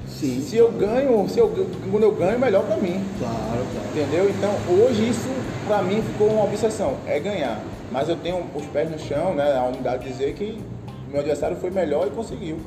Sim, 0.09 0.41
Se 0.41 0.57
eu 0.57 0.71
ganho, 0.71 1.27
se 1.29 1.39
eu, 1.39 1.49
quando 1.91 2.03
eu 2.03 2.11
ganho, 2.11 2.39
melhor 2.39 2.63
para 2.63 2.77
mim. 2.77 3.03
claro, 3.19 3.35
claro. 3.71 3.87
Entendeu? 3.93 4.29
Então 4.29 4.51
hoje 4.75 5.09
isso 5.09 5.29
pra 5.67 5.81
mim 5.81 6.01
ficou 6.01 6.27
uma 6.27 6.43
obsessão, 6.43 6.95
é 7.07 7.19
ganhar. 7.19 7.59
Mas 7.91 8.09
eu 8.09 8.15
tenho 8.17 8.43
os 8.53 8.65
pés 8.65 8.89
no 8.89 8.99
chão, 8.99 9.33
né? 9.33 9.55
A 9.57 9.63
humildade 9.63 10.03
de 10.03 10.11
dizer 10.11 10.33
que 10.33 10.61
meu 11.09 11.19
adversário 11.19 11.57
foi 11.57 11.71
melhor 11.71 12.07
e 12.07 12.09
conseguiu. 12.11 12.57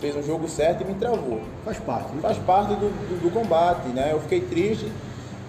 Fez 0.00 0.16
um 0.16 0.22
jogo 0.22 0.48
certo 0.48 0.82
e 0.82 0.84
me 0.84 0.94
travou. 0.94 1.40
Faz 1.64 1.78
parte, 1.78 2.12
né? 2.12 2.20
Faz 2.20 2.38
parte 2.38 2.74
do, 2.74 2.88
do, 2.88 3.22
do 3.22 3.30
combate, 3.30 3.88
né? 3.88 4.10
Eu 4.12 4.20
fiquei 4.20 4.40
triste, 4.40 4.90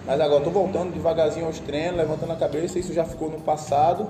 mas 0.05 0.19
agora 0.21 0.43
tô 0.43 0.49
voltando 0.51 0.93
devagarzinho 0.93 1.45
aos 1.47 1.59
treinos, 1.59 1.97
levantando 1.97 2.31
a 2.33 2.35
cabeça, 2.35 2.77
isso 2.77 2.93
já 2.93 3.03
ficou 3.03 3.29
no 3.29 3.39
passado. 3.39 4.07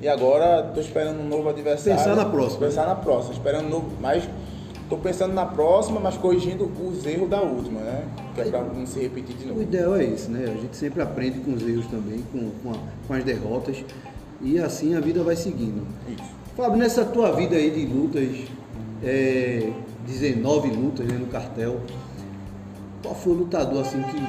E 0.00 0.08
agora 0.08 0.70
tô 0.74 0.80
esperando 0.80 1.20
um 1.20 1.28
novo 1.28 1.48
adversário. 1.48 1.98
Pensar 1.98 2.16
na 2.16 2.24
próxima. 2.24 2.60
Pensar 2.66 2.86
na 2.86 2.94
próxima, 2.94 3.34
esperando 3.34 3.66
um 3.66 3.70
novo. 3.70 3.90
Mas 4.00 4.24
tô 4.92 4.98
pensando 4.98 5.32
na 5.32 5.46
próxima, 5.46 5.98
mas 5.98 6.18
corrigindo 6.18 6.70
os 6.86 7.06
erros 7.06 7.30
da 7.30 7.40
última, 7.40 7.80
né? 7.80 8.04
Que 8.34 8.42
é 8.42 8.44
pra 8.44 8.62
não 8.62 8.84
se 8.84 9.00
repetir 9.00 9.34
de 9.36 9.44
O 9.46 9.48
novo. 9.48 9.62
ideal 9.62 9.96
é 9.96 10.04
esse, 10.04 10.30
né? 10.30 10.44
A 10.44 10.60
gente 10.60 10.76
sempre 10.76 11.00
aprende 11.00 11.40
com 11.40 11.54
os 11.54 11.62
erros 11.66 11.86
também, 11.86 12.22
com, 12.30 12.50
com, 12.62 12.72
a- 12.72 12.78
com 13.08 13.14
as 13.14 13.24
derrotas. 13.24 13.82
E 14.42 14.58
assim 14.58 14.94
a 14.94 15.00
vida 15.00 15.22
vai 15.22 15.34
seguindo. 15.34 15.86
Isso. 16.06 16.30
Fábio, 16.54 16.76
nessa 16.76 17.06
tua 17.06 17.32
vida 17.32 17.56
aí 17.56 17.70
de 17.70 17.86
lutas, 17.86 18.36
é, 19.02 19.72
19 20.06 20.68
lutas 20.68 21.06
né, 21.06 21.16
no 21.16 21.26
cartel, 21.28 21.80
qual 23.02 23.14
foi 23.14 23.32
o 23.32 23.36
lutador 23.36 23.80
assim 23.80 24.02
que 24.02 24.22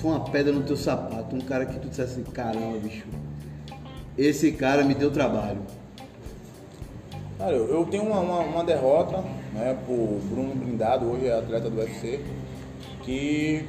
foi 0.00 0.10
uma 0.12 0.20
pedra 0.20 0.50
no 0.50 0.62
teu 0.62 0.78
sapato? 0.78 1.36
Um 1.36 1.40
cara 1.42 1.66
que 1.66 1.78
tu 1.78 1.90
dissesse 1.90 2.12
assim, 2.20 2.22
caramba, 2.32 2.78
bicho, 2.78 3.04
esse 4.16 4.50
cara 4.52 4.82
me 4.82 4.94
deu 4.94 5.10
trabalho. 5.10 5.58
Cara, 7.42 7.56
eu, 7.56 7.66
eu 7.66 7.84
tenho 7.86 8.04
uma, 8.04 8.20
uma, 8.20 8.38
uma 8.38 8.62
derrota, 8.62 9.16
né, 9.52 9.76
pro 9.84 10.20
Bruno 10.30 10.54
Blindado, 10.54 11.10
hoje 11.10 11.26
é 11.26 11.36
atleta 11.36 11.68
do 11.68 11.76
UFC, 11.76 12.20
que 13.02 13.64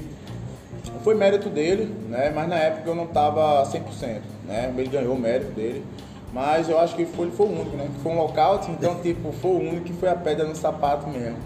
foi 1.04 1.16
mérito 1.16 1.50
dele, 1.50 1.92
né, 2.08 2.32
mas 2.36 2.48
na 2.48 2.56
época 2.56 2.88
eu 2.88 2.94
não 2.94 3.08
tava 3.08 3.64
100%, 3.64 4.22
né, 4.46 4.72
ele 4.78 4.90
ganhou 4.90 5.16
o 5.16 5.20
mérito 5.20 5.52
dele, 5.54 5.84
mas 6.32 6.70
eu 6.70 6.78
acho 6.78 6.96
que 6.96 7.04
foi, 7.04 7.26
ele 7.26 7.36
foi 7.36 7.48
o 7.48 7.50
único, 7.50 7.76
né, 7.76 7.90
que 7.92 8.00
foi 8.04 8.12
um 8.12 8.18
lockout, 8.18 8.70
então, 8.70 9.02
tipo, 9.02 9.32
foi 9.32 9.50
o 9.50 9.58
único 9.58 9.86
que 9.86 9.94
foi 9.94 10.10
a 10.10 10.16
pedra 10.16 10.46
no 10.46 10.56
sapato 10.56 11.10
mesmo. 11.10 11.38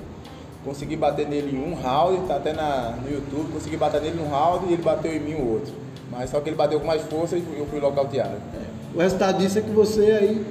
Consegui 0.65 0.97
bater 0.97 1.29
nele 1.29 1.55
em 1.55 1.63
um 1.63 1.75
round, 1.75 2.27
tá 2.27 2.35
até 2.35 2.51
na, 2.51 2.97
no 3.01 3.09
YouTube, 3.09 3.53
consegui 3.53 3.77
bater 3.77 4.01
nele 4.01 4.17
num 4.17 4.27
round 4.29 4.65
e 4.65 4.73
ele 4.73 4.83
bateu 4.83 5.15
em 5.15 5.19
mim 5.21 5.35
o 5.35 5.53
outro. 5.53 5.73
Mas 6.11 6.29
só 6.29 6.41
que 6.41 6.49
ele 6.49 6.57
bateu 6.57 6.77
com 6.77 6.87
mais 6.87 7.01
força 7.03 7.37
e 7.37 7.43
eu 7.57 7.65
fui 7.67 7.79
nocauteado. 7.79 8.35
O 8.93 8.99
resultado 8.99 9.37
disso 9.37 9.59
é 9.59 9.61
que 9.61 9.69
você 9.69 10.11
aí 10.11 10.45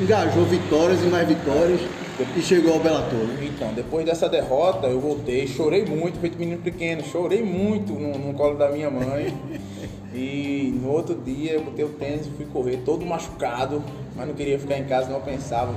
engajou 0.00 0.44
vitórias 0.44 1.00
e 1.02 1.06
mais 1.06 1.26
vitórias 1.26 1.80
e 2.36 2.42
chegou 2.42 2.74
ao 2.74 2.80
Bellator, 2.80 3.18
né? 3.18 3.50
Então, 3.54 3.72
depois 3.72 4.04
dessa 4.04 4.28
derrota, 4.28 4.86
eu 4.86 5.00
voltei, 5.00 5.46
chorei 5.46 5.84
muito, 5.84 6.18
feito 6.20 6.38
menino 6.38 6.60
pequeno, 6.62 7.02
chorei 7.04 7.42
muito 7.42 7.92
no, 7.92 8.18
no 8.18 8.34
colo 8.34 8.56
da 8.56 8.70
minha 8.70 8.90
mãe. 8.90 9.34
E 10.16 10.72
no 10.80 10.90
outro 10.90 11.16
dia 11.16 11.54
eu 11.54 11.64
botei 11.64 11.84
o 11.84 11.88
tênis 11.88 12.24
e 12.28 12.30
fui 12.30 12.46
correr, 12.46 12.82
todo 12.84 13.04
machucado, 13.04 13.82
mas 14.14 14.28
não 14.28 14.32
queria 14.32 14.56
ficar 14.56 14.78
em 14.78 14.84
casa, 14.84 15.10
não 15.10 15.20
pensava. 15.20 15.74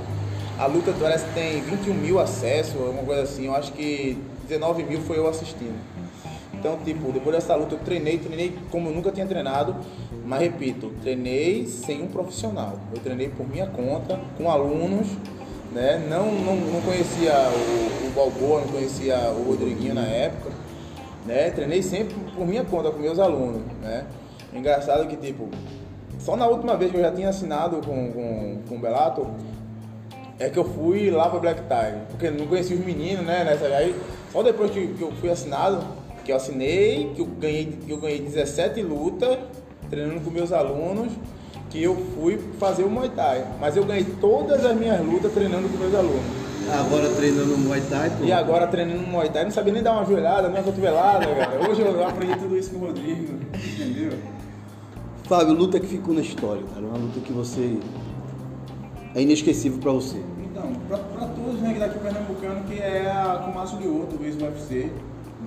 A 0.56 0.66
luta 0.66 0.94
parece 1.00 1.24
que 1.24 1.34
tem 1.34 1.60
21 1.60 1.94
mil 1.94 2.20
acessos, 2.20 2.80
alguma 2.80 3.02
coisa 3.02 3.22
assim, 3.22 3.46
eu 3.46 3.54
acho 3.56 3.72
que 3.72 4.16
19 4.48 4.84
mil 4.84 5.00
foi 5.00 5.18
eu 5.18 5.28
assistindo. 5.28 5.74
Então, 6.58 6.76
tipo, 6.84 7.12
depois 7.12 7.36
dessa 7.36 7.54
luta 7.54 7.76
eu 7.76 7.78
treinei, 7.78 8.18
treinei 8.18 8.58
como 8.70 8.88
eu 8.88 8.94
nunca 8.94 9.12
tinha 9.12 9.26
treinado, 9.26 9.76
mas 10.24 10.40
repito, 10.40 10.92
treinei 11.00 11.66
sem 11.66 12.02
um 12.02 12.08
profissional. 12.08 12.78
Eu 12.92 13.00
treinei 13.00 13.28
por 13.28 13.48
minha 13.48 13.66
conta, 13.66 14.18
com 14.36 14.50
alunos, 14.50 15.06
né? 15.72 16.04
Não, 16.10 16.32
não, 16.32 16.56
não 16.56 16.80
conhecia 16.80 17.32
o, 17.32 18.08
o 18.08 18.10
Balboa, 18.10 18.62
não 18.62 18.68
conhecia 18.68 19.16
o 19.30 19.48
Rodriguinho 19.48 19.94
na 19.94 20.02
época, 20.02 20.50
né? 21.24 21.50
Treinei 21.50 21.80
sempre 21.80 22.16
por 22.34 22.44
minha 22.44 22.64
conta, 22.64 22.90
com 22.90 22.98
meus 22.98 23.20
alunos, 23.20 23.62
né? 23.80 24.04
Engraçado 24.52 25.06
que, 25.06 25.16
tipo, 25.16 25.48
só 26.18 26.36
na 26.36 26.46
última 26.48 26.76
vez 26.76 26.90
que 26.90 26.96
eu 26.96 27.02
já 27.02 27.12
tinha 27.12 27.28
assinado 27.28 27.76
com, 27.86 28.12
com, 28.12 28.58
com 28.68 28.74
o 28.74 28.78
Bellator, 28.80 29.26
é 30.40 30.48
que 30.48 30.58
eu 30.58 30.64
fui 30.64 31.10
lá 31.10 31.28
pra 31.28 31.38
Black 31.38 31.62
Tiger, 31.62 32.00
porque 32.10 32.30
não 32.30 32.46
conhecia 32.46 32.76
os 32.76 32.84
meninos, 32.84 33.24
né? 33.24 33.44
Nessa, 33.44 33.66
aí, 33.66 33.94
só 34.32 34.42
depois 34.42 34.72
que, 34.72 34.88
que 34.88 35.02
eu 35.02 35.12
fui 35.12 35.30
assinado, 35.30 35.84
que 36.28 36.32
eu 36.32 36.36
assinei, 36.36 37.10
que 37.14 37.22
eu 37.22 37.26
ganhei, 37.26 37.64
que 37.86 37.90
eu 37.90 37.96
ganhei 37.96 38.20
17 38.20 38.82
lutas, 38.82 39.38
treinando 39.88 40.20
com 40.20 40.30
meus 40.30 40.52
alunos, 40.52 41.10
que 41.70 41.82
eu 41.82 41.96
fui 42.14 42.38
fazer 42.60 42.82
o 42.82 42.90
Muay 42.90 43.08
Thai. 43.08 43.46
Mas 43.58 43.78
eu 43.78 43.84
ganhei 43.86 44.04
todas 44.20 44.62
as 44.62 44.76
minhas 44.76 45.00
lutas 45.00 45.32
treinando 45.32 45.66
com 45.70 45.78
meus 45.78 45.94
alunos. 45.94 46.20
Agora 46.70 47.08
treinando 47.08 47.46
no 47.46 47.56
Muay 47.56 47.80
Thai, 47.80 48.10
pô. 48.10 48.24
E 48.24 48.30
agora 48.30 48.66
treinando 48.66 49.00
no 49.00 49.08
Muay 49.08 49.30
Thai, 49.30 49.44
não 49.44 49.50
sabia 49.50 49.72
nem 49.72 49.82
dar 49.82 49.92
uma 49.92 50.04
joelhada, 50.04 50.50
nem 50.50 50.58
uma 50.58 50.64
cotovelada, 50.64 51.26
cara. 51.34 51.70
Hoje 51.70 51.80
eu 51.80 52.06
aprendi 52.06 52.38
tudo 52.38 52.58
isso 52.58 52.72
com 52.72 52.76
o 52.76 52.88
Rodrigo, 52.88 53.32
entendeu? 53.54 54.12
Fábio, 55.24 55.54
luta 55.54 55.80
que 55.80 55.86
ficou 55.86 56.12
na 56.12 56.20
história, 56.20 56.62
cara. 56.74 56.84
Uma 56.84 56.98
luta 56.98 57.20
que 57.20 57.32
você. 57.32 57.78
é 59.14 59.22
inesquecível 59.22 59.78
pra 59.78 59.92
você. 59.92 60.18
Então, 60.44 60.74
pra, 60.88 60.98
pra 60.98 61.26
todos 61.26 61.58
né, 61.62 61.72
que 61.72 61.78
daqui 61.78 61.98
pernambucano, 61.98 62.64
que 62.64 62.78
é 62.78 63.10
a 63.10 63.44
com 63.46 63.50
Márcio 63.52 63.78
Lioto, 63.78 64.22
ex 64.22 64.36
UFC, 64.36 64.92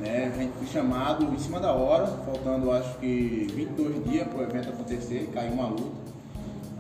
né? 0.02 0.32
A 0.34 0.38
gente 0.42 0.54
foi 0.58 0.68
chamado 0.68 1.24
em 1.34 1.38
cima 1.40 1.60
da 1.60 1.72
hora, 1.74 2.08
faltando 2.26 2.72
acho 2.72 2.98
que 2.98 3.48
22 3.56 4.04
dias 4.06 4.28
para 4.28 4.40
o 4.40 4.44
evento 4.44 4.70
acontecer, 4.70 5.30
caiu 5.34 5.54
uma 5.54 5.68
luta. 5.68 6.02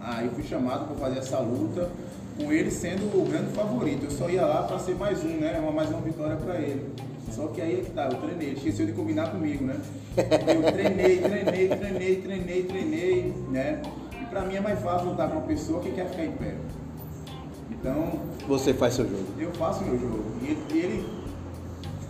Aí 0.02 0.30
fui 0.34 0.44
chamado 0.44 0.88
para 0.88 0.96
fazer 0.96 1.20
essa 1.20 1.40
luta, 1.40 1.90
com 2.38 2.52
ele 2.52 2.72
sendo 2.72 3.04
o 3.16 3.26
grande 3.30 3.52
favorito. 3.52 4.06
Eu 4.06 4.12
só 4.12 4.28
ia 4.30 4.46
lá 4.46 4.64
para 4.64 4.80
ser 4.80 4.96
mais 4.96 5.24
um, 5.24 5.38
né? 5.38 5.60
Uma, 5.62 5.72
mais 5.72 5.90
uma 5.90 6.02
vitória 6.02 6.36
para 6.36 6.56
ele. 6.56 6.90
Só 7.32 7.48
que 7.48 7.62
aí 7.62 7.80
é 7.80 7.84
que 7.84 7.92
tá, 7.92 8.10
eu 8.12 8.18
treinei, 8.18 8.54
esqueceu 8.54 8.86
de 8.86 8.92
combinar 8.94 9.30
comigo, 9.32 9.64
né? 9.64 9.76
Eu 10.18 10.64
treinei, 10.74 11.18
treinei, 11.20 11.68
treinei, 11.70 12.16
treinei, 12.22 12.64
treinei, 12.64 13.34
né? 13.50 13.82
E 14.20 14.26
pra 14.26 14.42
mim 14.42 14.56
é 14.56 14.60
mais 14.60 14.80
fácil 14.82 15.10
lutar 15.10 15.30
com 15.30 15.38
uma 15.38 15.48
pessoa 15.48 15.82
que 15.82 15.92
quer 15.92 16.10
ficar 16.10 16.26
em 16.26 16.32
pé. 16.32 16.56
Então, 17.70 18.20
Você 18.48 18.74
faz 18.74 18.96
seu 18.96 19.06
jogo. 19.08 19.24
eu 19.40 19.52
faço 19.54 19.84
meu 19.84 19.98
jogo. 19.98 20.24
E 20.42 20.46
ele, 20.46 20.60
e 20.74 20.78
ele 20.78 21.21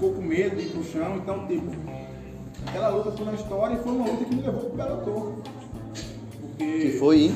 ficou 0.02 0.14
com 0.16 0.22
medo 0.24 0.56
de 0.56 0.64
ir 0.64 0.70
pro 0.72 0.84
chão, 0.84 1.16
então, 1.18 1.46
tipo, 1.46 1.70
aquela 2.66 2.90
luta 2.90 3.12
foi 3.12 3.26
na 3.28 3.34
história 3.34 3.76
e 3.76 3.84
foi 3.84 3.92
uma 3.92 4.08
luta 4.10 4.26
que 4.26 4.36
me 4.36 4.42
levou 4.42 4.62
pro 4.62 4.76
Bellator. 4.78 5.34
Porque. 6.42 6.80
Que 6.80 6.98
foi 6.98 7.32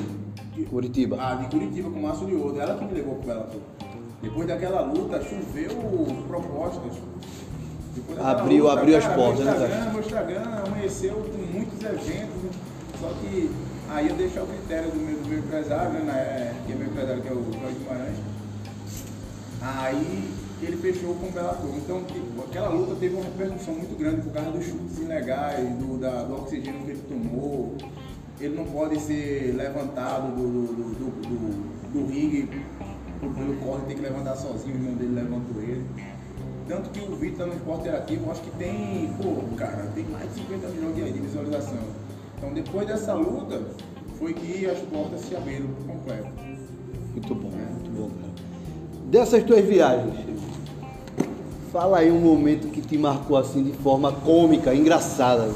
em 0.58 0.64
Curitiba. 0.64 1.16
Ah, 1.20 1.36
de 1.36 1.48
Curitiba 1.48 1.92
com 1.92 2.00
o 2.00 2.02
Márcio 2.02 2.28
Lioto, 2.28 2.60
ela 2.60 2.76
que 2.76 2.86
me 2.86 2.94
levou 2.94 3.16
pro 3.18 3.28
Bellator. 3.28 3.62
Depois 4.20 4.48
daquela 4.48 4.82
luta, 4.82 5.22
choveu 5.22 5.70
propostas. 6.28 6.94
Depois 7.94 8.18
daquela 8.18 8.42
Abriu- 8.42 8.70
abriu 8.70 8.98
as 8.98 9.04
cara, 9.04 9.16
portas, 9.16 9.46
né, 9.46 9.52
meu 9.52 9.60
cara? 9.60 9.68
Instagram, 9.70 9.92
Meu 9.92 10.00
Instagram 10.02 10.64
amanheceu 10.66 11.14
com 11.14 11.58
muitos 11.58 11.82
eventos, 11.84 12.52
só 13.00 13.08
que 13.22 13.52
aí 13.90 14.10
eu 14.10 14.16
deixei 14.16 14.42
o 14.42 14.46
critério 14.48 14.90
do 14.90 14.98
meu, 14.98 15.18
do 15.22 15.30
meu 15.30 15.38
empresário, 15.38 16.00
né, 16.04 16.56
que 16.66 16.74
é 16.74 16.76
meu 16.76 16.88
empresário, 16.88 17.22
que 17.22 17.28
é 17.28 17.32
o 17.32 17.36
Cláudio 17.44 17.80
Guimarães. 17.80 18.18
Aí 19.62 20.34
ele 20.62 20.78
fechou 20.78 21.14
com 21.16 21.28
o 21.28 21.32
Bellator. 21.32 21.70
Então, 21.76 22.02
aquela 22.48 22.70
luta 22.70 22.96
teve 22.96 23.16
uma 23.16 23.24
repercussão 23.24 23.74
muito 23.74 23.98
grande 23.98 24.22
por 24.22 24.34
causa 24.34 24.52
dos 24.52 24.66
chutes 24.66 24.98
ilegais, 25.00 25.70
do, 25.78 25.98
da, 25.98 26.24
do 26.24 26.36
oxigênio 26.36 26.86
que 26.86 26.92
ele 26.92 27.04
tomou. 27.08 27.76
Ele 28.40 28.56
não 28.56 28.66
pode 28.66 29.00
ser 29.00 29.54
levantado 29.56 30.36
do, 30.36 30.68
do, 30.68 30.84
do, 30.94 31.22
do, 31.22 31.94
do 31.94 32.12
ringue 32.12 32.50
pelo 33.20 33.56
corte, 33.58 33.86
tem 33.88 33.96
que 33.96 34.02
levantar 34.02 34.36
sozinho, 34.36 34.76
o 34.76 34.80
irmão 34.80 34.96
dele 34.96 35.16
levantou 35.16 35.62
ele. 35.62 35.86
Tanto 36.68 36.90
que 36.90 37.00
o 37.00 37.16
vídeo 37.16 37.38
tá 37.38 37.46
no 37.46 37.54
esporte 37.54 37.82
interativo, 37.82 38.32
acho 38.32 38.42
que 38.42 38.52
tem, 38.58 39.14
pô, 39.22 39.56
cara, 39.56 39.88
tem 39.94 40.04
mais 40.06 40.28
de 40.34 40.42
50 40.42 40.68
milhões 40.70 41.14
de, 41.14 41.20
visualização. 41.20 41.78
Então 42.38 42.54
depois 42.54 42.88
dessa 42.88 43.14
luta, 43.14 43.62
foi 44.18 44.34
que 44.34 44.66
as 44.66 44.80
portas 44.80 45.22
se 45.22 45.36
abriram 45.36 45.68
por 45.68 45.86
completo. 45.86 46.28
Muito 47.12 47.36
bom, 47.36 47.50
muito 47.50 47.92
bom, 47.92 48.10
cara. 48.10 48.35
Dessas 49.06 49.44
tuas 49.44 49.64
viagens, 49.64 50.14
fala 51.72 52.00
aí 52.00 52.12
um 52.12 52.20
momento 52.20 52.72
que 52.72 52.82
te 52.82 52.98
marcou 52.98 53.38
assim 53.38 53.64
de 53.64 53.72
forma 53.74 54.12
cômica, 54.12 54.74
engraçada. 54.74 55.50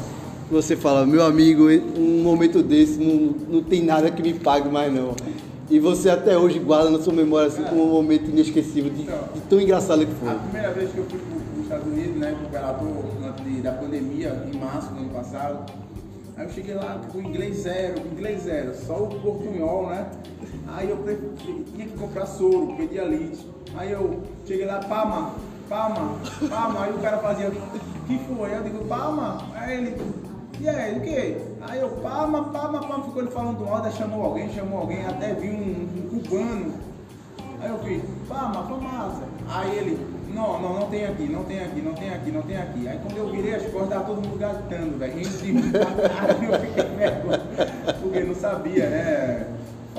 Você 0.52 0.76
fala, 0.76 1.06
meu 1.06 1.24
amigo, 1.24 1.68
um 1.98 2.22
momento 2.22 2.62
desse 2.62 3.00
não, 3.00 3.36
não 3.50 3.64
tem 3.64 3.84
nada 3.84 4.12
que 4.12 4.22
me 4.22 4.34
pague 4.34 4.70
mais 4.70 4.94
não. 4.94 5.16
E 5.70 5.80
você 5.80 6.10
até 6.10 6.38
hoje 6.38 6.60
guarda 6.60 6.92
na 6.92 7.00
sua 7.00 7.14
memória 7.14 7.48
assim 7.48 7.64
como 7.64 7.84
um 7.84 7.92
momento 7.92 8.30
inesquecível 8.30 8.92
de, 8.92 9.04
de 9.04 9.42
tão 9.50 9.60
engraçado 9.60 10.06
que 10.06 10.14
foi. 10.14 10.30
A 10.30 10.36
primeira 10.36 10.72
vez 10.72 10.92
que 10.92 10.98
eu 11.00 11.06
fui 11.06 11.20
para 11.20 11.58
os 11.58 11.64
Estados 11.64 11.88
Unidos, 11.88 12.18
né, 12.18 12.36
pro 12.40 12.50
Bellator, 12.50 12.88
antes 13.28 13.64
da 13.64 13.72
pandemia, 13.72 14.46
em 14.52 14.58
março 14.58 14.90
do 14.94 15.00
ano 15.00 15.10
passado, 15.10 15.72
aí 16.38 16.46
eu 16.46 16.52
cheguei 16.52 16.76
lá 16.76 17.02
com 17.12 17.20
inglês 17.20 17.58
zero, 17.58 18.02
inglês 18.12 18.44
zero, 18.44 18.74
só 18.86 19.04
o 19.04 19.08
portunhol, 19.08 19.88
né? 19.88 20.08
Aí 20.76 20.90
eu 20.90 20.98
tinha 21.38 21.88
que 21.88 21.98
comprar 21.98 22.26
soro, 22.26 22.76
pedialite. 22.78 23.46
Aí 23.76 23.92
eu 23.92 24.22
cheguei 24.46 24.66
lá, 24.66 24.80
Pama, 24.80 25.32
Pama, 25.68 26.16
Pama, 26.50 26.84
aí 26.84 26.94
o 26.94 27.00
cara 27.00 27.18
fazia, 27.20 27.52
que 28.08 28.20
foi? 28.20 28.56
Eu 28.56 28.64
digo, 28.64 28.86
Pama, 28.86 29.38
aí 29.56 29.78
ele, 29.78 29.98
e 30.60 30.68
aí, 30.68 30.98
o 30.98 31.02
quê? 31.02 31.38
Aí 31.62 31.80
eu, 31.80 31.90
Pama, 31.90 32.46
Pama, 32.46 32.80
Pama, 32.80 33.04
ficou 33.04 33.22
ele 33.22 33.32
falando 33.32 33.68
alto, 33.68 33.92
chamou 33.96 34.26
alguém, 34.26 34.50
chamou 34.54 34.80
alguém, 34.80 35.06
até 35.06 35.34
vi 35.34 35.50
um, 35.50 35.88
um 36.14 36.20
cubano. 36.20 36.74
Aí 37.62 37.70
eu 37.70 37.80
fiz, 37.80 38.02
Pama, 38.28 38.64
Famasa. 38.64 39.24
Aí 39.48 39.78
ele, 39.78 40.08
não, 40.34 40.62
não, 40.62 40.80
não 40.80 40.90
tem 40.90 41.06
aqui, 41.06 41.24
não 41.24 41.44
tem 41.44 41.60
aqui, 41.60 41.82
não 41.82 41.94
tem 41.94 42.10
aqui, 42.10 42.32
não 42.32 42.42
tem 42.42 42.58
aqui. 42.58 42.88
Aí 42.88 43.00
quando 43.04 43.18
eu 43.18 43.30
virei 43.30 43.56
as 43.56 43.64
costas, 43.64 43.90
tava 43.90 44.06
todo 44.06 44.22
mundo 44.22 44.38
gastando, 44.38 44.98
velho, 44.98 45.18
rindo 45.18 45.38
de 45.38 45.52
mim 45.52 45.72
eu 45.72 46.60
fiquei 46.60 46.84
vergonha, 46.96 47.42
porque 48.02 48.20
não 48.22 48.36
sabia, 48.36 48.90
né, 48.90 49.48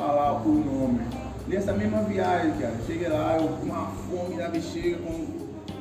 falar 0.00 0.42
o 0.44 0.48
nome. 0.48 1.00
Nessa 1.46 1.72
mesma 1.72 2.02
viagem, 2.02 2.52
cara, 2.52 2.74
cheguei 2.86 3.08
lá, 3.08 3.36
eu 3.36 3.48
com 3.48 3.66
uma 3.66 3.86
fome 4.08 4.36
da 4.36 4.48
bexiga, 4.48 4.98
com 4.98 5.26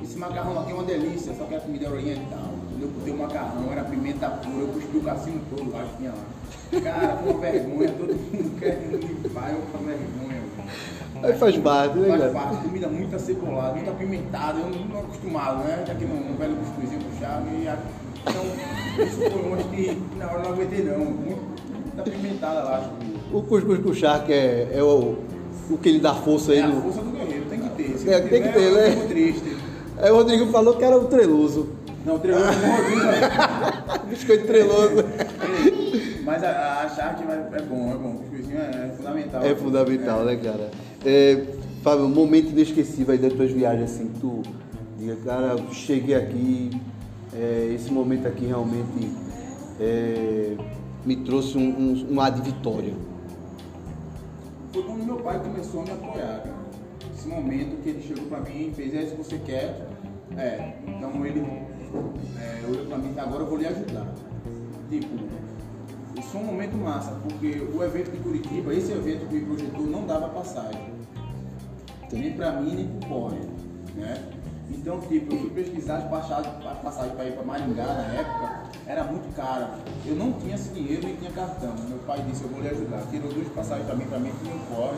esse 0.03 0.17
macarrão 0.17 0.59
aqui 0.59 0.71
é 0.71 0.73
uma 0.73 0.83
delícia, 0.83 1.33
só 1.37 1.45
que 1.45 1.55
a 1.55 1.59
comida 1.59 1.89
oriental. 1.89 2.49
Quando 2.71 2.81
eu 2.81 2.87
botei 2.89 3.13
o 3.13 3.17
macarrão, 3.17 3.71
era 3.71 3.83
pimenta 3.83 4.29
pura, 4.29 4.57
eu 4.61 4.67
cuspi 4.69 4.97
o 4.97 5.01
cassino 5.01 5.41
todo 5.55 5.71
lá 5.71 5.83
que 5.83 5.97
tinha 5.97 6.11
lá. 6.11 6.81
Cara, 6.81 7.13
com 7.17 7.37
vergonha, 7.39 7.91
todo 7.91 8.13
mundo 8.13 8.59
querendo 8.59 8.97
limpar, 8.99 9.51
eu 9.51 9.61
com 9.71 9.77
vergonha. 9.85 10.39
Aí 11.21 11.33
faz 11.33 11.57
parte, 11.57 11.97
né, 11.97 12.17
Faz 12.17 12.31
parte, 12.31 12.57
comida 12.63 12.87
muito 12.87 13.15
acebolada, 13.15 13.73
muito 13.75 13.89
apimentada, 13.89 14.59
eu 14.59 14.69
não 14.69 14.85
não 14.85 14.99
acostumado, 15.01 15.63
né? 15.65 15.83
Já 15.85 15.93
que 15.95 16.05
no, 16.05 16.15
no 16.15 16.37
velho 16.37 16.55
cuscuzinho 16.55 17.01
puxava 17.03 17.45
e 17.49 17.67
a- 17.67 17.77
então 18.21 18.43
isso 19.05 19.17
foi 19.29 19.49
um 19.49 19.55
acho 19.55 19.67
que 19.69 20.01
na 20.17 20.25
hora 20.31 20.43
não 20.43 20.51
aguentei 20.53 20.83
não, 20.83 20.97
muito, 21.05 21.41
apimentada 21.99 22.63
lá, 22.63 22.77
acho 22.77 22.89
que. 22.91 23.18
O 23.31 23.41
cuscuz 23.43 23.79
com 23.79 23.93
charque 23.93 24.31
é, 24.33 24.69
é 24.73 24.83
o, 24.83 25.15
o 25.69 25.77
que 25.77 25.89
ele 25.89 25.99
dá 25.99 26.13
força 26.15 26.51
aí 26.51 26.59
É 26.59 26.63
a 26.63 26.67
no. 26.67 26.81
força 26.81 27.01
do 27.01 27.11
guerreiro, 27.11 27.45
tem 27.49 27.59
que 27.59 27.69
ter. 27.69 27.97
Se 27.97 28.09
É, 28.09 28.19
tem 28.21 28.43
que 28.43 28.49
ter, 28.49 28.63
eu 28.63 28.73
né? 28.73 28.91
fico 28.91 29.07
triste. 29.07 29.57
Aí 29.97 30.11
o 30.11 30.15
Rodrigo 30.15 30.45
falou 30.47 30.75
que 30.75 30.83
era 30.83 30.97
o 30.97 31.05
treloso. 31.05 31.69
Não, 32.05 32.15
o 32.15 32.19
treino 32.19 32.39
não 32.39 32.47
Rodrigo. 32.47 34.07
Biscoito 34.09 34.47
treloso. 34.47 35.03
Mas 36.23 36.43
a, 36.43 36.81
a 36.83 36.89
charque 36.89 37.23
é 37.23 37.61
bom, 37.61 37.91
é 37.91 37.95
bom. 37.97 38.09
O 38.11 38.19
cuscuzinho 38.29 38.57
é, 38.59 38.87
é 38.87 38.93
fundamental. 38.95 39.43
É 39.45 39.55
fundamental, 39.55 40.23
né, 40.23 40.35
cara? 40.37 40.71
É, 41.05 41.43
Fábio, 41.83 42.05
um 42.05 42.09
momento 42.09 42.49
inesquecível 42.49 43.11
aí 43.13 43.17
das 43.17 43.33
tuas 43.33 43.51
viagens, 43.51 43.91
assim, 43.91 44.11
tu 44.19 44.41
diga, 44.97 45.15
cara, 45.25 45.55
cheguei 45.71 46.15
aqui, 46.15 46.71
é, 47.33 47.71
esse 47.73 47.91
momento 47.91 48.27
aqui 48.27 48.45
realmente 48.45 49.09
é, 49.79 50.55
me 51.05 51.15
trouxe 51.17 51.57
um, 51.57 51.61
um, 51.61 52.07
um 52.15 52.21
ar 52.21 52.31
de 52.31 52.41
vitória. 52.41 52.93
Foi 54.71 54.83
quando 54.83 55.03
meu 55.03 55.17
pai 55.17 55.39
começou 55.39 55.81
a 55.81 55.83
me 55.83 55.91
apoiar. 55.91 56.43
Esse 57.13 57.27
momento 57.27 57.81
que 57.81 57.89
ele 57.89 58.01
chegou 58.01 58.25
pra 58.25 58.39
mim 58.39 58.69
e 58.69 58.73
fez, 58.73 58.93
é 58.93 59.03
isso 59.03 59.15
que 59.15 59.23
você 59.23 59.37
quer. 59.39 59.87
É, 60.37 60.73
então 60.87 61.25
ele 61.25 61.41
é, 61.41 62.65
olhou 62.67 62.85
pra 62.85 62.97
mim, 62.97 63.13
tá, 63.13 63.23
agora 63.23 63.43
eu 63.43 63.47
vou 63.47 63.57
lhe 63.57 63.65
ajudar. 63.65 64.13
Tipo, 64.89 65.07
isso 66.17 66.29
foi 66.29 66.41
um 66.41 66.45
momento 66.45 66.77
massa, 66.77 67.11
porque 67.23 67.67
o 67.73 67.83
evento 67.83 68.11
de 68.11 68.17
Curitiba, 68.19 68.73
esse 68.73 68.91
evento 68.91 69.27
que 69.27 69.35
me 69.35 69.45
projetou, 69.45 69.85
não 69.85 70.05
dava 70.05 70.29
passagem. 70.29 70.93
Nem 72.11 72.33
pra 72.33 72.53
mim, 72.53 72.75
nem 72.75 72.87
pro 72.87 73.09
corre, 73.09 73.39
né? 73.95 74.23
Então, 74.71 74.99
tipo, 75.01 75.33
eu 75.33 75.39
fui 75.39 75.49
pesquisar 75.49 75.97
as 75.97 76.03
passagens, 76.09 76.53
as 76.65 76.77
passagens 76.79 77.13
para 77.15 77.25
ir 77.25 77.33
para 77.33 77.43
Maringá 77.43 77.85
na 77.85 78.05
época, 78.19 78.49
era 78.87 79.03
muito 79.03 79.35
cara. 79.35 79.75
Eu 80.05 80.15
não 80.15 80.33
tinha 80.33 80.55
esse 80.55 80.69
dinheiro 80.69 81.05
nem 81.05 81.15
tinha 81.15 81.31
cartão. 81.31 81.73
Meu 81.87 81.97
pai 81.99 82.23
disse, 82.29 82.43
eu 82.43 82.49
vou 82.49 82.61
lhe 82.61 82.69
ajudar. 82.69 83.01
Tirou 83.11 83.31
duas 83.31 83.47
passagens 83.49 83.85
para 83.85 83.95
mim, 83.95 84.05
para 84.05 84.19
mim 84.19 84.31
que 84.41 84.49
não 84.49 84.59
corre. 84.75 84.97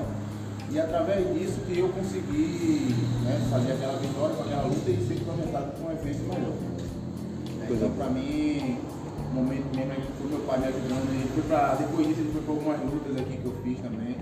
E 0.69 0.79
através 0.79 1.33
disso 1.33 1.59
que 1.67 1.79
eu 1.79 1.89
consegui 1.89 2.95
né, 3.25 3.41
fazer 3.49 3.73
aquela 3.73 3.97
vitória, 3.97 4.35
com 4.35 4.43
aquela 4.43 4.63
luta 4.63 4.89
e 4.89 5.05
ser 5.07 5.19
projetado 5.25 5.71
para 5.71 5.87
um 5.87 5.91
evento 5.91 6.19
melhor. 6.23 6.53
Né, 7.59 7.67
Então, 7.69 7.89
boa. 7.89 7.91
para 7.97 8.09
mim, 8.09 8.77
o 9.31 9.33
momento 9.35 9.75
mesmo 9.75 9.91
é 9.91 9.95
que 9.95 10.11
foi 10.17 10.29
meu 10.29 10.39
pai 10.41 10.59
me 10.59 10.65
ajudando. 10.67 11.09
Ele 11.11 11.29
foi 11.33 11.43
pra, 11.43 11.75
depois 11.75 12.07
disso, 12.07 12.19
ele 12.21 12.31
foi 12.31 12.41
para 12.41 12.53
algumas 12.53 12.79
lutas 12.93 13.17
aqui 13.17 13.37
que 13.37 13.45
eu 13.45 13.53
fiz 13.63 13.79
também. 13.79 14.15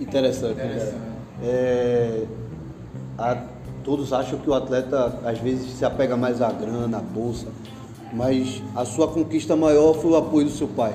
Interessante, 0.00 0.56
né, 0.56 0.64
Interessante. 0.66 1.00
É, 1.42 2.26
a- 3.18 3.53
todos 3.84 4.12
acham 4.12 4.38
que 4.38 4.48
o 4.48 4.54
atleta 4.54 5.18
às 5.24 5.38
vezes 5.38 5.70
se 5.78 5.84
apega 5.84 6.16
mais 6.16 6.40
à 6.42 6.50
grana, 6.50 6.98
à 6.98 7.00
bolsa, 7.00 7.46
mas 8.12 8.62
a 8.74 8.84
sua 8.84 9.08
conquista 9.08 9.54
maior 9.56 9.94
foi 9.94 10.12
o 10.12 10.16
apoio 10.16 10.46
do 10.46 10.52
seu 10.52 10.68
pai. 10.68 10.94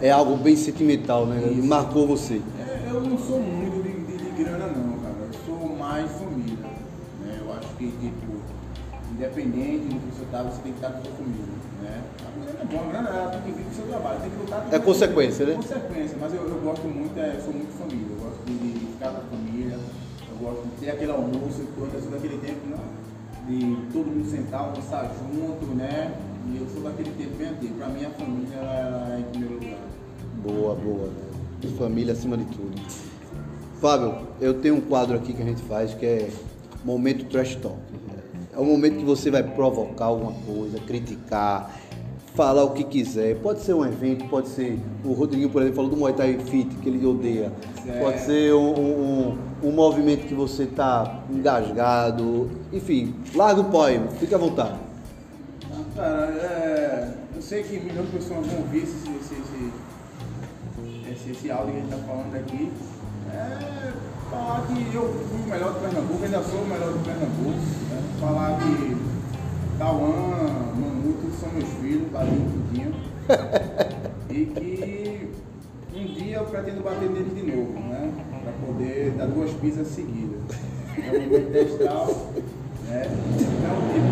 É, 0.00 0.10
algo 0.10 0.36
bem 0.36 0.54
sentimental, 0.56 1.26
né? 1.26 1.42
Ele 1.44 1.62
marcou 1.62 2.06
você. 2.06 2.40
É, 2.60 2.88
eu 2.90 3.00
não 3.00 3.18
sou 3.18 3.40
muito 3.40 3.82
de, 3.82 4.16
de- 4.16 4.30
de 4.32 4.42
grana 4.44 4.66
não, 4.66 4.98
cara. 4.98 5.14
Eu 5.26 5.38
sou 5.46 5.76
mais 5.76 6.10
família. 6.12 6.56
Né? 7.20 7.38
Eu 7.40 7.52
acho 7.54 7.68
que, 7.76 7.86
tipo, 7.86 8.32
independente 9.12 9.86
do 9.88 9.94
que 10.00 10.14
você 10.18 10.24
tá, 10.30 10.42
você 10.42 10.60
tem 10.62 10.72
que 10.72 10.78
estar 10.78 10.90
com 10.92 10.98
a 10.98 11.02
sua 11.02 11.12
família. 11.12 11.58
Né? 11.82 12.00
A 12.20 12.44
grana 12.44 12.60
é 12.60 12.64
bom, 12.66 12.80
a 12.84 12.92
grana 12.92 13.08
ela 13.08 13.30
tem 13.30 13.40
que 13.42 13.50
vir 13.52 13.64
com 13.64 13.70
o 13.70 13.74
seu 13.74 13.84
trabalho, 13.86 14.20
tem 14.20 14.30
que 14.30 14.36
lutar 14.36 14.60
com 14.62 14.76
É 14.76 14.78
consequência, 14.78 15.46
né? 15.46 15.54
Consequência, 15.54 16.16
mas 16.20 16.34
eu, 16.34 16.42
eu 16.48 16.60
gosto 16.60 16.86
muito, 16.86 17.18
é, 17.18 17.40
sou 17.42 17.52
muito 17.54 17.72
família. 17.78 18.06
Eu 18.10 18.24
gosto 18.24 18.44
de, 18.44 18.52
de 18.58 18.86
ficar 18.92 19.08
com 19.10 19.16
a 19.18 19.20
família, 19.20 19.37
eu 19.37 19.37
gosto 20.48 20.64
de 20.64 20.80
ter 20.80 20.90
aquele 20.90 21.12
almoço, 21.12 21.66
quando 21.76 21.94
eu 21.94 22.00
sou 22.00 22.10
daquele 22.10 22.38
tempo, 22.38 22.66
né? 22.68 22.76
De 23.46 23.92
todo 23.92 24.06
mundo 24.06 24.30
sentar, 24.30 24.60
almoçar 24.60 25.10
junto, 25.20 25.66
né? 25.74 26.14
E 26.50 26.58
eu 26.58 26.66
sou 26.72 26.82
daquele 26.82 27.10
tempo 27.10 27.36
bem 27.36 27.48
antigo. 27.48 27.74
Pra 27.74 27.88
mim 27.88 28.04
a 28.04 28.10
família 28.10 28.54
ela 28.56 29.14
é 29.14 29.20
em 29.20 29.22
primeiro 29.24 29.54
lugar. 29.54 29.78
Boa, 30.42 30.74
boa. 30.74 31.10
Família 31.78 32.12
acima 32.12 32.36
de 32.36 32.44
tudo. 32.44 32.80
Fábio, 33.80 34.28
eu 34.40 34.54
tenho 34.54 34.76
um 34.76 34.80
quadro 34.80 35.16
aqui 35.16 35.32
que 35.32 35.42
a 35.42 35.44
gente 35.44 35.62
faz 35.62 35.94
que 35.94 36.06
é 36.06 36.30
Momento 36.84 37.24
Trash 37.26 37.56
Talk. 37.56 37.76
É 38.52 38.58
um 38.58 38.64
momento 38.64 38.98
que 38.98 39.04
você 39.04 39.30
vai 39.30 39.42
provocar 39.42 40.06
alguma 40.06 40.32
coisa, 40.32 40.78
criticar, 40.80 41.70
falar 42.38 42.62
o 42.62 42.70
que 42.70 42.84
quiser. 42.84 43.34
Pode 43.40 43.58
ser 43.62 43.74
um 43.74 43.84
evento, 43.84 44.24
pode 44.28 44.46
ser. 44.50 44.78
O 45.04 45.12
Rodriguinho, 45.12 45.50
por 45.50 45.60
exemplo, 45.60 45.74
falou 45.76 45.90
do 45.90 45.96
Muay 45.96 46.12
Thai 46.12 46.38
Fit, 46.38 46.72
que 46.76 46.88
ele 46.88 47.04
odeia. 47.04 47.50
Certo. 47.84 47.98
Pode 48.00 48.20
ser 48.20 48.54
um, 48.54 48.78
um- 48.78 49.38
um- 49.64 49.72
movimento 49.72 50.24
que 50.28 50.34
você 50.34 50.62
está 50.62 51.18
engasgado. 51.28 52.48
Enfim, 52.72 53.12
larga 53.34 53.60
o 53.60 53.64
pai, 53.64 54.00
fica 54.20 54.36
à 54.36 54.38
vontade. 54.38 54.78
Cara, 55.96 56.26
é, 56.26 57.08
eu 57.34 57.42
sei 57.42 57.64
que 57.64 57.80
milhões 57.80 58.06
de 58.08 58.18
pessoas 58.18 58.46
vão 58.46 58.58
ouvir 58.60 58.84
esse, 58.84 58.94
esse, 59.20 59.34
esse, 59.34 61.10
esse, 61.10 61.30
esse 61.32 61.50
áudio 61.50 61.72
que 61.72 61.78
a 61.78 61.80
gente 61.80 61.92
está 61.92 62.06
falando 62.06 62.36
aqui. 62.36 62.70
É 63.34 63.92
falar 64.30 64.64
que 64.68 64.94
eu 64.94 65.12
fui 65.28 65.40
o 65.44 65.50
melhor 65.50 65.72
do 65.72 65.80
Pernambuco, 65.80 66.24
ainda 66.24 66.42
sou 66.44 66.60
o 66.60 66.68
melhor 66.68 66.92
do 66.92 67.04
Pernambuco. 67.04 67.50
né? 67.50 68.02
Falar 68.20 68.58
que 68.60 68.96
Tauan, 69.78 70.74
Mamuto 70.74 71.30
são 71.38 71.52
meus 71.52 71.68
filhos, 71.80 72.10
Balinho 72.10 72.50
Tudinho. 72.50 72.92
e 74.28 74.46
que 74.46 75.30
um 75.94 76.04
dia 76.04 76.38
eu 76.38 76.44
pretendo 76.46 76.82
bater 76.82 77.08
neles 77.08 77.32
de 77.32 77.42
novo, 77.44 77.78
né? 77.88 78.12
Para 78.42 78.52
poder 78.66 79.12
dar 79.12 79.26
duas 79.26 79.52
pizzas 79.52 79.86
seguidas. 79.86 80.40
É 80.96 81.16
um 81.16 81.20
momento 81.20 81.52
testral, 81.52 82.06
né? 82.88 83.06
Então, 83.38 83.76
tipo, 83.94 84.08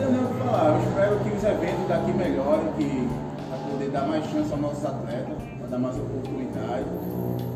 não 0.00 0.12
nem 0.12 0.24
o 0.24 0.28
que 0.28 0.34
falar. 0.42 0.70
Eu 0.70 0.88
espero 0.88 1.20
que 1.20 1.36
os 1.36 1.44
eventos 1.44 1.86
daqui 1.86 2.12
melhorem, 2.12 2.72
que 2.78 3.08
para 3.50 3.58
poder 3.70 3.90
dar 3.90 4.08
mais 4.08 4.24
chance 4.30 4.50
aos 4.50 4.62
nossos 4.62 4.84
atletas, 4.86 5.36
para 5.58 5.66
dar 5.68 5.78
mais 5.78 5.96
oportunidade, 5.98 6.86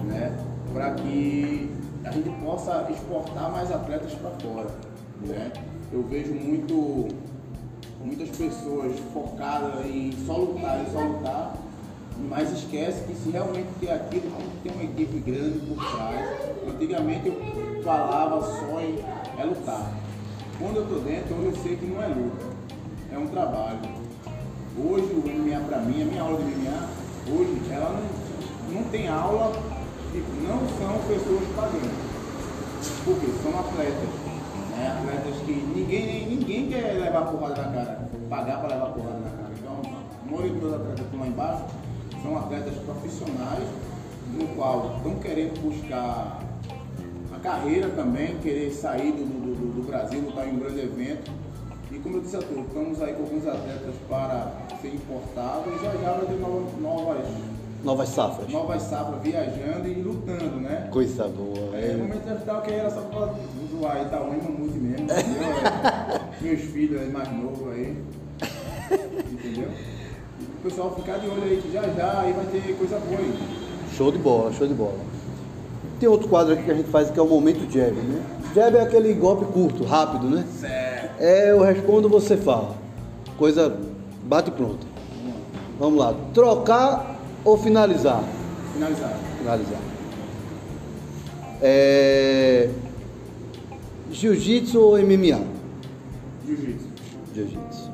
né? 0.04 0.36
Para 0.74 0.90
que 0.92 1.70
a 2.04 2.10
gente 2.10 2.28
possa 2.44 2.86
exportar 2.90 3.50
mais 3.50 3.72
atletas 3.72 4.12
para 4.12 4.30
fora. 4.32 4.68
Né? 5.22 5.50
Eu 5.90 6.02
vejo 6.02 6.34
muito, 6.34 7.08
muitas 8.04 8.28
pessoas 8.36 8.98
focadas 9.14 9.86
em 9.86 10.12
só 10.26 10.36
lutar 10.36 10.84
e 10.86 10.92
só 10.92 11.00
lutar, 11.00 11.56
mas 12.28 12.52
esquece 12.52 13.04
que 13.04 13.14
se 13.14 13.30
realmente 13.30 13.68
ter 13.80 13.92
aquilo, 13.92 14.30
tem 14.62 14.70
uma 14.70 14.84
equipe 14.84 15.18
grande 15.20 15.60
por 15.60 15.76
trás. 15.90 16.28
Antigamente 16.68 17.28
eu 17.28 17.82
falava 17.82 18.42
só 18.42 18.80
em 18.82 18.98
é 19.38 19.44
lutar. 19.44 19.94
Quando 20.58 20.76
eu 20.76 20.82
estou 20.82 21.00
dentro, 21.00 21.34
eu 21.42 21.56
sei 21.62 21.76
que 21.76 21.86
não 21.86 22.02
é 22.02 22.08
luta, 22.08 22.44
é 23.10 23.16
um 23.16 23.28
trabalho. 23.28 23.80
Hoje 24.76 25.06
o 25.06 25.22
MMA 25.26 25.60
para 25.68 25.78
mim, 25.78 26.02
a 26.02 26.04
minha 26.04 26.22
aula 26.22 26.36
de 26.36 26.44
MMA, 26.44 26.88
hoje 27.32 27.62
ela 27.70 27.98
não, 28.68 28.74
não 28.74 28.90
tem 28.90 29.08
aula, 29.08 29.52
tipo, 30.12 30.28
não 30.46 30.58
são 30.76 30.98
pessoas 31.08 31.44
pagando. 31.56 32.08
Porque 33.06 33.26
são 33.42 33.58
atletas. 33.58 34.27
Né? 34.78 34.96
Atletas 35.00 35.42
que 35.44 35.52
ninguém, 35.52 36.28
ninguém 36.28 36.68
quer 36.68 36.92
levar 37.00 37.22
porrada 37.26 37.62
na 37.62 37.72
cara, 37.72 38.08
pagar 38.30 38.60
para 38.60 38.68
levar 38.68 38.86
porrada 38.92 39.18
na 39.18 39.30
cara. 39.30 39.50
Então, 39.58 39.80
a 40.22 40.30
maioria 40.30 40.60
dos 40.60 40.72
atletas 40.72 40.94
que 40.94 41.04
estão 41.04 41.20
lá 41.20 41.26
embaixo 41.26 41.64
são 42.22 42.38
atletas 42.38 42.74
profissionais, 42.84 43.68
no 44.32 44.46
qual 44.54 44.94
estão 44.96 45.14
querendo 45.16 45.60
buscar 45.60 46.40
a 47.34 47.38
carreira 47.40 47.88
também, 47.90 48.38
querer 48.38 48.70
sair 48.70 49.12
do, 49.12 49.24
do, 49.24 49.80
do 49.80 49.86
Brasil, 49.86 50.20
lutar 50.20 50.46
em 50.46 50.52
um 50.52 50.58
grande 50.60 50.80
evento. 50.80 51.30
E 51.90 51.98
como 51.98 52.18
eu 52.18 52.20
disse 52.20 52.36
a 52.36 52.40
todos, 52.40 52.66
estamos 52.66 53.02
aí 53.02 53.14
com 53.14 53.22
alguns 53.22 53.46
atletas 53.46 53.94
para 54.08 54.52
ser 54.80 54.94
importados 54.94 55.72
e 55.74 55.84
já 55.84 55.92
já 55.92 56.12
vai 56.12 56.26
ter 56.26 56.38
novas, 56.38 56.80
novas 56.80 57.26
Novas 57.82 58.08
safras. 58.08 58.48
Novas 58.48 58.82
safras, 58.82 59.22
viajando 59.22 59.86
e 59.86 59.94
lutando, 59.94 60.60
né? 60.60 60.88
Coisa 60.90 61.28
boa. 61.28 61.76
É, 61.76 61.92
no 61.92 62.08
momento 62.08 62.62
que 62.64 62.72
era 62.72 62.90
só 62.90 63.02
pra 63.02 63.34
zoar 63.78 64.02
Itaú 64.02 64.34
e 64.34 64.42
Mamute 64.42 64.78
mesmo, 64.78 65.04
entendeu? 65.10 65.48
Meus 66.40 66.60
filhos 66.60 67.00
aí 67.00 67.10
mais 67.10 67.32
novos 67.32 67.72
aí. 67.72 67.96
Entendeu? 69.32 69.68
E 70.40 70.44
o 70.44 70.62
pessoal 70.62 70.94
ficar 70.94 71.18
de 71.18 71.28
olho 71.28 71.42
aí 71.44 71.60
que 71.62 71.72
já 71.72 71.82
já 71.82 72.20
aí 72.20 72.32
vai 72.32 72.46
ter 72.46 72.76
coisa 72.76 72.98
boa 72.98 73.18
aí. 73.18 73.38
Show 73.96 74.12
de 74.12 74.18
bola, 74.18 74.52
show 74.52 74.66
de 74.66 74.74
bola. 74.74 74.98
Tem 75.98 76.08
outro 76.08 76.28
quadro 76.28 76.52
aqui 76.52 76.62
que 76.62 76.70
a 76.70 76.74
gente 76.74 76.90
faz 76.90 77.10
que 77.10 77.18
é 77.18 77.22
o 77.22 77.26
momento 77.26 77.70
jab, 77.72 77.92
né? 77.92 78.22
Jab 78.54 78.76
é 78.76 78.80
aquele 78.80 79.12
golpe 79.14 79.44
curto, 79.46 79.84
rápido, 79.84 80.30
né? 80.30 80.44
Certo. 80.58 81.20
É, 81.20 81.50
eu 81.50 81.62
respondo, 81.62 82.08
você 82.08 82.36
fala. 82.36 82.76
Coisa 83.36 83.76
bate 84.22 84.50
pronto. 84.50 84.86
Vamos 85.78 85.98
lá. 85.98 86.14
Trocar 86.34 87.16
ou 87.44 87.56
finalizar? 87.56 88.22
Finalizar. 88.74 89.16
Finalizar. 89.38 89.80
É... 91.60 92.68
Jiu-jitsu 94.10 94.80
ou 94.80 94.98
MMA? 94.98 95.40
Jiu-jitsu. 96.46 96.88
Jiu-jitsu. 97.34 97.88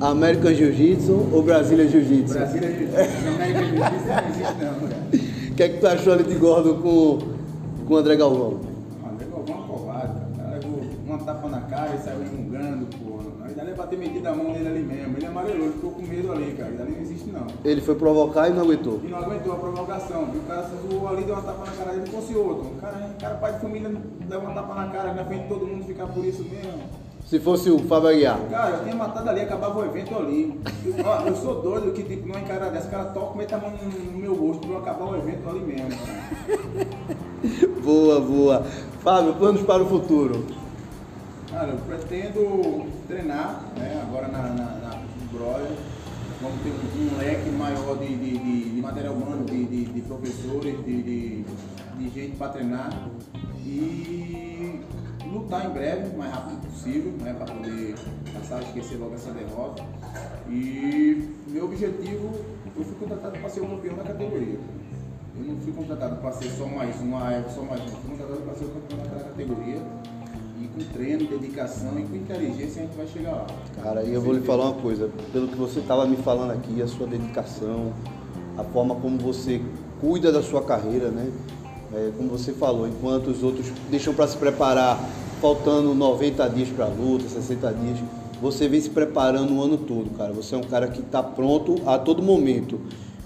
American 0.00 0.52
Jiu-Jitsu 0.52 1.28
ou 1.32 1.42
Brasília 1.42 1.88
Jiu-Jitsu? 1.88 2.34
Brasília 2.34 2.70
Jiu-Jitsu. 2.70 3.28
América 3.28 3.64
Jiu-Jitsu 3.64 4.06
não 4.06 4.28
existe 4.28 4.64
não, 4.64 4.88
cara. 4.88 5.06
O 5.46 5.54
que 5.56 5.62
é 5.62 5.68
que 5.70 5.78
tu 5.78 5.86
achou 5.86 6.12
ali 6.12 6.24
de 6.24 6.34
Gordon 6.34 6.82
com, 6.82 7.18
com 7.86 7.94
o 7.94 7.96
André 7.96 8.14
Galvão? 8.14 8.60
André 9.10 9.26
Galvão 9.32 9.64
é 9.64 9.66
covarde. 9.66 10.12
O 10.34 10.36
cara 10.36 10.50
levou 10.56 10.80
uma 11.06 11.18
tapa 11.18 11.48
na 11.48 11.60
cara 11.62 11.94
e 11.94 11.98
saiu 12.04 12.18
resmungando, 12.20 12.86
pô. 12.98 13.05
Nem 13.76 13.84
bater 13.84 13.98
metida 13.98 14.30
a 14.30 14.34
mão 14.34 14.52
nele 14.52 14.68
ali 14.68 14.82
mesmo. 14.82 15.18
Ele 15.18 15.26
amarelou, 15.26 15.66
ele 15.66 15.72
ficou 15.74 15.90
com 15.90 16.02
medo 16.02 16.32
ali, 16.32 16.54
cara. 16.54 16.70
Ainda 16.70 16.84
nem 16.84 17.00
existe 17.02 17.28
não. 17.30 17.46
Ele 17.62 17.80
foi 17.82 17.94
provocar 17.94 18.48
e 18.48 18.54
não 18.54 18.62
aguentou. 18.62 19.00
E 19.04 19.08
não 19.08 19.18
aguentou 19.18 19.52
a 19.52 19.56
provocação. 19.56 20.26
viu? 20.26 20.40
O 20.40 20.44
cara 20.44 20.62
se 20.62 20.88
zoou 20.88 21.08
ali, 21.08 21.24
deu 21.24 21.34
uma 21.34 21.42
tapa 21.42 21.66
na 21.66 21.72
cara 21.72 21.92
dele, 21.92 22.10
fosse 22.10 22.34
outro. 22.34 22.68
O 22.68 22.80
cara, 22.80 23.10
o 23.14 23.20
cara 23.20 23.34
pai 23.34 23.52
de 23.52 23.60
família, 23.60 23.90
deu 24.28 24.40
uma 24.40 24.54
tapa 24.54 24.74
na 24.74 24.88
cara 24.88 25.12
na 25.12 25.24
frente 25.24 25.42
de 25.42 25.48
todo 25.48 25.66
mundo 25.66 25.84
ficar 25.84 26.06
por 26.06 26.24
isso 26.24 26.42
mesmo. 26.44 26.82
Se 27.26 27.38
fosse 27.40 27.70
o 27.70 27.78
Fábio 27.80 28.08
Aguiar. 28.08 28.38
Cara, 28.48 28.76
eu 28.76 28.84
tinha 28.84 28.94
matado 28.94 29.28
ali, 29.28 29.40
acabava 29.40 29.80
o 29.80 29.84
evento 29.84 30.16
ali. 30.16 30.58
Eu, 30.84 31.04
ó, 31.04 31.26
eu 31.26 31.36
sou 31.36 31.60
doido 31.60 31.92
que, 31.92 32.02
tipo, 32.04 32.26
numa 32.28 32.40
encarada 32.40 32.70
dessa, 32.70 32.86
o 32.86 32.90
cara 32.90 33.04
toca, 33.06 33.36
mete 33.36 33.52
a 33.52 33.58
mão 33.58 33.70
no, 33.70 34.18
meu 34.18 34.34
rosto 34.34 34.60
pra 34.60 34.76
eu 34.76 34.78
acabar 34.78 35.04
o 35.06 35.16
evento 35.16 35.48
ali 35.48 35.60
mesmo. 35.60 35.90
Boa, 37.84 38.20
boa. 38.20 38.66
Fábio, 39.00 39.34
planos 39.34 39.62
para 39.62 39.82
o 39.82 39.86
futuro? 39.86 40.44
Cara, 41.56 41.70
eu 41.70 41.78
pretendo 41.78 42.86
treinar, 43.08 43.64
né, 43.78 44.02
agora 44.06 44.28
na, 44.28 44.42
na, 44.42 44.64
na 44.76 45.02
Brother. 45.32 45.72
Vamos 46.42 46.60
ter 46.60 46.68
um, 46.68 47.14
um 47.14 47.16
leque 47.16 47.48
maior 47.48 47.96
de, 47.96 48.14
de, 48.14 48.36
de, 48.36 48.74
de 48.74 48.82
material 48.82 49.14
humano, 49.14 49.46
de, 49.46 49.64
de, 49.64 50.00
professores, 50.02 50.84
de, 50.84 51.46
gente 52.14 52.36
para 52.36 52.52
treinar. 52.52 53.08
E 53.64 54.82
lutar 55.24 55.64
em 55.64 55.70
breve, 55.70 56.14
o 56.14 56.18
mais 56.18 56.30
rápido 56.30 56.60
possível, 56.60 57.12
né, 57.22 57.32
para 57.32 57.46
poder 57.54 57.94
passar, 58.34 58.62
esquecer 58.62 58.98
logo 58.98 59.14
essa 59.14 59.30
derrota. 59.30 59.82
E 60.50 61.34
meu 61.48 61.64
objetivo, 61.64 62.34
eu 62.76 62.84
fui 62.84 62.96
contratado 63.00 63.38
para 63.38 63.48
ser 63.48 63.60
o 63.60 63.66
campeão 63.66 63.96
da 63.96 64.04
categoria. 64.04 64.58
Eu 65.38 65.42
não 65.42 65.56
fui 65.62 65.72
contratado 65.72 66.16
para 66.16 66.32
ser 66.32 66.50
só 66.50 66.66
mais 66.66 67.00
um, 67.00 67.16
ah, 67.16 67.42
só 67.48 67.62
mais 67.62 67.80
um. 67.80 67.96
Fui 67.96 68.10
contratado 68.10 68.42
para 68.42 68.54
ser 68.56 68.64
o 68.66 68.68
campeão 68.68 68.98
da 68.98 69.24
categoria. 69.24 70.15
Com 70.76 70.84
treino, 70.92 71.26
dedicação 71.26 71.98
e 71.98 72.02
com 72.02 72.16
inteligência 72.16 72.82
a 72.82 72.84
gente 72.84 72.96
vai 72.98 73.06
chegar 73.06 73.30
lá. 73.30 73.46
Cara, 73.82 74.02
e 74.02 74.12
eu 74.12 74.20
vou 74.20 74.34
lhe 74.34 74.42
falar 74.42 74.66
uma 74.66 74.82
coisa. 74.82 75.08
Pelo 75.32 75.48
que 75.48 75.56
você 75.56 75.80
estava 75.80 76.04
me 76.04 76.18
falando 76.18 76.50
aqui, 76.50 76.82
a 76.82 76.86
sua 76.86 77.06
dedicação, 77.06 77.94
a 78.58 78.62
forma 78.62 78.94
como 78.96 79.16
você 79.16 79.58
cuida 80.02 80.30
da 80.30 80.42
sua 80.42 80.62
carreira, 80.62 81.08
né? 81.08 81.32
É, 81.94 82.10
como 82.14 82.28
você 82.28 82.52
falou, 82.52 82.86
enquanto 82.86 83.28
os 83.28 83.42
outros 83.42 83.72
deixam 83.90 84.12
para 84.12 84.28
se 84.28 84.36
preparar 84.36 85.02
faltando 85.40 85.94
90 85.94 86.46
dias 86.50 86.68
para 86.68 86.84
a 86.84 86.88
luta, 86.88 87.26
60 87.26 87.72
dias, 87.72 87.98
você 88.42 88.68
vem 88.68 88.78
se 88.78 88.90
preparando 88.90 89.54
o 89.54 89.62
ano 89.62 89.78
todo, 89.78 90.14
cara. 90.14 90.34
Você 90.34 90.54
é 90.54 90.58
um 90.58 90.64
cara 90.64 90.88
que 90.88 91.00
está 91.00 91.22
pronto 91.22 91.76
a 91.86 91.98
todo 91.98 92.22
momento. 92.22 92.78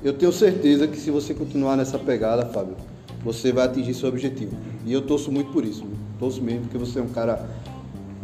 Eu 0.04 0.12
tenho 0.12 0.32
certeza 0.32 0.86
que 0.86 0.96
se 0.96 1.10
você 1.10 1.34
continuar 1.34 1.76
nessa 1.76 1.98
pegada, 1.98 2.46
Fábio, 2.46 2.76
você 3.24 3.52
vai 3.52 3.66
atingir 3.66 3.94
seu 3.94 4.08
objetivo. 4.08 4.56
E 4.84 4.92
eu 4.92 5.02
torço 5.02 5.30
muito 5.30 5.52
por 5.52 5.64
isso. 5.64 5.84
Torço 6.18 6.42
mesmo, 6.42 6.62
porque 6.62 6.78
você 6.78 6.98
é 6.98 7.02
um 7.02 7.08
cara 7.08 7.48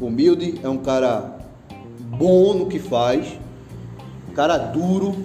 humilde, 0.01 0.61
é 0.63 0.69
um 0.69 0.79
cara 0.79 1.39
bom 2.19 2.55
no 2.55 2.67
que 2.67 2.79
faz, 2.79 3.39
cara 4.35 4.59
duro, 4.59 5.17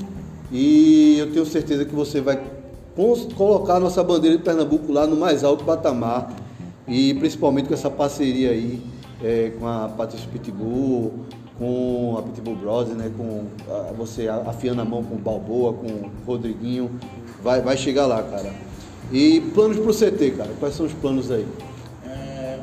e 0.51 1.17
eu 1.19 1.31
tenho 1.31 1.45
certeza 1.45 1.85
que 1.85 1.93
você 1.93 2.21
vai 2.21 2.41
colocar 3.35 3.75
a 3.75 3.79
nossa 3.79 4.03
bandeira 4.03 4.37
de 4.37 4.43
Pernambuco 4.43 4.91
lá 4.91 5.07
no 5.07 5.15
mais 5.15 5.43
alto 5.43 5.63
patamar 5.63 6.33
e 6.87 7.13
principalmente 7.15 7.67
com 7.67 7.73
essa 7.73 7.89
parceria 7.89 8.51
aí 8.51 8.81
é, 9.23 9.51
com 9.57 9.67
a 9.67 9.87
Patrícia 9.89 10.27
Pitbull, 10.29 11.11
com 11.57 12.15
a 12.17 12.21
Pitbull 12.23 12.55
Brothers, 12.55 12.97
né, 12.97 13.11
com 13.15 13.45
a, 13.69 13.93
você 13.93 14.27
afiando 14.27 14.81
a 14.81 14.85
mão 14.85 15.03
com 15.03 15.15
o 15.15 15.19
Balboa, 15.19 15.73
com 15.73 15.87
o 15.87 16.11
Rodriguinho, 16.25 16.91
vai, 17.41 17.61
vai 17.61 17.77
chegar 17.77 18.05
lá, 18.05 18.21
cara. 18.23 18.53
E 19.11 19.41
planos 19.53 19.77
pro 19.77 19.93
CT, 19.93 20.31
cara, 20.37 20.51
quais 20.57 20.73
são 20.73 20.85
os 20.85 20.93
planos 20.93 21.29
aí? 21.29 21.45
É, 22.07 22.61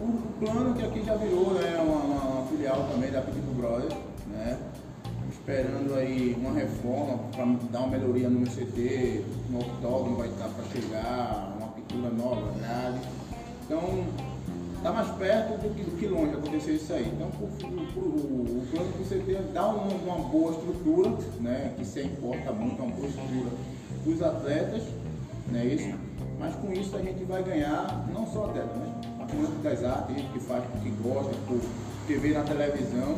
o 0.00 0.44
plano 0.44 0.74
que 0.74 0.82
aqui 0.84 1.04
já 1.04 1.14
virou 1.14 1.54
né, 1.54 1.80
uma, 1.80 1.96
uma, 1.96 2.46
filial 2.48 2.88
também 2.90 3.12
da 3.12 3.20
Pitbull 3.20 3.54
Brothers, 3.54 3.94
né? 4.32 4.58
Esperando 5.30 5.94
aí 5.94 6.36
uma 6.36 6.52
reforma 6.52 7.18
para 7.30 7.44
dar 7.70 7.78
uma 7.82 7.88
melhoria 7.96 8.28
no 8.28 8.40
meu 8.40 8.50
CT, 8.50 9.24
no 9.48 9.60
octógono 9.60 10.16
vai 10.16 10.28
estar 10.28 10.48
para 10.48 10.64
chegar, 10.72 11.56
uma 11.56 11.68
pintura 11.68 12.10
nova, 12.10 12.52
grade. 12.58 12.98
Então, 13.64 14.04
está 14.76 14.90
mais 14.90 15.08
perto 15.18 15.62
do 15.62 15.72
que, 15.72 15.84
do 15.84 15.96
que 15.96 16.06
longe 16.08 16.34
acontecer 16.34 16.72
isso 16.72 16.92
aí. 16.92 17.06
Então, 17.14 17.30
pro, 17.30 17.46
pro, 17.46 18.00
o 18.02 18.66
plano 18.72 18.92
que 18.94 19.04
você 19.04 19.18
tem 19.24 19.36
é 19.36 19.42
dar 19.54 19.68
uma, 19.68 19.84
uma, 19.84 20.28
boa 20.28 20.50
estrutura, 20.50 21.10
né, 21.40 21.74
que 21.78 21.84
se 21.84 22.02
importa 22.02 22.50
muito, 22.50 22.82
uma 22.82 22.92
boa 22.92 23.06
estrutura 23.06 23.50
para 24.02 24.12
os 24.12 24.22
atletas, 25.50 25.52
né, 25.52 25.66
isso. 25.66 25.94
Mas 26.38 26.54
com 26.54 26.72
isso 26.72 26.96
a 26.96 27.02
gente 27.02 27.24
vai 27.24 27.42
ganhar, 27.42 28.06
não 28.14 28.26
só 28.26 28.46
atleta, 28.46 28.74
né, 28.76 28.92
a 29.20 29.26
comunidade 29.26 29.62
das 29.62 29.84
artes, 29.84 30.16
gente 30.16 30.32
que 30.32 30.40
faz 30.40 30.64
porque 30.64 30.90
gosta, 31.02 31.32
porque 31.46 32.14
vê 32.14 32.32
na 32.32 32.42
televisão, 32.42 33.16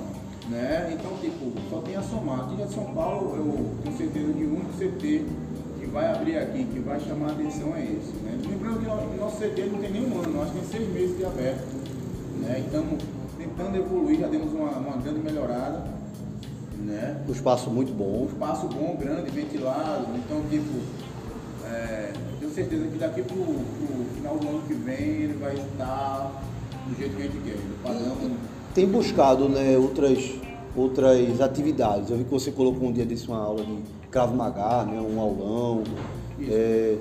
né, 0.49 0.93
então, 0.93 1.17
tipo, 1.19 1.53
só 1.71 1.81
tem 1.81 1.97
a 1.97 2.03
somar. 2.03 2.41
Aqui 2.41 2.57
de 2.57 2.75
São 2.75 2.87
Paulo, 2.87 3.37
eu 3.37 3.77
tenho 3.85 3.97
certeza 3.97 4.33
que 4.33 4.45
o 4.45 4.55
único 4.55 4.73
CT 4.73 5.25
que 5.79 5.87
vai 5.87 6.11
abrir 6.11 6.39
aqui, 6.39 6.65
que 6.65 6.81
vai 6.81 6.99
chamar 7.01 7.29
a 7.29 7.33
atenção 7.33 7.75
é 7.77 7.83
esse. 7.83 8.17
Né? 8.23 8.41
Lembrando 8.49 8.81
que 8.81 9.17
o 9.17 9.21
nosso 9.21 9.37
CT 9.37 9.63
não 9.67 9.79
tem 9.79 9.93
nenhum 9.93 10.21
ano, 10.21 10.33
nós 10.33 10.51
temos 10.51 10.69
seis 10.69 10.89
meses 10.93 11.17
de 11.17 11.25
aberto. 11.25 11.65
Né? 12.41 12.63
Estamos 12.65 13.03
tentando 13.39 13.77
evoluir, 13.77 14.21
já 14.21 14.27
demos 14.27 14.53
uma, 14.53 14.71
uma 14.71 14.97
grande 14.97 15.21
melhorada. 15.21 15.85
Né? 16.79 17.23
Um 17.29 17.33
espaço 17.33 17.71
muito 17.71 17.93
bom. 17.93 18.25
Um 18.25 18.27
espaço 18.27 18.67
bom, 18.67 18.97
grande, 18.99 19.31
ventilado. 19.31 20.07
Então, 20.17 20.43
tipo, 20.51 20.81
é, 21.65 22.12
certeza 22.53 22.87
que 22.87 22.99
daqui 22.99 23.23
para 23.23 23.37
o 23.37 23.65
final 24.15 24.37
do 24.37 24.49
ano 24.49 24.63
que 24.67 24.75
vem 24.75 24.97
ele 24.97 25.39
vai 25.41 25.55
estar 25.55 26.31
do 26.87 26.97
jeito 26.97 27.17
que 27.17 27.23
a 27.23 27.25
gente 27.25 27.39
quer. 27.39 27.55
Do 27.57 27.83
padrão. 27.83 28.17
Tem 28.75 28.87
buscado 28.87 29.49
né, 29.49 29.77
outras, 29.77 30.33
outras 30.77 31.41
atividades. 31.41 32.11
Eu 32.11 32.17
vi 32.17 32.25
que 32.25 32.31
você 32.31 32.51
colocou 32.51 32.89
um 32.89 32.93
dia 32.93 33.05
desse 33.05 33.29
uma 33.29 33.39
aula 33.43 33.65
de 33.65 33.79
Krav 34.11 34.35
Maga, 34.35 34.85
né, 34.85 35.01
um 35.01 35.21
aulão. 35.21 35.83
É, 36.49 36.97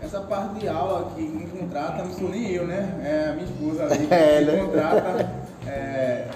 essa 0.00 0.20
parte 0.20 0.60
de 0.60 0.68
aula 0.68 1.10
que 1.16 1.22
me 1.22 1.46
contrata 1.46 2.04
não 2.04 2.12
sou 2.12 2.28
nem 2.28 2.52
eu, 2.52 2.66
né? 2.66 3.00
É 3.04 3.30
a 3.30 3.32
minha 3.32 3.44
esposa 3.44 3.84
ali 3.92 4.06
que 4.06 4.14
É, 4.14 4.40
me 4.40 4.46
né? 4.46 4.64
contrata 4.64 5.48
é, 5.66 5.70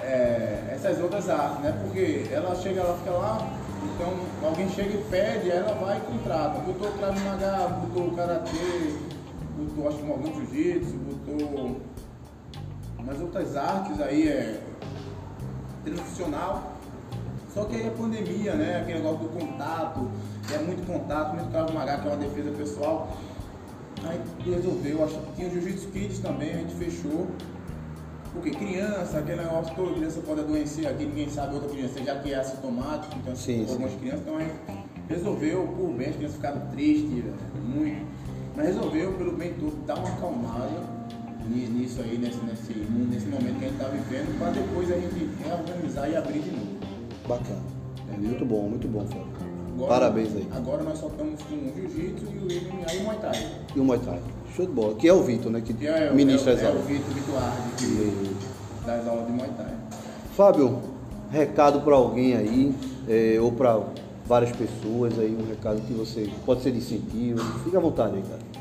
é, 0.03 0.73
essas 0.75 0.99
outras 1.01 1.29
artes, 1.29 1.59
né? 1.63 1.73
Porque 1.81 2.25
ela 2.31 2.53
chega, 2.55 2.81
ela 2.81 2.97
fica 2.97 3.11
lá, 3.11 3.49
então 3.93 4.47
alguém 4.47 4.69
chega 4.69 4.93
e 4.93 5.03
pede, 5.09 5.51
ela 5.51 5.73
vai 5.75 5.97
e 5.97 6.01
contrata. 6.01 6.59
Botou 6.59 6.89
o 6.89 6.93
Krav 6.93 7.19
Maga, 7.19 7.67
botou 7.67 8.07
o 8.07 8.15
Karatê, 8.15 8.95
botou 9.57 9.87
acho 9.87 9.97
que 9.97 10.11
algum 10.11 10.33
Jiu-Jitsu, 10.33 10.97
botou 10.97 11.81
nas 13.03 13.19
outras 13.19 13.55
artes 13.55 14.01
aí, 14.01 14.27
é 14.27 14.61
tradicional. 15.83 16.73
Só 17.53 17.65
que 17.65 17.75
aí 17.75 17.87
a 17.87 17.91
pandemia, 17.91 18.55
né? 18.55 18.81
Aquele 18.81 18.99
negócio 18.99 19.27
do 19.27 19.29
contato, 19.29 20.09
é 20.51 20.57
muito 20.57 20.85
contato, 20.87 21.35
muito 21.35 21.51
Krav 21.51 21.71
Maga, 21.71 21.97
que 21.99 22.07
é 22.07 22.11
uma 22.11 22.17
defesa 22.17 22.51
pessoal. 22.51 23.15
Aí 24.05 24.19
resolveu, 24.43 25.03
acho 25.03 25.17
que 25.19 25.35
tinha 25.35 25.49
Jiu-Jitsu 25.49 25.87
Kids 25.89 26.19
também, 26.19 26.53
a 26.53 26.57
gente 26.57 26.73
fechou. 26.75 27.27
Porque 28.33 28.49
criança, 28.51 29.19
aquele 29.19 29.41
negócio, 29.43 29.75
toda 29.75 29.93
criança 29.93 30.19
pode 30.25 30.41
adoecer 30.41 30.87
aqui, 30.87 31.05
ninguém 31.05 31.29
sabe 31.29 31.53
outra 31.53 31.69
criança, 31.69 32.01
já 32.03 32.15
que 32.19 32.33
é 32.33 32.35
assintomático, 32.35 33.13
então 33.21 33.35
Sim, 33.35 33.65
algumas 33.69 33.91
sim. 33.91 33.97
crianças, 33.99 34.21
então 34.21 34.37
aí 34.37 34.47
resolveu, 35.07 35.67
por 35.67 35.89
bem, 35.93 36.07
as 36.09 36.15
crianças 36.15 36.35
ficaram 36.37 36.61
tristes, 36.71 37.09
velho, 37.23 37.35
muito. 37.63 38.05
Mas 38.55 38.67
resolveu, 38.67 39.13
pelo 39.13 39.31
bem 39.33 39.53
todo, 39.53 39.85
dar 39.85 39.95
uma 39.97 40.09
acalmada 40.09 40.81
ni- 41.47 41.67
nisso 41.67 42.01
aí, 42.01 42.17
nesse, 42.17 42.37
nesse, 42.43 42.73
nesse 42.73 43.27
momento 43.27 43.59
que 43.59 43.65
a 43.65 43.67
gente 43.69 43.77
está 43.81 43.89
vivendo, 43.89 44.37
para 44.39 44.49
depois 44.51 44.91
a 44.91 44.95
gente 44.95 45.29
reorganizar 45.43 46.09
e 46.09 46.15
abrir 46.15 46.39
de 46.39 46.51
novo. 46.51 46.77
Bacana. 47.27 47.61
Muito 48.17 48.45
bom, 48.45 48.67
muito 48.69 48.87
bom, 48.87 49.05
Fábio. 49.07 49.42
Agora- 49.75 49.89
Parabéns 49.89 50.35
aí. 50.35 50.47
Agora 50.55 50.83
nós 50.83 50.99
só 50.99 51.07
estamos 51.07 51.41
com 51.41 51.55
o 51.55 51.73
Jiu-Jitsu 51.75 52.25
e 52.25 52.37
o 52.37 52.45
MMA 52.45 52.93
e 52.93 52.97
o 52.97 53.03
Muay 53.03 53.17
Thai. 53.19 53.51
E 53.75 53.79
o 53.79 53.83
Muay 53.83 53.99
Thai. 53.99 54.19
Show 54.55 54.65
de 54.67 54.71
bola. 54.71 54.95
Que 54.95 55.07
é 55.07 55.13
o 55.13 55.23
Vitor, 55.23 55.51
né? 55.51 55.61
Que 55.61 55.73
Que 55.73 55.87
é, 55.87 56.11
ministra 56.13 56.51
é, 56.51 56.55
as 56.55 56.61
é, 56.61 56.65
é 56.65 56.67
o 56.67 56.71
aulas. 56.73 56.85
Vitor 56.85 57.13
Vitor 57.13 57.35
Arde, 57.43 57.69
que 57.77 58.35
das 58.85 59.07
aulas 59.07 59.25
de 59.25 59.31
Muay 59.33 59.49
Thai. 59.57 59.73
Fábio, 60.37 60.79
recado 61.31 61.81
para 61.81 61.95
alguém 61.95 62.35
aí, 62.35 62.75
é, 63.07 63.39
ou 63.41 63.51
para 63.51 63.79
várias 64.27 64.51
pessoas 64.55 65.17
aí, 65.17 65.35
um 65.35 65.47
recado 65.47 65.81
que 65.81 65.93
você 65.93 66.29
pode 66.45 66.61
ser 66.61 66.71
de 66.71 66.77
incentivo. 66.77 67.39
Fica 67.63 67.77
à 67.77 67.81
vontade 67.81 68.15
aí, 68.17 68.21
cara. 68.23 68.53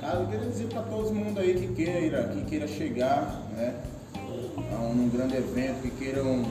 Cara, 0.00 0.20
eu 0.20 0.26
queria 0.26 0.46
dizer 0.48 0.66
para 0.66 0.82
todo 0.82 1.14
mundo 1.14 1.38
aí 1.38 1.54
que 1.54 1.68
queira, 1.74 2.24
que 2.34 2.42
queira 2.44 2.66
chegar 2.66 3.40
né, 3.56 3.74
a 4.16 4.82
um 4.82 5.08
grande 5.08 5.36
evento, 5.36 5.80
que 5.82 5.90
queiram 5.92 6.42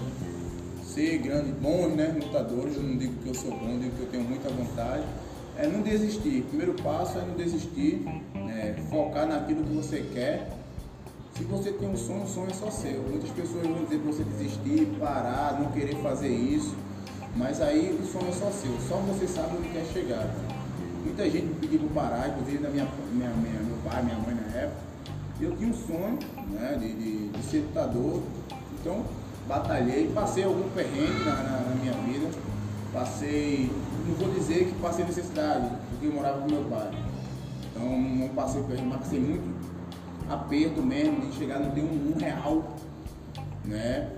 ser 0.94 1.18
grandes, 1.20 1.52
bons 1.56 1.96
né, 1.96 2.14
lutadores, 2.22 2.76
eu 2.76 2.84
não 2.84 2.98
digo 2.98 3.14
que 3.24 3.30
eu 3.30 3.34
sou 3.36 3.52
bom, 3.52 3.78
digo 3.80 3.96
que 3.96 4.02
eu 4.02 4.08
tenho 4.12 4.24
muita 4.24 4.50
vontade, 4.50 5.04
é 5.58 5.68
não 5.68 5.82
desistir. 5.82 6.40
O 6.42 6.44
primeiro 6.50 6.74
passo 6.82 7.18
é 7.18 7.22
não 7.22 7.36
desistir, 7.36 8.06
né, 8.36 8.76
focar 8.90 9.28
naquilo 9.28 9.64
que 9.64 9.74
você 9.74 10.06
quer. 10.14 10.52
Se 11.38 11.44
você 11.44 11.72
tem 11.72 11.90
um 11.90 11.96
sonho, 11.98 12.24
o 12.24 12.28
sonho 12.28 12.50
é 12.50 12.54
só 12.54 12.70
seu. 12.70 13.02
Muitas 13.04 13.30
pessoas 13.32 13.66
vão 13.66 13.84
dizer 13.86 14.00
para 14.00 14.12
você 14.12 14.24
desistir, 14.24 14.88
parar, 15.00 15.60
não 15.60 15.72
querer 15.72 15.96
fazer 16.02 16.28
isso, 16.30 16.76
mas 17.36 17.62
aí 17.62 17.98
o 18.00 18.06
sonho 18.06 18.28
é 18.28 18.34
só 18.34 18.52
seu, 18.52 18.72
só 18.88 18.96
você 18.98 19.26
sabe 19.28 19.58
onde 19.58 19.70
quer 19.70 19.86
chegar. 19.86 20.28
Muita 21.04 21.24
gente 21.30 21.46
me 21.46 21.56
pediu 21.56 21.80
para 21.94 22.02
parar, 22.04 22.30
inclusive 22.30 22.58
da 22.60 22.70
minha, 22.70 22.88
minha, 23.12 23.30
minha- 23.30 23.60
meu 23.62 23.78
pai, 23.90 24.04
minha 24.04 24.18
mãe 24.18 24.36
na 24.36 24.58
época. 24.60 24.82
Eu 25.40 25.56
tinha 25.58 25.70
um 25.70 25.74
sonho 25.74 26.20
né, 26.52 26.78
de, 26.80 26.94
de, 26.94 27.28
de 27.30 27.44
ser 27.50 27.60
lutador, 27.60 28.22
então 28.80 29.04
batalhei, 29.48 30.12
passei 30.14 30.44
algum 30.44 30.70
perrengue 30.70 31.24
na, 31.26 31.36
na, 31.36 31.60
na 31.70 31.76
minha 31.76 31.94
vida, 31.94 32.30
passei, 32.94 33.72
não 34.08 34.16
vou 34.16 34.34
dizer 34.34 34.66
que 34.66 34.74
passei 34.82 35.06
necessidade, 35.06 35.70
porque 35.90 36.08
eu 36.08 36.14
morava 36.14 36.42
com 36.42 36.52
meu 36.52 36.64
pai. 36.64 36.92
Então 37.70 37.90
não 37.90 38.30
passei 38.30 38.62
perrengue, 38.64 38.90
mas 38.90 39.00
passei 39.00 39.20
muito 39.20 39.62
aperto 40.30 40.82
mesmo, 40.82 41.22
de 41.22 41.36
chegar 41.36 41.60
não 41.60 41.72
ter 41.72 41.82
um, 41.82 42.14
um 42.16 42.20
real, 42.20 42.64
né? 43.66 44.10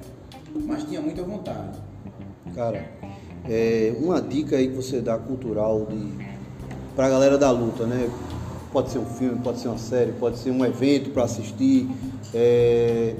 Mas 0.65 0.83
tinha 0.83 1.01
muita 1.01 1.23
vontade. 1.23 1.79
Cara, 2.53 2.85
é, 3.49 3.95
uma 3.99 4.21
dica 4.21 4.55
aí 4.55 4.69
que 4.69 4.75
você 4.75 5.01
dá 5.01 5.17
cultural 5.17 5.85
de 5.85 6.33
pra 6.95 7.09
galera 7.09 7.37
da 7.37 7.49
luta, 7.49 7.85
né? 7.85 8.09
Pode 8.71 8.89
ser 8.89 8.99
um 8.99 9.05
filme, 9.05 9.39
pode 9.39 9.59
ser 9.59 9.67
uma 9.67 9.77
série, 9.77 10.11
pode 10.13 10.37
ser 10.37 10.51
um 10.51 10.65
evento 10.65 11.11
para 11.11 11.23
assistir, 11.23 11.89
é, 12.33 13.15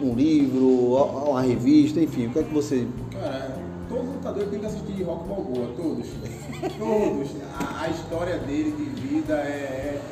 um 0.00 0.14
livro, 0.14 0.96
uma 1.30 1.42
revista, 1.42 2.00
enfim, 2.00 2.26
o 2.26 2.30
que 2.30 2.38
é 2.38 2.42
que 2.42 2.52
você. 2.52 2.86
Cara, 3.12 3.56
todo 3.88 4.12
lutador 4.12 4.46
tem 4.46 4.58
que 4.60 4.66
assistir 4.66 5.02
Rock 5.02 5.28
Balboa, 5.28 5.68
todos. 5.76 6.06
todos. 6.78 7.30
A, 7.58 7.82
a 7.82 7.88
história 7.90 8.38
dele 8.38 8.72
de 8.72 8.84
vida 9.00 9.34
é, 9.34 10.00
é- 10.00 10.02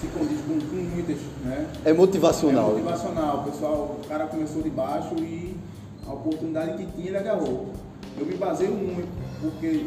se 0.00 0.06
condiz 0.08 0.40
com, 0.42 0.58
com 0.60 0.76
muitas, 0.76 1.16
né? 1.44 1.66
É 1.84 1.92
motivacional. 1.92 2.70
É 2.70 2.72
motivacional. 2.74 3.38
O 3.40 3.50
pessoal, 3.50 3.98
o 4.02 4.08
cara 4.08 4.26
começou 4.26 4.62
de 4.62 4.70
baixo 4.70 5.14
e 5.18 5.56
a 6.06 6.12
oportunidade 6.12 6.76
que 6.76 6.92
tinha 6.92 7.08
ele 7.08 7.16
agarrou. 7.16 7.72
Eu 8.16 8.24
me 8.24 8.34
baseio 8.34 8.72
muito, 8.72 9.08
porque 9.40 9.86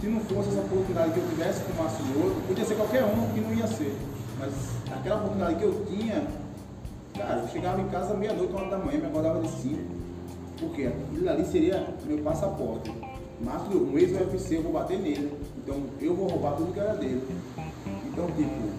se 0.00 0.06
não 0.06 0.20
fosse 0.20 0.48
essa 0.50 0.60
oportunidade 0.60 1.12
que 1.12 1.18
eu 1.18 1.28
tivesse 1.28 1.62
com 1.62 1.72
o 1.72 1.82
Márcio 1.82 2.04
Outro, 2.22 2.40
podia 2.46 2.64
ser 2.64 2.74
qualquer 2.74 3.04
um 3.04 3.32
que 3.32 3.40
não 3.40 3.54
ia 3.54 3.66
ser. 3.66 3.96
Mas 4.38 4.52
aquela 4.92 5.16
oportunidade 5.16 5.54
que 5.56 5.64
eu 5.64 5.86
tinha, 5.86 6.22
cara, 7.18 7.40
eu 7.40 7.48
chegava 7.48 7.80
em 7.80 7.88
casa 7.88 8.14
meia-noite, 8.14 8.52
uma 8.52 8.62
hora 8.62 8.70
da 8.70 8.78
manhã, 8.78 8.98
me 8.98 9.06
acordava 9.06 9.40
de 9.40 9.48
cinco. 9.48 9.98
Porque 10.58 10.86
aquilo 10.86 11.28
ali 11.28 11.44
seria 11.44 11.86
meu 12.06 12.18
passaporte. 12.18 12.92
Márcio, 13.40 13.88
um 13.92 13.98
ex-UFC, 13.98 14.56
eu 14.56 14.62
vou 14.62 14.72
bater 14.72 14.98
nele. 14.98 15.32
Então 15.58 15.76
eu 16.00 16.14
vou 16.14 16.28
roubar 16.28 16.52
tudo 16.56 16.72
que 16.72 16.80
era 16.80 16.94
dele. 16.94 17.22
Então, 18.06 18.26
tipo, 18.28 18.78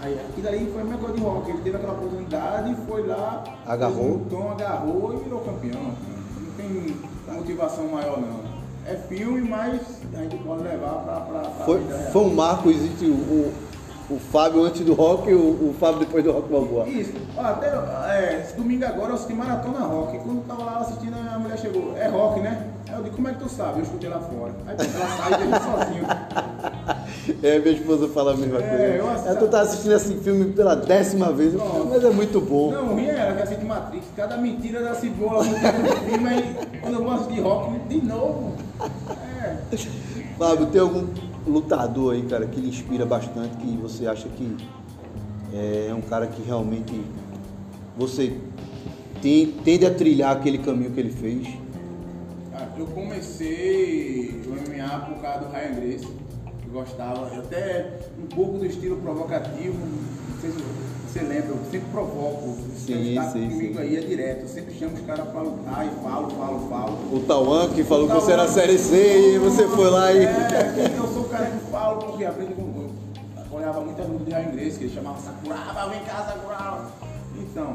Aí, 0.00 0.14
aquilo 0.14 0.48
ali 0.48 0.70
foi 0.72 0.80
a 0.80 0.84
mesma 0.84 0.98
coisa 1.00 1.14
de 1.16 1.20
rock. 1.20 1.50
Ele 1.50 1.58
teve 1.62 1.76
aquela 1.76 1.92
oportunidade, 1.94 2.76
foi 2.86 3.04
lá, 3.04 3.42
Agarrou. 3.66 4.24
tom, 4.30 4.50
agarrou 4.50 5.14
e 5.14 5.24
virou 5.24 5.40
campeão. 5.40 5.82
Não 5.82 6.52
tem 6.56 6.96
motivação 7.34 7.88
maior 7.88 8.20
não. 8.20 8.38
É 8.86 8.94
filme, 8.94 9.42
mas 9.42 9.80
a 10.14 10.22
gente 10.22 10.36
pode 10.38 10.62
levar 10.62 11.02
pra, 11.04 11.20
pra, 11.20 11.40
pra 11.40 11.64
Foi, 11.64 11.80
foi 12.12 12.22
um 12.22 12.34
marco, 12.34 12.70
existe 12.70 13.04
o, 13.06 13.12
o, 13.12 13.52
o 14.10 14.18
Fábio 14.18 14.62
antes 14.64 14.80
do 14.82 14.94
rock 14.94 15.28
e 15.30 15.34
o, 15.34 15.38
o 15.70 15.74
Fábio 15.78 16.00
depois 16.00 16.24
do 16.24 16.32
rock 16.32 16.48
Balboa. 16.50 16.88
Isso. 16.88 17.12
Até 17.36 17.66
é, 17.66 18.40
esse 18.42 18.56
domingo 18.56 18.84
agora 18.86 19.10
eu 19.10 19.14
assisti 19.14 19.34
Maratona 19.34 19.80
Rock. 19.80 20.18
Quando 20.18 20.38
eu 20.38 20.44
tava 20.48 20.64
lá 20.64 20.78
assistindo, 20.78 21.14
a 21.34 21.38
mulher 21.38 21.58
chegou, 21.58 21.94
é 21.96 22.08
rock, 22.08 22.40
né? 22.40 22.66
Aí 22.88 22.94
eu 22.96 23.02
digo, 23.02 23.16
como 23.16 23.28
é 23.28 23.32
que 23.34 23.38
tu 23.40 23.48
sabe? 23.50 23.78
Eu 23.80 23.82
escutei 23.82 24.08
lá 24.08 24.18
fora. 24.20 24.52
Aí 24.66 24.76
ela 24.78 25.16
sai 25.16 25.32
e 25.34 25.46
deixa 25.46 25.60
sozinho. 25.60 26.04
É, 27.42 27.58
minha 27.58 27.74
esposa 27.74 28.08
fala 28.08 28.32
a 28.32 28.36
mesma 28.36 28.58
É, 28.58 28.62
coisa. 28.68 28.84
eu 28.94 29.10
assisto- 29.10 29.36
tu 29.36 29.48
tá 29.48 29.60
assistindo 29.60 29.92
esse 29.94 30.14
filme 30.16 30.52
pela 30.52 30.74
décima 30.74 31.30
vez, 31.30 31.52
falo, 31.54 31.86
mas 31.90 32.02
é 32.02 32.10
muito 32.10 32.40
bom. 32.40 32.70
Não, 32.70 32.86
ruim 32.94 33.06
é 33.06 33.18
ela 33.18 33.36
que 33.36 33.42
assiste 33.42 33.64
Matrix. 33.64 34.06
Cada 34.16 34.36
mentira 34.38 34.80
da 34.82 34.94
cebola 34.94 35.44
no 35.44 35.54
filme, 35.54 36.28
aí 36.28 36.56
quando 36.80 36.94
eu 36.94 37.02
vou 37.04 37.12
assistir 37.12 37.40
rock, 37.40 37.78
de 37.86 38.02
novo. 38.06 38.52
É. 39.42 39.56
Fábio, 40.38 40.66
tem 40.66 40.80
algum 40.80 41.06
lutador 41.48 42.14
aí, 42.14 42.22
cara, 42.22 42.46
que 42.46 42.60
lhe 42.60 42.68
inspira 42.68 43.04
bastante, 43.06 43.56
que 43.56 43.76
você 43.76 44.06
acha 44.06 44.28
que 44.28 44.56
é 45.52 45.92
um 45.94 46.00
cara 46.02 46.26
que 46.26 46.42
realmente 46.42 47.00
você 47.96 48.34
tem, 49.22 49.46
tende 49.64 49.84
a 49.86 49.92
trilhar 49.94 50.36
aquele 50.36 50.58
caminho 50.58 50.90
que 50.90 51.00
ele 51.00 51.10
fez? 51.10 51.46
Eu 52.76 52.86
comecei 52.86 54.40
o 54.46 54.50
MMA 54.50 55.00
por 55.06 55.16
causa 55.20 55.40
do 55.46 55.52
Ryan 55.52 55.74
Gracie. 55.74 56.08
Eu 56.66 56.72
gostava, 56.72 57.26
até 57.36 57.98
um 58.22 58.26
pouco 58.26 58.58
do 58.58 58.66
estilo 58.66 58.96
provocativo. 58.98 59.74
Não 59.74 60.40
sei 60.40 60.50
se 60.50 60.58
você 61.08 61.20
lembra, 61.20 61.48
eu 61.48 61.58
sempre 61.70 61.88
provoco. 61.90 62.54
Sim, 62.76 63.14
Tá 63.16 63.30
sim, 63.30 63.48
comigo 63.48 63.74
sim. 63.74 63.80
aí 63.80 63.96
é 63.96 64.00
direto. 64.00 64.42
Eu 64.42 64.48
sempre 64.48 64.74
chamo 64.78 64.94
os 64.94 65.00
caras 65.00 65.26
pra 65.28 65.40
lutar 65.42 65.86
e 65.86 66.02
falo, 66.04 66.30
falo, 66.30 66.68
falo. 66.68 66.98
O 67.12 67.20
Tauan 67.26 67.68
que 67.70 67.82
falou 67.82 68.04
O 68.04 68.08
que 68.08 68.14
você 68.14 68.32
era 68.32 68.42
Tauan. 68.44 68.54
série 68.54 68.78
C 68.78 69.34
e 69.34 69.38
você 69.38 69.66
foi 69.66 69.90
lá 69.90 70.12
e. 70.12 70.24
É, 70.24 70.94
cara 71.38 71.50
que 71.52 71.70
falo, 71.70 71.98
porque 72.04 72.24
aprendi 72.24 72.54
com. 72.54 72.88
Eu 73.50 73.56
olhava 73.56 73.80
muita 73.80 74.02
luta 74.02 74.24
de 74.24 74.30
Ryan 74.30 74.50
Gracie, 74.50 74.78
que 74.78 74.84
ele 74.84 74.94
chamava 74.94 75.20
Sakuraba, 75.20 75.88
vem 75.88 76.04
cá, 76.04 76.24
Sakuraba. 76.24 76.90
Então, 77.36 77.72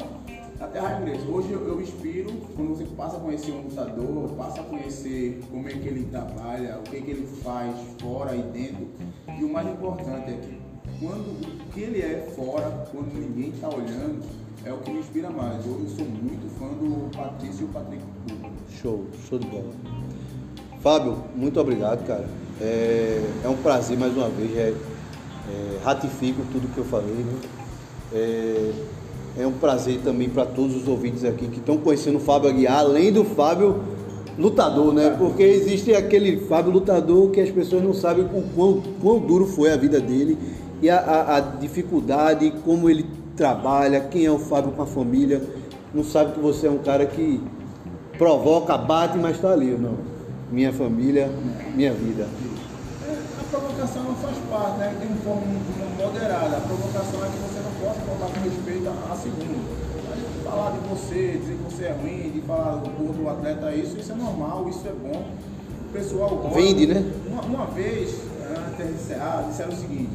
até 0.60 0.80
Ryan 0.80 1.00
Gracie. 1.00 1.28
Hoje 1.28 1.50
eu, 1.50 1.66
eu 1.66 1.80
inspiro, 1.80 2.30
quando 2.54 2.76
você 2.76 2.84
passa 2.96 3.16
a 3.16 3.20
conhecer 3.20 3.52
um 3.52 3.62
lutador, 3.62 4.28
passa 4.36 4.60
a 4.60 4.64
conhecer 4.64 5.42
como 5.50 5.68
é 5.68 5.72
que 5.72 5.88
ele 5.88 6.04
trabalha, 6.04 6.78
o 6.78 6.82
que, 6.82 6.96
é 6.96 7.00
que 7.00 7.10
ele 7.10 7.26
faz 7.42 7.74
fora 8.00 8.36
e 8.36 8.42
dentro. 8.42 8.86
E 9.36 9.44
o 9.44 9.52
mais 9.52 9.68
importante 9.68 10.30
é 10.30 10.36
que 10.36 10.60
quando 11.00 11.26
o 11.26 11.72
que 11.72 11.80
ele 11.80 12.00
é 12.02 12.32
fora, 12.36 12.86
quando 12.92 13.12
ninguém 13.14 13.50
está 13.50 13.68
olhando, 13.68 14.22
é 14.64 14.72
o 14.72 14.78
que 14.78 14.92
me 14.92 15.00
inspira 15.00 15.30
mais. 15.30 15.66
Hoje 15.66 15.82
eu 15.82 15.88
sou 15.88 16.06
muito 16.06 16.48
fã 16.56 16.68
do 16.68 17.10
Patrício 17.16 17.62
e 17.62 17.64
o 17.64 17.68
Patrick. 17.68 18.04
Show, 18.80 19.06
show 19.28 19.38
de 19.40 19.48
bola. 19.48 19.72
Fábio, 20.80 21.16
muito 21.34 21.58
obrigado, 21.58 22.06
cara. 22.06 22.43
É, 22.60 23.20
é 23.44 23.48
um 23.48 23.56
prazer 23.56 23.98
mais 23.98 24.16
uma 24.16 24.28
vez. 24.28 24.56
É, 24.56 24.74
é, 25.48 25.78
ratifico 25.84 26.42
tudo 26.52 26.72
que 26.72 26.78
eu 26.78 26.84
falei. 26.84 27.14
Né? 27.14 27.34
É, 28.12 28.70
é 29.40 29.46
um 29.46 29.52
prazer 29.52 30.00
também 30.02 30.28
para 30.28 30.46
todos 30.46 30.76
os 30.76 30.88
ouvintes 30.88 31.24
aqui 31.24 31.48
que 31.48 31.58
estão 31.58 31.76
conhecendo 31.76 32.16
o 32.16 32.20
Fábio 32.20 32.48
Aguiar, 32.48 32.78
além 32.78 33.12
do 33.12 33.24
Fábio 33.24 33.82
lutador, 34.38 34.92
né? 34.92 35.14
Porque 35.18 35.42
existe 35.42 35.94
aquele 35.94 36.38
Fábio 36.46 36.72
lutador 36.72 37.30
que 37.30 37.40
as 37.40 37.50
pessoas 37.50 37.82
não 37.82 37.92
sabem 37.92 38.24
o 38.24 38.42
quão, 38.54 38.82
quão 39.00 39.18
duro 39.18 39.46
foi 39.46 39.72
a 39.72 39.76
vida 39.76 40.00
dele 40.00 40.38
e 40.80 40.88
a, 40.88 40.98
a, 40.98 41.36
a 41.36 41.40
dificuldade, 41.40 42.52
como 42.64 42.88
ele 42.88 43.06
trabalha, 43.36 44.00
quem 44.00 44.24
é 44.24 44.30
o 44.30 44.38
Fábio 44.38 44.72
com 44.72 44.82
a 44.82 44.86
família. 44.86 45.42
Não 45.92 46.04
sabe 46.04 46.32
que 46.32 46.40
você 46.40 46.66
é 46.66 46.70
um 46.70 46.78
cara 46.78 47.06
que 47.06 47.40
provoca, 48.16 48.76
bate, 48.76 49.18
mas 49.18 49.36
está 49.36 49.52
ali, 49.52 49.76
não. 49.78 50.13
Minha 50.54 50.72
família, 50.72 51.28
minha 51.74 51.92
vida. 51.92 52.28
A 53.40 53.44
provocação 53.50 54.04
não 54.04 54.14
faz 54.14 54.36
parte, 54.48 54.78
né? 54.78 54.96
Tem 55.00 55.10
um 55.10 55.16
forma 55.16 55.42
moderada. 55.98 56.58
A 56.58 56.60
provocação 56.60 57.24
é 57.24 57.28
que 57.28 57.38
você 57.38 57.58
não 57.58 57.72
possa 57.80 58.00
falar 58.02 58.30
com 58.32 58.40
respeito 58.48 58.88
a 58.88 59.16
segundo 59.16 59.84
falar 60.44 60.70
de 60.70 60.88
você, 60.88 61.38
dizer 61.38 61.56
que 61.56 61.64
você 61.64 61.84
é 61.86 61.92
ruim, 62.00 62.30
de 62.30 62.40
falar 62.42 62.76
do 62.76 63.12
do 63.12 63.28
atleta, 63.28 63.74
isso, 63.74 63.98
isso 63.98 64.12
é 64.12 64.14
normal, 64.14 64.68
isso 64.68 64.86
é 64.86 64.92
bom. 64.92 65.26
O 65.88 65.92
pessoal 65.92 66.30
gosta. 66.30 66.60
Vende, 66.60 66.86
né? 66.86 67.04
Uma, 67.26 67.42
uma 67.42 67.66
vez, 67.66 68.20
antes 68.56 68.86
de 68.86 68.92
encerrar, 68.92 69.46
disseram 69.48 69.72
o 69.72 69.76
seguinte, 69.76 70.12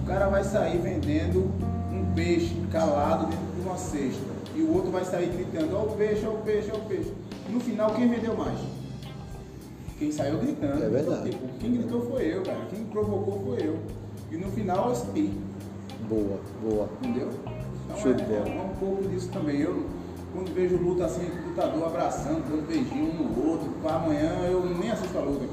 o 0.00 0.06
cara 0.06 0.28
vai 0.28 0.44
sair 0.44 0.78
vendendo 0.78 1.50
um 1.92 2.14
peixe 2.14 2.54
calado 2.70 3.26
dentro 3.26 3.44
de 3.56 3.68
uma 3.68 3.76
cesta. 3.76 4.38
E 4.54 4.60
o 4.60 4.72
outro 4.72 4.92
vai 4.92 5.04
sair 5.04 5.26
gritando, 5.26 5.76
ó 5.76 5.82
o 5.82 5.96
peixe, 5.96 6.24
ó 6.24 6.30
o 6.30 6.38
peixe, 6.38 6.70
ó 6.72 6.76
o 6.76 6.80
peixe. 6.82 7.12
No 7.48 7.58
final, 7.58 7.90
quem 7.94 8.08
vendeu 8.08 8.36
mais? 8.36 8.77
Quem 9.98 10.12
saiu 10.12 10.38
gritando. 10.38 10.84
É 10.84 10.88
verdade. 10.88 11.30
Tipo, 11.30 11.48
quem 11.58 11.72
gritou 11.72 12.02
foi 12.02 12.32
eu, 12.32 12.42
cara. 12.42 12.60
Quem 12.70 12.84
provocou 12.84 13.42
foi 13.44 13.66
eu. 13.66 13.78
E 14.30 14.36
no 14.36 14.50
final 14.52 14.90
eu 14.90 14.94
saí. 14.94 15.40
Boa, 16.08 16.38
boa. 16.62 16.88
Entendeu? 17.02 17.30
Então 17.84 17.96
Show 17.96 18.12
é, 18.12 18.14
de 18.14 18.22
bola. 18.24 18.48
é 18.48 18.62
um 18.62 18.76
pouco 18.76 19.08
disso 19.08 19.28
também. 19.30 19.60
Eu, 19.60 19.86
quando 20.32 20.54
vejo 20.54 20.76
luta 20.76 21.06
assim, 21.06 21.28
lutador 21.46 21.86
abraçando, 21.86 22.48
dando 22.48 22.66
beijinho 22.68 23.10
um 23.10 23.28
no 23.28 23.50
outro, 23.50 23.70
para 23.82 23.96
amanhã 23.96 24.30
eu 24.48 24.64
nem 24.64 24.90
assisto 24.90 25.18
a 25.18 25.20
luta. 25.22 25.44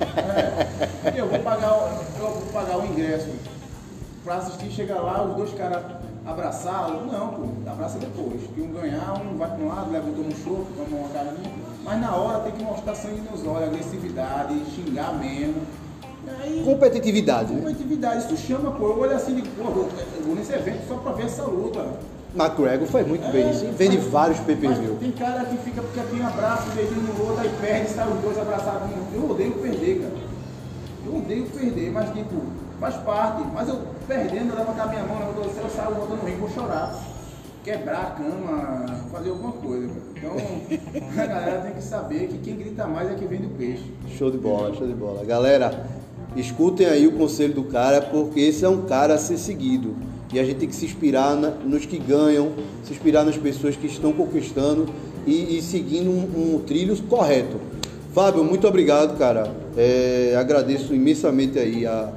É, 0.00 0.88
porque 1.02 1.20
eu 1.20 1.28
vou 1.28 1.38
pagar, 1.40 1.70
eu 2.18 2.28
vou 2.28 2.52
pagar 2.52 2.78
o 2.78 2.86
ingresso 2.86 3.28
para 4.24 4.36
assistir, 4.36 4.70
chegar 4.70 5.00
lá, 5.00 5.24
os 5.24 5.36
dois 5.36 5.52
caras 5.54 5.82
abraçar, 6.24 6.90
não, 6.90 7.28
pô, 7.28 7.70
abraça 7.70 7.98
depois. 7.98 8.40
Que 8.54 8.60
um 8.60 8.72
ganhar, 8.72 9.20
um 9.20 9.36
vai 9.36 9.48
para 9.48 9.64
um 9.64 9.68
lado, 9.68 9.90
leva 9.90 10.06
toma 10.10 10.28
um 10.28 10.30
choco, 10.30 10.66
toma 10.76 10.96
uma 10.96 11.08
carninha. 11.08 11.61
Mas 11.84 12.00
na 12.00 12.14
hora 12.14 12.38
tem 12.40 12.52
que 12.52 12.62
mostrar 12.62 12.94
sangue 12.94 13.22
nos 13.30 13.44
olhos, 13.46 13.68
agressividade, 13.68 14.54
xingar 14.74 15.12
mesmo. 15.14 15.62
Aí, 16.40 16.62
Competitividade, 16.64 17.52
né? 17.52 17.60
competitividade, 17.60 18.32
isso 18.32 18.36
chama, 18.46 18.70
pô. 18.70 18.86
Eu 18.88 18.98
olho 19.00 19.16
assim 19.16 19.32
e 19.32 19.42
digo, 19.42 19.48
pô, 19.56 19.68
eu 19.68 19.74
vou- 19.74 19.88
eu 20.28 20.34
nesse 20.34 20.52
evento 20.52 20.86
só 20.88 20.94
pra 20.96 21.12
ver 21.12 21.24
essa 21.26 21.42
luta. 21.42 21.84
McGregor 22.34 22.86
faz 22.86 23.06
muito 23.06 23.30
bem 23.30 23.50
isso. 23.50 23.64
hein? 23.64 23.74
Vende 23.76 23.96
vários 23.98 24.38
Mas 24.38 24.46
pay-per-view. 24.46 24.96
tem 25.00 25.10
cara 25.12 25.44
que 25.44 25.56
fica 25.58 25.82
porque 25.82 26.00
tem 26.00 26.20
um 26.22 26.26
abraço, 26.26 26.70
um 26.70 26.74
beijinho 26.74 27.02
no 27.02 27.24
outro, 27.26 27.42
aí 27.42 27.50
perde, 27.60 27.90
sai 27.90 28.08
os 28.08 28.18
dois 28.20 28.38
abraçados. 28.38 28.88
Eu 29.14 29.30
odeio 29.30 29.52
perder, 29.52 30.00
cara. 30.00 30.14
Eu 31.04 31.16
odeio 31.16 31.46
perder, 31.46 31.90
mas 31.90 32.08
tipo, 32.14 32.36
faz 32.80 32.94
parte. 32.96 33.42
Mas 33.52 33.68
eu 33.68 33.80
perdendo, 34.06 34.50
eu 34.52 34.58
levantar 34.58 34.88
minha 34.88 35.02
mão, 35.02 35.18
eu 35.36 35.42
eu 35.44 35.70
saio 35.70 35.94
voltando 35.94 36.20
no 36.22 36.24
ringue, 36.26 36.38
vou 36.40 36.48
chorar. 36.48 36.98
Quebrar 37.64 38.00
a 38.02 38.10
cama, 38.22 38.86
fazer 39.12 39.30
alguma 39.30 39.52
coisa. 39.52 39.88
Então, 40.16 40.34
a 41.22 41.26
galera 41.26 41.60
tem 41.60 41.72
que 41.74 41.82
saber 41.82 42.26
que 42.26 42.38
quem 42.38 42.56
grita 42.56 42.86
mais 42.86 43.08
é 43.10 43.14
que 43.14 43.24
vende 43.24 43.46
o 43.46 43.50
peixe. 43.50 43.84
Show 44.18 44.30
de 44.32 44.38
bola, 44.38 44.74
show 44.74 44.86
de 44.86 44.94
bola. 44.94 45.24
Galera, 45.24 45.86
escutem 46.36 46.86
aí 46.88 47.06
o 47.06 47.12
conselho 47.12 47.54
do 47.54 47.64
cara, 47.64 48.00
porque 48.02 48.40
esse 48.40 48.64
é 48.64 48.68
um 48.68 48.82
cara 48.82 49.14
a 49.14 49.18
ser 49.18 49.38
seguido. 49.38 49.94
E 50.32 50.40
a 50.40 50.44
gente 50.44 50.56
tem 50.58 50.68
que 50.68 50.74
se 50.74 50.86
inspirar 50.86 51.36
na- 51.36 51.50
nos 51.50 51.86
que 51.86 51.98
ganham, 51.98 52.50
se 52.82 52.92
inspirar 52.92 53.24
nas 53.24 53.36
pessoas 53.36 53.76
que 53.76 53.86
estão 53.86 54.12
conquistando 54.12 54.86
e, 55.24 55.58
e 55.58 55.62
seguindo 55.62 56.10
um, 56.10 56.56
um 56.56 56.58
trilho 56.60 56.96
correto. 57.04 57.58
Fábio, 58.12 58.42
muito 58.42 58.66
obrigado, 58.66 59.16
cara. 59.16 59.54
É, 59.76 60.34
agradeço 60.36 60.92
imensamente 60.94 61.58
aí 61.60 61.86
a, 61.86 62.10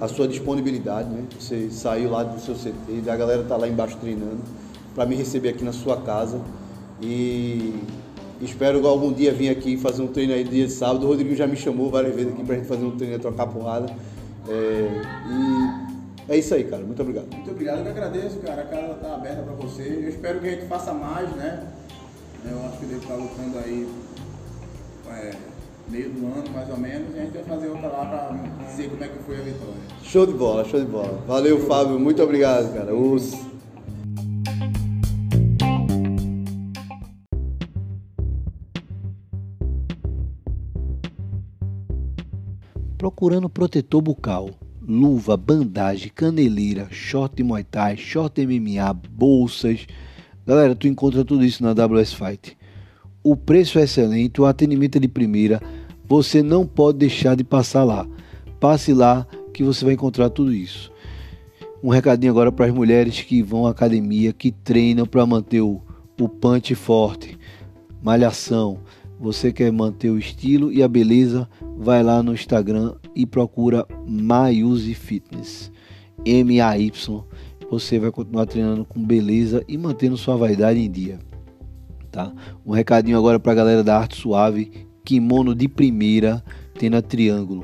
a 0.00 0.06
sua 0.08 0.28
disponibilidade, 0.28 1.08
né? 1.08 1.22
Você 1.38 1.70
saiu 1.70 2.10
lá 2.10 2.24
do 2.24 2.38
seu 2.40 2.54
CT, 2.54 3.08
a 3.08 3.16
galera 3.16 3.42
tá 3.44 3.56
lá 3.56 3.66
embaixo 3.66 3.96
treinando, 4.00 4.38
para 4.94 5.06
me 5.06 5.14
receber 5.14 5.50
aqui 5.50 5.64
na 5.64 5.72
sua 5.72 6.00
casa. 6.00 6.40
E 7.00 7.74
espero 8.40 8.86
algum 8.86 9.12
dia 9.12 9.32
vir 9.32 9.50
aqui 9.50 9.76
fazer 9.76 10.02
um 10.02 10.08
treino 10.08 10.32
aí 10.32 10.44
dia 10.44 10.66
de 10.66 10.72
sábado. 10.72 11.04
O 11.04 11.08
Rodrigo 11.08 11.34
já 11.34 11.46
me 11.46 11.56
chamou 11.56 11.90
várias 11.90 12.14
vezes 12.14 12.32
aqui 12.32 12.44
pra 12.44 12.56
gente 12.56 12.68
fazer 12.68 12.84
um 12.84 12.96
treino 12.96 13.18
trocar 13.18 13.46
porrada. 13.46 13.92
É, 14.48 15.02
e 16.28 16.32
é 16.32 16.38
isso 16.38 16.54
aí, 16.54 16.64
cara. 16.64 16.82
Muito 16.82 17.00
obrigado. 17.02 17.26
Muito 17.32 17.50
obrigado, 17.50 17.78
eu 17.78 17.84
que 17.84 17.90
agradeço, 17.90 18.38
cara. 18.38 18.62
A 18.62 18.66
casa 18.66 18.94
tá 18.94 19.14
aberta 19.14 19.42
pra 19.42 19.54
você. 19.54 19.82
Eu 19.82 20.08
espero 20.08 20.40
que 20.40 20.48
a 20.48 20.50
gente 20.50 20.66
faça 20.66 20.92
mais, 20.92 21.28
né? 21.30 21.66
Eu 22.50 22.58
acho 22.66 22.78
que 22.78 22.86
deve 22.86 23.00
estar 23.00 23.14
lutando 23.14 23.58
aí 23.58 23.88
é, 25.08 25.32
meio 25.88 26.10
do 26.10 26.26
ano, 26.26 26.50
mais 26.52 26.68
ou 26.70 26.76
menos, 26.76 27.14
e 27.14 27.18
a 27.18 27.22
gente 27.22 27.34
vai 27.34 27.44
fazer 27.44 27.68
outra 27.68 27.88
lá 27.88 28.06
pra 28.06 28.66
dizer 28.66 28.88
como 28.90 29.04
é 29.04 29.08
que 29.08 29.18
foi 29.24 29.36
a 29.36 29.40
vitória. 29.40 29.74
Show 30.02 30.26
de 30.26 30.32
bola, 30.32 30.64
show 30.64 30.80
de 30.80 30.86
bola. 30.86 31.20
Valeu, 31.26 31.60
Fábio. 31.66 32.00
Muito 32.00 32.22
obrigado, 32.22 32.72
cara. 32.74 32.94
Os... 32.94 33.51
Procurando 43.02 43.48
protetor 43.48 44.00
bucal, 44.00 44.50
luva, 44.80 45.36
bandagem, 45.36 46.08
caneleira, 46.14 46.86
short 46.88 47.42
Muay 47.42 47.64
Thai, 47.64 47.96
short 47.96 48.46
MMA, 48.46 48.92
bolsas. 48.92 49.88
Galera, 50.46 50.76
tu 50.76 50.86
encontra 50.86 51.24
tudo 51.24 51.44
isso 51.44 51.64
na 51.64 51.72
WS 51.72 52.12
Fight. 52.12 52.56
O 53.20 53.34
preço 53.34 53.80
é 53.80 53.82
excelente, 53.82 54.40
o 54.40 54.46
atendimento 54.46 54.98
é 54.98 55.00
de 55.00 55.08
primeira. 55.08 55.60
Você 56.04 56.44
não 56.44 56.64
pode 56.64 56.98
deixar 56.98 57.34
de 57.34 57.42
passar 57.42 57.82
lá. 57.82 58.06
Passe 58.60 58.94
lá 58.94 59.26
que 59.52 59.64
você 59.64 59.84
vai 59.84 59.94
encontrar 59.94 60.30
tudo 60.30 60.54
isso. 60.54 60.92
Um 61.82 61.88
recadinho 61.88 62.30
agora 62.30 62.52
para 62.52 62.66
as 62.66 62.72
mulheres 62.72 63.20
que 63.20 63.42
vão 63.42 63.66
à 63.66 63.70
academia, 63.70 64.32
que 64.32 64.52
treinam 64.52 65.06
para 65.06 65.26
manter 65.26 65.60
o, 65.60 65.82
o 66.20 66.28
punch 66.28 66.72
forte, 66.76 67.36
malhação. 68.00 68.78
Você 69.22 69.52
quer 69.52 69.70
manter 69.70 70.10
o 70.10 70.18
estilo 70.18 70.72
e 70.72 70.82
a 70.82 70.88
beleza? 70.88 71.48
Vai 71.76 72.02
lá 72.02 72.24
no 72.24 72.34
Instagram 72.34 72.96
e 73.14 73.24
procura 73.24 73.86
Mayuse 74.04 74.94
Fitness. 74.94 75.70
M-A-Y. 76.24 77.24
Você 77.70 78.00
vai 78.00 78.10
continuar 78.10 78.46
treinando 78.46 78.84
com 78.84 79.00
beleza 79.00 79.62
e 79.68 79.78
mantendo 79.78 80.16
sua 80.16 80.36
vaidade 80.36 80.80
em 80.80 80.90
dia. 80.90 81.20
Tá? 82.10 82.34
Um 82.66 82.72
recadinho 82.72 83.16
agora 83.16 83.38
para 83.38 83.52
a 83.52 83.54
galera 83.54 83.84
da 83.84 83.96
Arte 83.96 84.16
Suave. 84.16 84.88
Kimono 85.04 85.54
de 85.54 85.68
primeira 85.68 86.42
tem 86.76 86.90
na 86.90 87.00
Triângulo. 87.00 87.62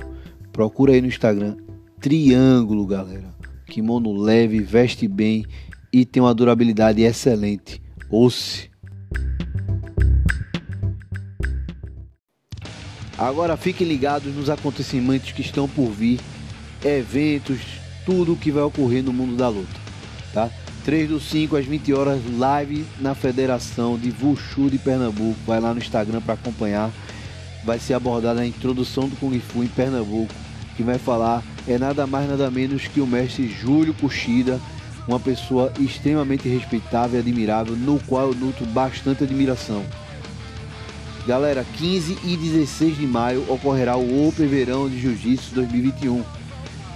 Procura 0.52 0.92
aí 0.92 1.00
no 1.00 1.08
Instagram. 1.08 1.56
Triângulo, 2.00 2.86
galera. 2.86 3.34
Kimono 3.66 4.12
leve, 4.12 4.60
veste 4.60 5.08
bem 5.08 5.44
e 5.92 6.04
tem 6.04 6.22
uma 6.22 6.32
durabilidade 6.32 7.02
excelente. 7.02 7.82
Ouça. 8.08 8.68
Agora 13.18 13.56
fiquem 13.56 13.86
ligados 13.86 14.32
nos 14.32 14.48
acontecimentos 14.48 15.32
que 15.32 15.42
estão 15.42 15.68
por 15.68 15.90
vir, 15.90 16.20
eventos, 16.84 17.58
tudo 18.06 18.34
o 18.34 18.36
que 18.36 18.52
vai 18.52 18.62
ocorrer 18.62 19.02
no 19.02 19.12
mundo 19.12 19.36
da 19.36 19.48
luta, 19.48 19.74
tá? 20.32 20.48
3 20.84 21.08
do 21.08 21.20
5 21.20 21.56
às 21.56 21.66
20 21.66 21.92
horas, 21.92 22.20
live 22.38 22.86
na 23.00 23.16
Federação 23.16 23.98
de 23.98 24.14
Wushu 24.22 24.70
de 24.70 24.78
Pernambuco. 24.78 25.36
Vai 25.46 25.60
lá 25.60 25.74
no 25.74 25.80
Instagram 25.80 26.20
para 26.20 26.34
acompanhar. 26.34 26.90
Vai 27.62 27.78
ser 27.78 27.92
abordada 27.92 28.40
a 28.40 28.46
introdução 28.46 29.06
do 29.06 29.16
Kung 29.16 29.38
Fu 29.40 29.62
em 29.62 29.66
Pernambuco. 29.66 30.32
Quem 30.76 30.86
vai 30.86 30.96
falar 30.96 31.42
é 31.66 31.76
nada 31.76 32.06
mais 32.06 32.30
nada 32.30 32.50
menos 32.50 32.86
que 32.86 33.00
o 33.00 33.06
mestre 33.06 33.48
Júlio 33.48 33.92
Cuxida, 33.92 34.58
uma 35.06 35.20
pessoa 35.20 35.72
extremamente 35.78 36.48
respeitável 36.48 37.18
e 37.18 37.20
admirável, 37.20 37.76
no 37.76 37.98
qual 38.06 38.28
eu 38.28 38.34
nutro 38.34 38.64
bastante 38.64 39.24
admiração. 39.24 39.84
Galera, 41.28 41.64
15 41.76 42.18
e 42.24 42.36
16 42.38 42.96
de 42.96 43.06
maio 43.06 43.44
ocorrerá 43.52 43.98
o 43.98 44.26
Open 44.26 44.46
Verão 44.46 44.88
de 44.88 44.98
Jiu-Jitsu 44.98 45.54
2021. 45.56 46.24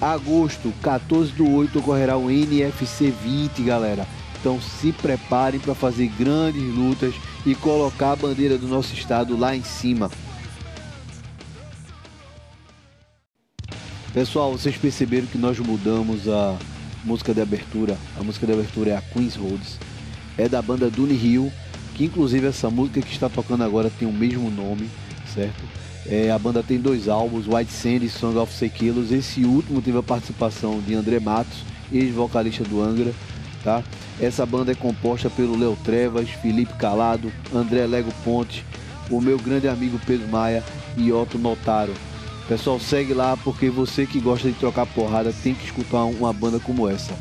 agosto, 0.00 0.72
14 0.82 1.32
do 1.32 1.50
8, 1.50 1.78
ocorrerá 1.78 2.16
o 2.16 2.30
NFC 2.30 3.10
20, 3.10 3.62
galera. 3.62 4.06
Então 4.40 4.60
se 4.60 4.92
preparem 4.92 5.58
para 5.58 5.74
fazer 5.74 6.08
grandes 6.18 6.62
lutas 6.62 7.14
e 7.46 7.54
colocar 7.54 8.12
a 8.12 8.16
bandeira 8.16 8.58
do 8.58 8.68
nosso 8.68 8.92
estado 8.92 9.36
lá 9.36 9.56
em 9.56 9.62
cima. 9.62 10.10
Pessoal, 14.12 14.52
vocês 14.52 14.76
perceberam 14.76 15.26
que 15.26 15.38
nós 15.38 15.58
mudamos 15.58 16.28
a, 16.28 16.56
música 17.04 17.34
de 17.34 17.40
abertura, 17.40 17.98
a 18.18 18.22
música 18.22 18.46
de 18.46 18.52
abertura 18.52 18.90
é 18.90 18.96
a 18.96 19.02
Queen's 19.02 19.36
Roads, 19.36 19.78
é 20.38 20.48
da 20.48 20.62
banda 20.62 20.90
Dune 20.90 21.14
Hill, 21.14 21.52
que 21.94 22.04
inclusive 22.04 22.46
essa 22.46 22.70
música 22.70 23.00
que 23.00 23.12
está 23.12 23.28
tocando 23.28 23.62
agora 23.62 23.90
tem 23.90 24.08
o 24.08 24.12
mesmo 24.12 24.50
nome, 24.50 24.88
certo? 25.32 25.62
É, 26.06 26.30
a 26.30 26.38
banda 26.38 26.62
tem 26.62 26.78
dois 26.78 27.08
álbuns, 27.08 27.46
White 27.46 27.72
Sand 27.72 28.04
e 28.04 28.08
Song 28.08 28.38
of 28.38 28.52
Sequilos. 28.52 29.10
Esse 29.10 29.44
último 29.44 29.80
teve 29.80 29.98
a 29.98 30.02
participação 30.02 30.80
de 30.80 30.94
André 30.94 31.18
Matos, 31.18 31.64
ex-vocalista 31.90 32.62
do 32.64 32.82
Angra, 32.82 33.12
tá? 33.62 33.82
Essa 34.20 34.44
banda 34.44 34.72
é 34.72 34.74
composta 34.74 35.30
pelo 35.30 35.58
Léo 35.58 35.76
Trevas, 35.82 36.28
Felipe 36.28 36.74
Calado, 36.74 37.32
André 37.54 37.86
Lego 37.86 38.12
Ponte, 38.22 38.64
o 39.10 39.20
meu 39.20 39.38
grande 39.38 39.66
amigo 39.66 39.98
Pedro 40.06 40.28
Maia 40.28 40.62
e 40.96 41.10
Otto 41.10 41.38
Notaro. 41.38 41.94
Pessoal, 42.46 42.78
segue 42.78 43.14
lá 43.14 43.36
porque 43.38 43.70
você 43.70 44.06
que 44.06 44.20
gosta 44.20 44.48
de 44.48 44.54
trocar 44.54 44.84
porrada 44.86 45.34
tem 45.42 45.54
que 45.54 45.64
escutar 45.64 46.04
uma 46.04 46.32
banda 46.32 46.60
como 46.60 46.88
essa. 46.88 47.14